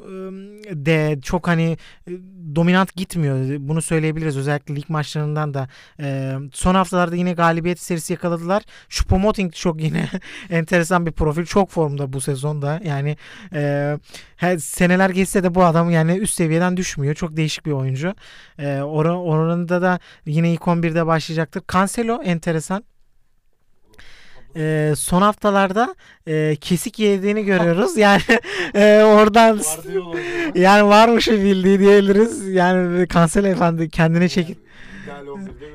de 0.72 1.18
çok 1.22 1.48
hani 1.48 1.76
e, 2.08 2.10
dominant 2.54 2.96
gitmiyor. 2.96 3.56
Bunu 3.60 3.82
söyleyebiliriz. 3.82 4.36
Özellikle 4.36 4.76
lig 4.76 4.88
maçlarından 4.88 5.54
da 5.54 5.68
e, 6.00 6.34
son 6.52 6.74
haftalarda 6.74 7.16
yine 7.16 7.32
galibiyet 7.32 7.80
serisi 7.80 8.12
yakaladılar. 8.12 8.62
Şu 8.88 9.04
Pomoting 9.04 9.54
çok 9.54 9.80
yine 9.80 10.08
enteresan 10.50 11.06
bir 11.06 11.12
profil. 11.12 11.44
Çok 11.44 11.70
formda 11.70 12.12
bu 12.12 12.20
sezonda. 12.20 12.80
Yani 12.84 13.16
e, 13.52 13.98
her, 14.36 14.58
seneler 14.58 15.10
geçse 15.10 15.42
de 15.42 15.54
bu 15.54 15.64
adam 15.64 15.90
yani 15.90 16.16
üst 16.16 16.34
seviyeden 16.34 16.76
düşmüyor. 16.76 17.14
Çok 17.14 17.36
değişik 17.36 17.66
bir 17.66 17.72
oyuncu. 17.72 18.14
E, 18.58 18.80
or 18.80 19.04
oranında 19.04 19.82
da 19.82 20.00
yine 20.26 20.52
ilk 20.52 20.62
11'de 20.62 21.06
başlayacaktır. 21.06 21.62
Cancelo 21.72 22.22
enteresan 22.22 22.84
e, 24.56 24.92
son 24.96 25.22
haftalarda 25.22 25.94
e, 26.26 26.56
kesik 26.60 26.98
yediğini 26.98 27.44
görüyoruz. 27.44 27.96
Yani 28.06 28.22
e, 28.74 29.02
oradan 29.02 29.60
yani 30.54 30.88
varmış 30.88 31.28
bildiği 31.28 31.78
diyebiliriz. 31.78 32.48
Yani 32.48 33.08
Cancel 33.08 33.44
efendi 33.44 33.90
kendine 33.90 34.28
çekip 34.28 34.65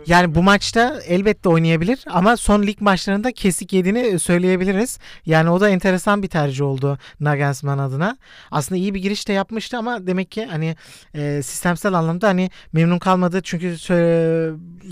yani 0.07 0.35
bu 0.35 0.43
maçta 0.43 1.01
elbette 1.07 1.49
oynayabilir 1.49 1.99
ama 2.07 2.37
son 2.37 2.63
lig 2.63 2.81
maçlarında 2.81 3.31
kesik 3.31 3.73
yediğini 3.73 4.19
söyleyebiliriz. 4.19 4.99
Yani 5.25 5.49
o 5.49 5.59
da 5.59 5.69
enteresan 5.69 6.23
bir 6.23 6.27
tercih 6.27 6.65
oldu 6.65 6.97
Nagelsmann 7.19 7.77
adına. 7.77 8.17
Aslında 8.51 8.79
iyi 8.79 8.93
bir 8.93 8.99
giriş 8.99 9.27
de 9.27 9.33
yapmıştı 9.33 9.77
ama 9.77 10.07
demek 10.07 10.31
ki 10.31 10.45
hani 10.45 10.75
e, 11.15 11.41
sistemsel 11.43 11.93
anlamda 11.93 12.27
hani 12.27 12.49
memnun 12.73 12.99
kalmadı. 12.99 13.41
Çünkü 13.43 13.67
e, 13.67 13.73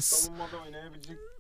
savunmada 0.02 0.69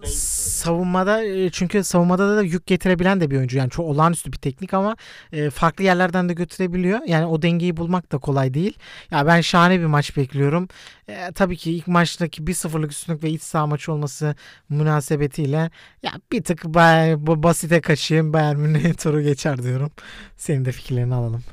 savunmada 0.07 1.23
e, 1.23 1.49
çünkü 1.49 1.83
savunmada 1.83 2.37
da 2.37 2.41
yük 2.41 2.65
getirebilen 2.65 3.21
de 3.21 3.31
bir 3.31 3.37
oyuncu. 3.37 3.57
Yani 3.57 3.69
çok 3.69 3.85
olağanüstü 3.85 4.31
bir 4.31 4.37
teknik 4.37 4.73
ama 4.73 4.95
e, 5.31 5.49
farklı 5.49 5.83
yerlerden 5.83 6.29
de 6.29 6.33
götürebiliyor. 6.33 6.99
Yani 7.07 7.25
o 7.25 7.41
dengeyi 7.41 7.77
bulmak 7.77 8.11
da 8.11 8.17
kolay 8.17 8.53
değil. 8.53 8.77
Ya 9.11 9.27
ben 9.27 9.41
şahane 9.41 9.79
bir 9.79 9.85
maç 9.85 10.17
bekliyorum. 10.17 10.67
E, 11.07 11.31
tabii 11.35 11.57
ki 11.57 11.71
ilk 11.71 11.87
maçtaki 11.87 12.43
1-0'lık 12.43 12.91
üstünlük 12.91 13.23
ve 13.23 13.29
iç 13.29 13.41
saha 13.41 13.67
maçı 13.67 13.93
olması 13.93 14.35
münasebetiyle 14.69 15.69
ya 16.03 16.11
bir 16.31 16.43
tık 16.43 16.65
bu 16.65 17.43
basite 17.43 17.81
kaçayım 17.81 18.33
Bayern 18.33 18.57
Münih 18.57 18.93
turu 18.93 19.21
geçer 19.21 19.63
diyorum. 19.63 19.91
Senin 20.37 20.65
de 20.65 20.71
fikirlerini 20.71 21.15
alalım. 21.15 21.43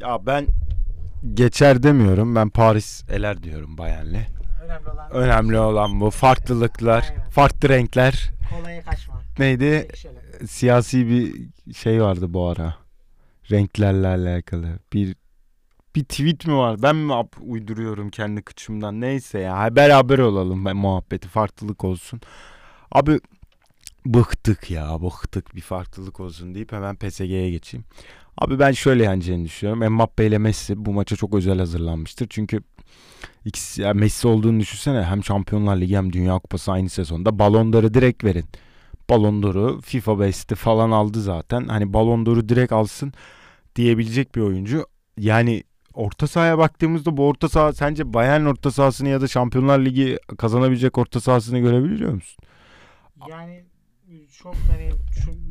Ya 0.00 0.26
ben 0.26 0.46
geçer 1.34 1.82
demiyorum. 1.82 2.34
Ben 2.34 2.48
Paris 2.48 3.04
eler 3.10 3.42
diyorum 3.42 3.78
Bayern'le. 3.78 4.43
Önemli 4.64 4.88
olan, 4.90 5.10
Önemli 5.10 5.58
olan 5.58 6.00
bu. 6.00 6.10
Farklılıklar, 6.10 7.02
Aynen. 7.10 7.30
farklı 7.30 7.68
renkler. 7.68 8.30
Kolaya 8.56 8.82
kaçma. 8.82 9.14
Neydi? 9.38 9.88
Siyasi 10.46 11.08
bir 11.08 11.48
şey 11.74 12.02
vardı 12.02 12.34
bu 12.34 12.48
ara. 12.48 12.74
Renklerle 13.50 14.06
alakalı. 14.06 14.78
Bir 14.92 15.16
bir 15.94 16.04
tweet 16.04 16.46
mi 16.46 16.56
var? 16.56 16.82
Ben 16.82 16.96
mi 16.96 17.12
uyduruyorum 17.40 18.10
kendi 18.10 18.42
kıçımdan? 18.42 19.00
Neyse 19.00 19.38
ya. 19.38 19.76
Beraber 19.76 20.18
olalım 20.18 20.64
ben 20.64 20.76
muhabbeti. 20.76 21.28
Farklılık 21.28 21.84
olsun. 21.84 22.20
Abi 22.92 23.20
bıktık 24.06 24.70
ya. 24.70 25.02
Bıktık 25.02 25.54
bir 25.56 25.60
farklılık 25.60 26.20
olsun 26.20 26.54
deyip 26.54 26.72
hemen 26.72 26.96
PSG'ye 26.96 27.50
geçeyim. 27.50 27.84
Abi 28.38 28.58
ben 28.58 28.72
şöyle 28.72 29.02
yeneceğini 29.02 29.44
düşünüyorum. 29.44 29.94
Mbappe 29.94 30.26
ile 30.26 30.38
Messi 30.38 30.84
bu 30.84 30.92
maça 30.92 31.16
çok 31.16 31.34
özel 31.34 31.58
hazırlanmıştır. 31.58 32.26
Çünkü 32.30 32.60
İkisi, 33.44 33.82
yani 33.82 34.00
Messi 34.00 34.28
olduğunu 34.28 34.60
düşünsene. 34.60 35.02
Hem 35.04 35.24
Şampiyonlar 35.24 35.76
Ligi 35.76 35.96
hem 35.96 36.12
Dünya 36.12 36.38
Kupası 36.38 36.72
aynı 36.72 36.88
sezonda. 36.88 37.38
Ballon 37.38 37.72
d'Or'u 37.72 37.94
direkt 37.94 38.24
verin. 38.24 38.44
Ballon 39.10 39.42
d'Or'u 39.42 39.80
FIFA 39.80 40.20
Best'i 40.20 40.54
falan 40.54 40.90
aldı 40.90 41.22
zaten. 41.22 41.68
Hani 41.68 41.92
Ballon 41.92 42.26
d'Or'u 42.26 42.48
direkt 42.48 42.72
alsın 42.72 43.12
diyebilecek 43.76 44.34
bir 44.34 44.40
oyuncu. 44.40 44.86
Yani 45.18 45.62
orta 45.94 46.26
sahaya 46.26 46.58
baktığımızda 46.58 47.16
bu 47.16 47.26
orta 47.26 47.48
saha 47.48 47.72
sence 47.72 48.12
Bayern 48.14 48.44
orta 48.44 48.70
sahasını 48.70 49.08
ya 49.08 49.20
da 49.20 49.28
Şampiyonlar 49.28 49.78
Ligi 49.78 50.18
kazanabilecek 50.38 50.98
orta 50.98 51.20
sahasını 51.20 51.58
görebiliyor 51.58 52.12
musun? 52.12 52.44
Yani 53.28 53.64
çok 54.44 54.54
hani 54.70 54.90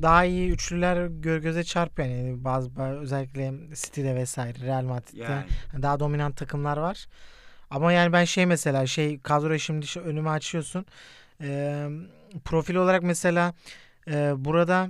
daha 0.02 0.26
iyi 0.26 0.52
üçlüler 0.52 1.06
gö 1.08 1.38
göze 1.40 1.64
çarpıyor 1.64 2.08
yani 2.08 2.44
bazı 2.44 2.70
özellikle 2.82 3.54
City'de 3.76 4.16
vesaire 4.16 4.66
Real 4.66 4.84
Madrid'de 4.84 5.22
yani. 5.22 5.46
daha 5.82 6.00
dominant 6.00 6.38
takımlar 6.38 6.78
var. 6.78 7.08
Ama 7.70 7.94
yani 7.94 8.14
ben 8.14 8.24
şey 8.24 8.46
mesela 8.46 8.88
şey 8.88 9.20
kadroyu 9.20 9.60
şimdi 9.60 9.86
önüme 10.06 10.30
açıyorsun. 10.30 10.86
E, 11.42 11.88
profil 12.46 12.76
olarak 12.76 13.04
mesela 13.04 13.54
e, 14.08 14.34
burada 14.38 14.90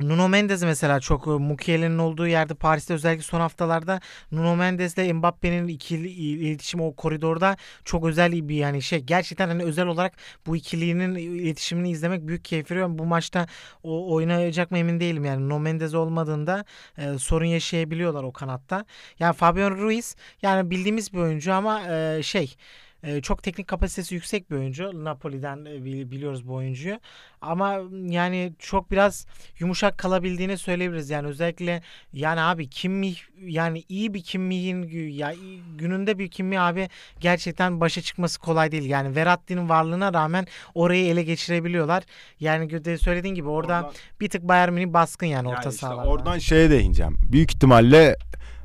Nuno 0.00 0.28
Mendes 0.28 0.62
mesela 0.62 1.00
çok 1.00 1.26
Mukiele'nin 1.26 1.98
olduğu 1.98 2.26
yerde 2.26 2.54
Paris'te 2.54 2.94
özellikle 2.94 3.22
son 3.22 3.40
haftalarda 3.40 4.00
Nuno 4.32 4.56
Mendes 4.56 4.94
ile 4.94 5.12
Mbappe'nin 5.12 5.68
ikili 5.68 6.08
iletişim 6.08 6.80
o 6.80 6.94
koridorda 6.94 7.56
çok 7.84 8.06
özel 8.06 8.48
bir 8.48 8.54
yani 8.54 8.82
şey 8.82 9.00
gerçekten 9.00 9.48
hani 9.48 9.62
özel 9.62 9.86
olarak 9.86 10.12
bu 10.46 10.56
ikilinin 10.56 11.14
iletişimini 11.14 11.90
izlemek 11.90 12.26
büyük 12.26 12.44
keyif 12.44 12.70
veriyor. 12.70 12.88
Bu 12.90 13.04
maçta 13.06 13.46
o 13.82 14.14
oynayacak 14.14 14.70
mı 14.70 14.78
emin 14.78 15.00
değilim 15.00 15.24
yani 15.24 15.44
Nuno 15.44 15.58
Mendes 15.58 15.94
olmadığında 15.94 16.64
e, 16.98 17.18
sorun 17.18 17.46
yaşayabiliyorlar 17.46 18.22
o 18.22 18.32
kanatta. 18.32 18.84
Yani 19.18 19.34
Fabian 19.34 19.70
Ruiz 19.70 20.16
yani 20.42 20.70
bildiğimiz 20.70 21.12
bir 21.12 21.18
oyuncu 21.18 21.52
ama 21.52 21.82
e, 21.88 22.22
şey 22.22 22.56
e, 23.02 23.20
çok 23.20 23.42
teknik 23.42 23.66
kapasitesi 23.66 24.14
yüksek 24.14 24.50
bir 24.50 24.56
oyuncu. 24.56 25.04
Napoli'den 25.04 25.64
e, 25.64 25.84
biliyoruz 25.84 26.48
bu 26.48 26.54
oyuncuyu. 26.54 27.00
Ama 27.40 27.80
yani 27.92 28.52
çok 28.58 28.90
biraz 28.90 29.26
yumuşak 29.58 29.98
kalabildiğini 29.98 30.58
söyleyebiliriz. 30.58 31.10
Yani 31.10 31.28
özellikle 31.28 31.82
yani 32.12 32.40
abi 32.40 32.68
Kimmih 32.68 33.16
yani 33.40 33.84
iyi 33.88 34.14
bir 34.14 34.22
Kimmich'in 34.22 35.08
ya 35.08 35.34
gününde 35.78 36.18
bir 36.18 36.28
Kimmih 36.28 36.62
abi 36.62 36.88
gerçekten 37.20 37.80
başa 37.80 38.02
çıkması 38.02 38.40
kolay 38.40 38.72
değil. 38.72 38.90
Yani 38.90 39.16
Verratti'nin 39.16 39.68
varlığına 39.68 40.14
rağmen 40.14 40.46
orayı 40.74 41.06
ele 41.06 41.22
geçirebiliyorlar. 41.22 42.04
Yani 42.40 42.98
söylediğin 42.98 43.34
gibi 43.34 43.48
orada 43.48 43.62
oradan, 43.62 43.92
bir 44.20 44.28
tık 44.28 44.42
Bayern 44.42 44.72
Münih 44.72 44.92
baskın 44.92 45.26
yani, 45.26 45.46
yani 45.46 45.58
orta 45.58 45.68
işte 45.68 45.80
sahalarda. 45.80 46.10
Oradan 46.10 46.38
şeye 46.38 46.70
değineceğim. 46.70 47.16
Büyük 47.32 47.54
ihtimalle 47.54 48.16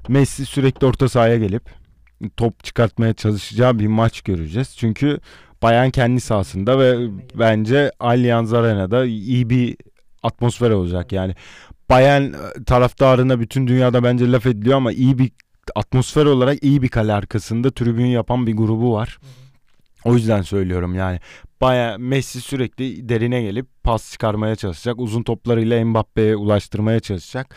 Messi 0.07 0.45
sürekli 0.45 0.87
orta 0.87 1.09
sahaya 1.09 1.37
gelip 1.37 1.63
top 2.37 2.63
çıkartmaya 2.63 3.13
çalışacağı 3.13 3.79
bir 3.79 3.87
maç 3.87 4.21
göreceğiz. 4.21 4.75
Çünkü 4.77 5.19
Bayern 5.61 5.89
kendi 5.89 6.21
sahasında 6.21 6.79
ve 6.79 7.09
bence 7.35 7.91
Allianz 7.99 8.53
Arena'da 8.53 9.05
iyi 9.05 9.49
bir 9.49 9.77
atmosfer 10.23 10.69
olacak. 10.69 11.11
Yani 11.11 11.35
Bayern 11.89 12.23
e, 12.23 12.63
taraftarına 12.65 13.39
bütün 13.39 13.67
dünyada 13.67 14.03
bence 14.03 14.31
laf 14.31 14.45
ediliyor 14.45 14.77
ama 14.77 14.91
iyi 14.91 15.17
bir 15.17 15.31
atmosfer 15.75 16.25
olarak 16.25 16.63
iyi 16.63 16.81
bir 16.81 16.89
kale 16.89 17.13
arkasında 17.13 17.71
tribün 17.71 18.05
yapan 18.05 18.47
bir 18.47 18.57
grubu 18.57 18.93
var. 18.93 19.17
O 20.05 20.13
yüzden 20.15 20.41
söylüyorum 20.41 20.95
yani 20.95 21.19
Baya 21.61 21.97
Messi 21.97 22.41
sürekli 22.41 23.09
derine 23.09 23.41
gelip 23.41 23.67
pas 23.83 24.11
çıkarmaya 24.11 24.55
çalışacak. 24.55 24.99
Uzun 24.99 25.23
toplarıyla 25.23 25.85
Mbappe'ye 25.85 26.35
ulaştırmaya 26.35 26.99
çalışacak. 26.99 27.55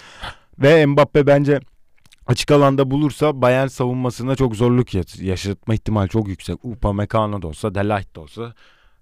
Ve 0.59 0.87
Mbappe 0.87 1.27
bence 1.27 1.61
açık 2.31 2.51
alanda 2.51 2.91
bulursa 2.91 3.43
Bayern 3.43 3.67
savunmasında 3.67 4.37
çok 4.37 4.57
zorluk 4.57 4.95
yaşatma 5.21 5.75
ihtimali 5.75 6.09
çok 6.09 6.29
yüksek. 6.29 6.65
Upamecano 6.65 7.43
da 7.43 7.47
olsa, 7.47 7.75
Delight 7.75 8.17
da 8.17 8.21
olsa 8.21 8.55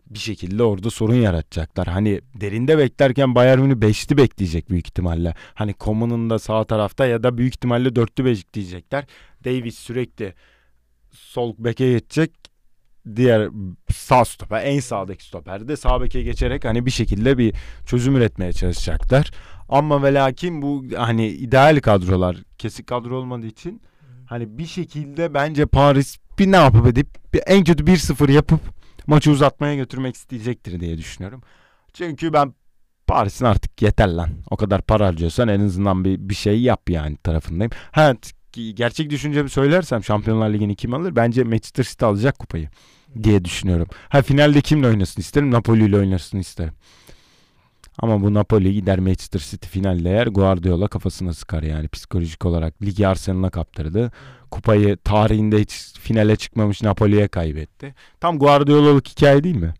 bir 0.07 0.19
şekilde 0.19 0.63
orada 0.63 0.91
sorun 0.91 1.15
yaratacaklar. 1.15 1.87
Hani 1.87 2.21
derinde 2.35 2.79
beklerken 2.79 3.35
Bayern 3.35 3.61
Münih 3.61 3.75
5'li 3.75 4.17
bekleyecek 4.17 4.71
büyük 4.71 4.87
ihtimalle. 4.87 5.35
Hani 5.55 5.75
Coman'ın 5.81 6.31
da 6.31 6.39
sağ 6.39 6.65
tarafta 6.65 7.07
ya 7.07 7.23
da 7.23 7.39
büyük 7.39 7.55
ihtimalle 7.55 7.89
4'lü 7.89 8.25
bekleyecekler. 8.25 9.05
Davis 9.45 9.79
sürekli 9.79 10.35
sol 11.13 11.55
beke 11.59 11.93
geçecek. 11.93 12.31
Diğer 13.17 13.49
sağ 13.93 14.25
stoper 14.25 14.65
en 14.65 14.81
sağdaki 14.81 15.25
stoper 15.25 15.69
de 15.69 15.77
sağ 15.77 16.01
beke 16.01 16.23
geçerek 16.23 16.65
hani 16.65 16.87
bir 16.87 16.91
şekilde 16.91 17.39
bir 17.39 17.55
çözüm 17.87 18.17
üretmeye 18.17 18.53
çalışacaklar. 18.53 19.31
Ama 19.69 20.03
ve 20.03 20.15
lakin 20.15 20.63
bu 20.63 20.85
hani 20.97 21.27
ideal 21.27 21.81
kadrolar 21.81 22.37
kesik 22.59 22.87
kadro 22.87 23.19
olmadığı 23.19 23.47
için 23.47 23.83
hani 24.27 24.59
bir 24.59 24.67
şekilde 24.67 25.35
bence 25.35 25.67
Paris 25.67 26.19
bir 26.39 26.53
ne 26.53 26.57
yapıp 26.57 26.87
edip 26.87 27.09
bir 27.35 27.43
en 27.47 27.65
kötü 27.65 27.85
1-0 27.85 28.33
yapıp 28.33 28.61
maçı 29.07 29.31
uzatmaya 29.31 29.75
götürmek 29.75 30.15
isteyecektir 30.15 30.81
diye 30.81 30.99
düşünüyorum. 30.99 31.43
Çünkü 31.93 32.33
ben 32.33 32.55
Paris'in 33.07 33.45
artık 33.45 33.83
yeter 33.83 34.09
lan. 34.09 34.31
O 34.51 34.57
kadar 34.57 34.83
para 34.83 35.07
harcıyorsan 35.07 35.49
en 35.49 35.61
azından 35.61 36.05
bir, 36.05 36.19
bir 36.19 36.35
şey 36.35 36.61
yap 36.63 36.91
yani 36.91 37.17
tarafındayım. 37.17 37.71
Ha 37.93 38.15
gerçek 38.75 39.11
düşüncemi 39.11 39.51
söylersem 39.51 40.05
Şampiyonlar 40.05 40.51
Ligi'ni 40.51 40.77
kim 40.77 40.95
alır? 40.95 41.17
Bence 41.17 41.45
Manchester 41.45 41.85
City 41.85 42.05
alacak 42.05 42.39
kupayı 42.39 42.69
diye 43.23 43.45
düşünüyorum. 43.45 43.89
Ha 44.09 44.23
finalde 44.23 44.61
kimle 44.61 44.87
oynasın 44.87 45.21
isterim? 45.21 45.51
Napoli 45.51 45.85
ile 45.85 45.97
oynasın 45.97 46.39
isterim. 46.39 46.75
Ama 47.99 48.23
bu 48.23 48.35
Napoli 48.35 48.75
gider 48.75 48.99
Manchester 48.99 49.41
City 49.41 49.69
finalde 49.69 50.11
eğer 50.11 50.27
Guardiola 50.27 50.89
kafasına 50.89 51.35
sıkar 51.35 51.63
yani 51.63 51.89
psikolojik 51.89 52.47
olarak. 52.47 52.83
Ligi 52.83 53.09
Arsenal'a 53.09 53.51
kaptırdı. 53.51 54.13
Kupayı 54.51 54.97
tarihinde 54.97 55.61
hiç 55.61 55.99
finale 56.01 56.37
çıkmamış 56.37 56.83
Napoli'ye 56.83 57.29
kaybetti. 57.29 57.95
Tam 58.21 58.39
Guardiola'lık 58.39 59.09
hikaye 59.09 59.45
değil 59.45 59.57
mi? 59.57 59.75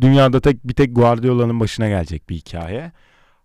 Dünyada 0.00 0.40
tek 0.40 0.68
bir 0.68 0.74
tek 0.74 0.96
Guardiola'nın 0.96 1.60
başına 1.60 1.88
gelecek 1.88 2.30
bir 2.30 2.36
hikaye. 2.36 2.92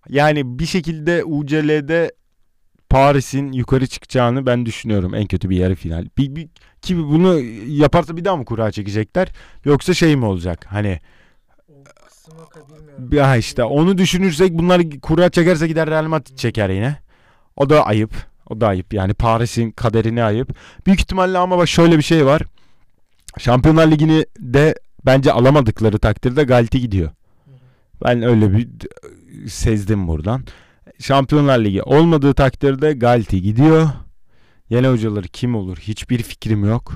Yani 0.10 0.60
bir 0.60 0.66
şekilde 0.66 1.24
UCL'de 1.24 2.12
Paris'in 2.89 3.51
yukarı 3.51 3.88
çıkacağını 3.88 4.45
ben 4.45 4.66
düşünüyorum. 4.66 5.16
En 5.16 5.26
kötü 5.26 5.49
bir 5.49 5.58
yarı 5.58 5.76
final. 5.76 6.08
Bir, 6.18 6.36
bir, 6.36 6.49
ki 6.82 6.97
bunu 6.97 7.39
yaparsa 7.68 8.18
bir 8.18 8.26
daha 8.26 8.36
mı 8.36 8.45
kura 8.45 8.72
çekecekler? 8.72 9.28
Yoksa 9.66 9.93
şey 9.93 10.16
mi 10.16 10.26
olacak? 10.26 10.66
Hani 10.70 10.99
bir- 12.97 13.19
ha 13.19 13.38
işte 13.38 13.63
onu 13.63 13.97
düşünürsek 13.97 14.51
bunlar 14.53 14.82
kura 15.01 15.30
çekerse 15.30 15.67
gider 15.67 15.89
Real 15.89 16.03
Madrid 16.07 16.36
çeker 16.38 16.69
yine. 16.69 16.97
O 17.55 17.69
da 17.69 17.86
ayıp. 17.86 18.11
O 18.49 18.61
da 18.61 18.67
ayıp. 18.67 18.93
Yani 18.93 19.13
Paris'in 19.13 19.71
kaderini 19.71 20.23
ayıp. 20.23 20.55
Büyük 20.86 20.99
ihtimalle 20.99 21.38
ama 21.38 21.57
bak 21.57 21.67
şöyle 21.67 21.97
bir 21.97 22.01
şey 22.03 22.26
var. 22.26 22.41
Şampiyonlar 23.39 23.91
Ligi'ni 23.91 24.26
de 24.39 24.76
bence 25.05 25.32
alamadıkları 25.32 25.99
takdirde 25.99 26.43
Galti 26.43 26.80
gidiyor. 26.82 27.09
Ben 28.03 28.21
öyle 28.21 28.53
bir 28.53 28.67
sezdim 29.49 30.07
buradan. 30.07 30.43
Şampiyonlar 30.99 31.59
Ligi 31.59 31.84
olmadığı 31.84 32.34
takdirde 32.34 32.93
Galti 32.93 33.41
gidiyor. 33.41 33.89
Yeni 34.69 34.88
hocaları 34.88 35.28
kim 35.28 35.55
olur 35.55 35.78
hiçbir 35.78 36.23
fikrim 36.23 36.65
yok. 36.65 36.93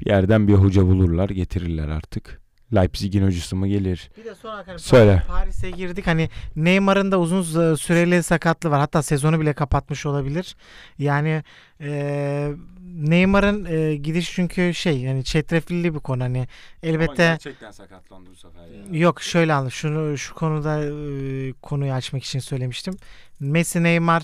Bir 0.00 0.06
yerden 0.06 0.48
bir 0.48 0.54
hoca 0.54 0.82
bulurlar 0.82 1.28
getirirler 1.28 1.88
artık. 1.88 2.40
Leipzig'in 2.74 3.26
hocası 3.26 3.56
mı 3.56 3.68
gelir? 3.68 4.10
Bir 4.16 4.24
de 4.24 4.34
son 4.34 4.50
hani 4.66 4.78
Söyle. 4.78 5.22
Paris'e 5.28 5.70
girdik. 5.70 6.06
Hani 6.06 6.28
Neymar'ın 6.56 7.12
da 7.12 7.20
uzun 7.20 7.74
süreli 7.74 8.22
sakatlığı 8.22 8.70
var. 8.70 8.80
Hatta 8.80 9.02
sezonu 9.02 9.40
bile 9.40 9.52
kapatmış 9.52 10.06
olabilir. 10.06 10.56
Yani 10.98 11.42
e, 11.80 12.52
Neymar'ın 12.94 13.64
e, 13.64 13.96
gidiş 13.96 14.32
çünkü 14.34 14.74
şey 14.74 15.00
yani 15.00 15.24
çetrefilli 15.24 15.94
bir 15.94 16.00
konu 16.00 16.22
hani 16.22 16.48
elbette 16.82 17.24
gerçekten 17.24 17.70
sakatlandı 17.70 18.30
bu 18.30 18.34
sefer 18.34 18.62
yok 18.90 19.22
şöyle 19.22 19.52
anla 19.52 19.70
şunu 19.70 20.18
şu 20.18 20.34
konuda 20.34 20.84
e, 20.84 21.52
konuyu 21.52 21.92
açmak 21.92 22.24
için 22.24 22.38
söylemiştim. 22.38 22.96
Messi, 23.40 23.82
Neymar, 23.82 24.22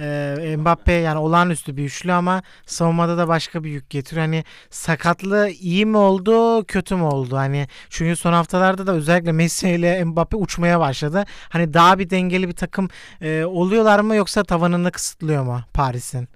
e, 0.00 0.56
Mbappe 0.56 0.92
yani 0.92 1.18
olağanüstü 1.18 1.76
bir 1.76 1.84
üçlü 1.84 2.12
ama 2.12 2.42
savunmada 2.66 3.18
da 3.18 3.28
başka 3.28 3.64
bir 3.64 3.70
yük 3.70 3.90
getiriyor. 3.90 4.26
Hani 4.26 4.44
sakatlığı 4.70 5.48
iyi 5.48 5.86
mi 5.86 5.96
oldu, 5.96 6.64
kötü 6.64 6.96
mü 6.96 7.02
oldu? 7.02 7.36
Hani 7.36 7.68
çünkü 7.90 8.16
son 8.16 8.32
haftalarda 8.32 8.86
da 8.86 8.92
özellikle 8.92 9.32
Messi 9.32 9.68
ile 9.68 10.04
Mbappe 10.04 10.36
uçmaya 10.36 10.80
başladı. 10.80 11.24
Hani 11.48 11.74
daha 11.74 11.98
bir 11.98 12.10
dengeli 12.10 12.48
bir 12.48 12.56
takım 12.56 12.88
e, 13.20 13.44
oluyorlar 13.44 14.00
mı 14.00 14.14
yoksa 14.16 14.44
tavanını 14.44 14.92
kısıtlıyor 14.92 15.44
mu 15.44 15.60
Paris'in? 15.74 16.28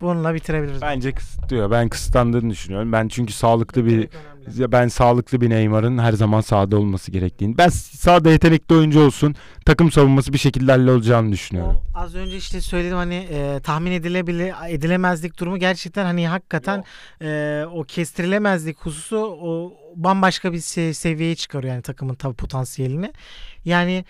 Bununla 0.00 0.34
bitirebiliriz. 0.34 0.82
Bence 0.82 1.12
kısıtlıyor. 1.12 1.70
Ben 1.70 1.88
kısıtlandığını 1.88 2.50
düşünüyorum. 2.50 2.92
Ben 2.92 3.08
çünkü 3.08 3.32
sağlıklı 3.32 3.86
bir 3.86 4.08
ben 4.72 4.88
sağlıklı 4.88 5.40
bir 5.40 5.50
Neymar'ın 5.50 5.98
her 5.98 6.12
zaman 6.12 6.40
sahada 6.40 6.76
olması 6.76 7.10
gerektiğini. 7.10 7.58
Ben 7.58 7.68
sahada 7.68 8.30
yetenekli 8.30 8.74
oyuncu 8.74 9.00
olsun. 9.00 9.34
Takım 9.66 9.92
savunması 9.92 10.32
bir 10.32 10.38
şekilde 10.38 10.72
hallolacağını 10.72 11.32
düşünüyorum. 11.32 11.76
O 11.94 11.98
az 11.98 12.14
önce 12.14 12.36
işte 12.36 12.60
söyledim 12.60 12.96
hani 12.96 13.14
e, 13.14 13.60
tahmin 13.62 13.92
edilebilir 13.92 14.54
edilemezlik 14.68 15.40
durumu 15.40 15.58
gerçekten 15.58 16.04
hani 16.04 16.28
hakikaten 16.28 16.84
e, 17.22 17.64
o 17.72 17.82
kestirilemezlik 17.84 18.78
hususu 18.78 19.16
o 19.40 19.72
bambaşka 19.96 20.52
bir 20.52 20.58
se- 20.58 20.94
seviyeye 20.94 21.34
çıkarıyor 21.34 21.72
yani 21.74 21.82
takımın 21.82 22.14
tabii 22.14 22.34
potansiyelini. 22.34 23.12
Yani 23.64 24.04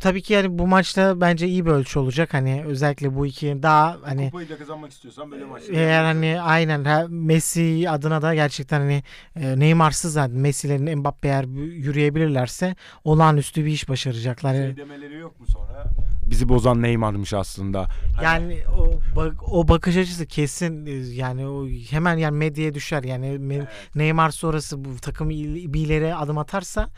tabii 0.00 0.22
ki 0.22 0.32
yani 0.32 0.58
bu 0.58 0.66
maçta 0.66 1.20
bence 1.20 1.46
iyi 1.46 1.66
bir 1.66 1.70
ölçü 1.70 1.98
olacak 1.98 2.34
hani 2.34 2.64
özellikle 2.66 3.14
bu 3.14 3.26
iki 3.26 3.62
daha 3.62 3.96
hani 4.02 4.30
Kupayı 4.30 4.48
da 4.48 4.58
kazanmak 4.58 4.92
istiyorsan 4.92 5.30
böyle 5.30 5.44
eğer 5.72 6.04
hani 6.04 6.40
aynen 6.40 7.10
Messi 7.10 7.90
adına 7.90 8.22
da 8.22 8.34
gerçekten 8.34 8.80
hani 8.80 9.02
e, 9.36 9.58
Neymar'sız 9.58 10.12
zaten 10.12 10.36
Messi'lerin 10.36 10.98
Mbappe 10.98 11.28
eğer 11.28 11.44
yürüyebilirlerse 11.74 12.76
olağanüstü 13.04 13.64
bir 13.64 13.70
iş 13.70 13.88
başaracaklar. 13.88 14.54
şey 14.54 14.76
demeleri 14.76 15.14
yok 15.14 15.40
mu 15.40 15.46
sonra? 15.46 15.84
Bizi 16.26 16.48
bozan 16.48 16.82
Neymar'mış 16.82 17.34
aslında. 17.34 17.86
Hani 18.16 18.24
Yani 18.24 18.58
o 18.78 18.90
bak, 19.16 19.52
o 19.52 19.68
bakış 19.68 19.96
açısı 19.96 20.26
kesin 20.26 20.86
yani 21.12 21.46
o 21.46 21.68
hemen 21.90 22.16
yani 22.16 22.36
medyaya 22.36 22.74
düşer 22.74 23.02
yani 23.02 23.40
Evet. 23.54 23.68
Neymar 23.94 24.30
sonrası 24.30 24.84
bu 24.84 24.96
takım 24.96 25.30
bir 25.30 25.80
ileri 25.80 26.14
adım 26.14 26.38
atarsa 26.38 26.88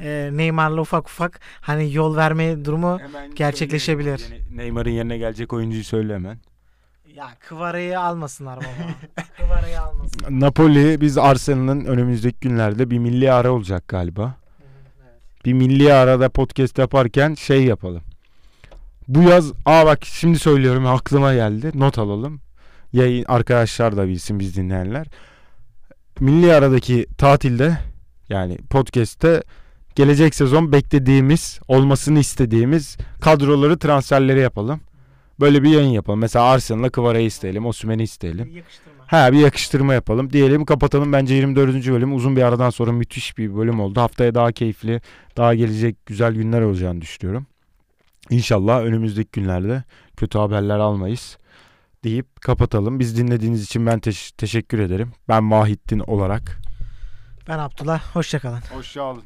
e, 0.00 0.30
Neymar'la 0.32 0.80
ufak 0.80 1.08
ufak 1.08 1.40
hani 1.60 1.94
yol 1.94 2.16
verme 2.16 2.64
durumu 2.64 2.98
hemen 3.00 3.34
gerçekleşebilir. 3.34 4.22
Neymar'ın 4.54 4.90
yerine 4.90 5.18
gelecek 5.18 5.52
oyuncuyu 5.52 5.84
söyle 5.84 6.14
hemen. 6.14 6.38
ya 7.14 7.28
Kıvara'yı 7.40 8.00
almasınlar 8.00 8.56
baba. 8.56 9.24
Kıvara'yı 9.36 9.80
almasın. 9.80 10.40
Napoli 10.40 11.00
biz 11.00 11.18
Arsenal'ın 11.18 11.84
önümüzdeki 11.84 12.40
günlerde 12.40 12.90
bir 12.90 12.98
milli 12.98 13.32
ara 13.32 13.50
olacak 13.52 13.88
galiba. 13.88 14.34
Evet. 15.02 15.44
bir 15.44 15.52
milli 15.52 15.92
arada 15.92 16.28
podcast 16.28 16.78
yaparken 16.78 17.34
şey 17.34 17.64
yapalım. 17.64 18.02
Bu 19.08 19.22
yaz 19.22 19.52
aa 19.66 19.86
bak 19.86 20.04
şimdi 20.04 20.38
söylüyorum 20.38 20.86
aklıma 20.86 21.34
geldi. 21.34 21.70
Not 21.74 21.98
alalım. 21.98 22.40
Yayın 22.92 23.24
arkadaşlar 23.28 23.96
da 23.96 24.08
bilsin 24.08 24.38
biz 24.40 24.56
dinleyenler. 24.56 25.06
Milli 26.20 26.54
aradaki 26.54 27.06
tatilde 27.18 27.78
yani 28.28 28.58
podcast'te 28.58 29.42
gelecek 29.94 30.34
sezon 30.34 30.72
beklediğimiz, 30.72 31.60
olmasını 31.68 32.18
istediğimiz 32.18 32.96
kadroları, 33.20 33.78
transferleri 33.78 34.40
yapalım. 34.40 34.80
Böyle 35.40 35.62
bir 35.62 35.70
yayın 35.70 35.88
yapalım. 35.90 36.20
Mesela 36.20 36.44
Arsenal'la 36.44 36.90
Kıvara'yı 36.90 37.26
isteyelim, 37.26 37.66
Osimhen'i 37.66 38.02
isteyelim. 38.02 38.56
Yakıştırma. 38.56 38.92
Ha 39.06 39.32
bir 39.32 39.38
yakıştırma 39.38 39.94
yapalım. 39.94 40.32
Diyelim 40.32 40.64
kapatalım. 40.64 41.12
Bence 41.12 41.34
24. 41.34 41.88
bölüm 41.88 42.14
uzun 42.14 42.36
bir 42.36 42.42
aradan 42.42 42.70
sonra 42.70 42.92
müthiş 42.92 43.38
bir 43.38 43.56
bölüm 43.56 43.80
oldu. 43.80 44.00
Haftaya 44.00 44.34
daha 44.34 44.52
keyifli, 44.52 45.00
daha 45.36 45.54
gelecek 45.54 46.06
güzel 46.06 46.34
günler 46.34 46.60
olacağını 46.60 47.00
düşünüyorum. 47.00 47.46
İnşallah 48.30 48.80
önümüzdeki 48.82 49.30
günlerde 49.32 49.84
kötü 50.16 50.38
haberler 50.38 50.78
almayız 50.78 51.38
deyip 52.04 52.40
kapatalım. 52.40 52.98
Biz 52.98 53.18
dinlediğiniz 53.18 53.64
için 53.64 53.86
ben 53.86 53.98
teş- 53.98 54.32
teşekkür 54.36 54.78
ederim. 54.78 55.12
Ben 55.28 55.44
Mahittin 55.44 55.98
olarak. 55.98 56.60
Ben 57.48 57.58
Abdullah. 57.58 58.16
Hoşçakalın. 58.16 58.60
Hoşçakalın. 58.72 59.22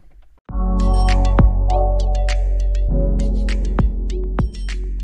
Bye. 0.48 1.05